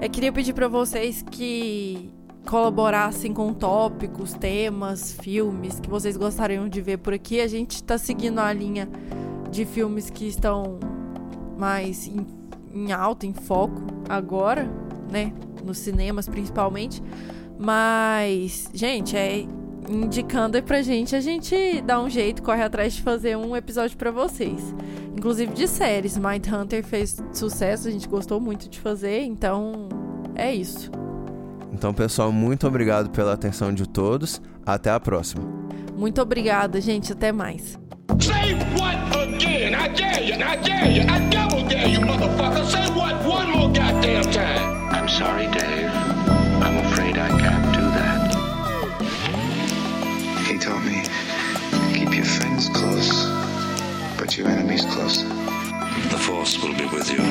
Eu 0.00 0.08
queria 0.08 0.32
pedir 0.32 0.54
pra 0.54 0.66
vocês 0.66 1.22
que 1.22 2.10
colaborassem 2.46 3.34
com 3.34 3.52
tópicos, 3.52 4.32
temas, 4.32 5.12
filmes 5.12 5.78
que 5.78 5.90
vocês 5.90 6.16
gostariam 6.16 6.66
de 6.66 6.80
ver 6.80 6.96
por 6.98 7.12
aqui. 7.12 7.40
A 7.40 7.46
gente 7.46 7.82
tá 7.82 7.98
seguindo 7.98 8.38
a 8.38 8.50
linha 8.50 8.88
de 9.50 9.66
filmes 9.66 10.08
que 10.08 10.26
estão 10.26 10.78
mais 11.58 12.06
em, 12.06 12.24
em 12.74 12.92
alta, 12.92 13.26
em 13.26 13.32
foco 13.32 13.82
agora, 14.08 14.68
né? 15.10 15.32
Nos 15.64 15.78
cinemas 15.78 16.28
principalmente. 16.28 17.02
Mas, 17.58 18.70
gente, 18.72 19.16
é 19.16 19.44
indicando 19.88 20.56
aí 20.56 20.62
pra 20.62 20.82
gente, 20.82 21.16
a 21.16 21.20
gente 21.20 21.80
dá 21.82 22.00
um 22.00 22.10
jeito, 22.10 22.42
corre 22.42 22.62
atrás 22.62 22.92
de 22.94 23.02
fazer 23.02 23.36
um 23.36 23.56
episódio 23.56 23.96
pra 23.96 24.10
vocês. 24.10 24.74
Inclusive 25.16 25.52
de 25.52 25.66
séries. 25.66 26.16
Mindhunter 26.16 26.84
fez 26.84 27.16
sucesso, 27.32 27.88
a 27.88 27.90
gente 27.90 28.08
gostou 28.08 28.40
muito 28.40 28.68
de 28.68 28.78
fazer, 28.78 29.22
então 29.22 29.88
é 30.34 30.54
isso. 30.54 30.90
Então, 31.72 31.92
pessoal, 31.92 32.30
muito 32.32 32.66
obrigado 32.66 33.10
pela 33.10 33.32
atenção 33.32 33.72
de 33.72 33.88
todos. 33.88 34.40
Até 34.64 34.90
a 34.90 35.00
próxima. 35.00 35.44
Muito 35.96 36.20
obrigada, 36.20 36.80
gente. 36.80 37.12
Até 37.12 37.32
mais. 37.32 37.78
Say 38.16 38.54
what 38.74 38.96
again? 39.14 39.74
I 39.74 39.88
dare 39.88 40.22
you, 40.22 40.34
I 40.42 40.56
dare 40.56 40.90
you, 40.90 41.02
I 41.02 41.28
double 41.28 41.68
dare 41.68 41.86
you, 41.86 41.98
motherfucker. 41.98 42.64
Say 42.64 42.88
what 42.94 43.22
one 43.24 43.50
more 43.50 43.70
goddamn 43.70 44.24
time. 44.32 44.88
I'm 44.90 45.08
sorry, 45.08 45.46
Dave. 45.46 45.90
I'm 46.64 46.78
afraid 46.86 47.18
I 47.18 47.28
can't 47.28 47.74
do 47.74 47.82
that. 47.98 48.32
He 50.46 50.58
told 50.58 50.82
me 50.84 51.02
keep 51.94 52.14
your 52.14 52.24
friends 52.24 52.70
close, 52.70 53.26
but 54.18 54.36
your 54.38 54.48
enemies 54.48 54.86
closer. 54.86 55.28
The 55.28 56.18
Force 56.18 56.58
will 56.62 56.74
be 56.74 56.86
with 56.86 57.10
you. 57.12 57.22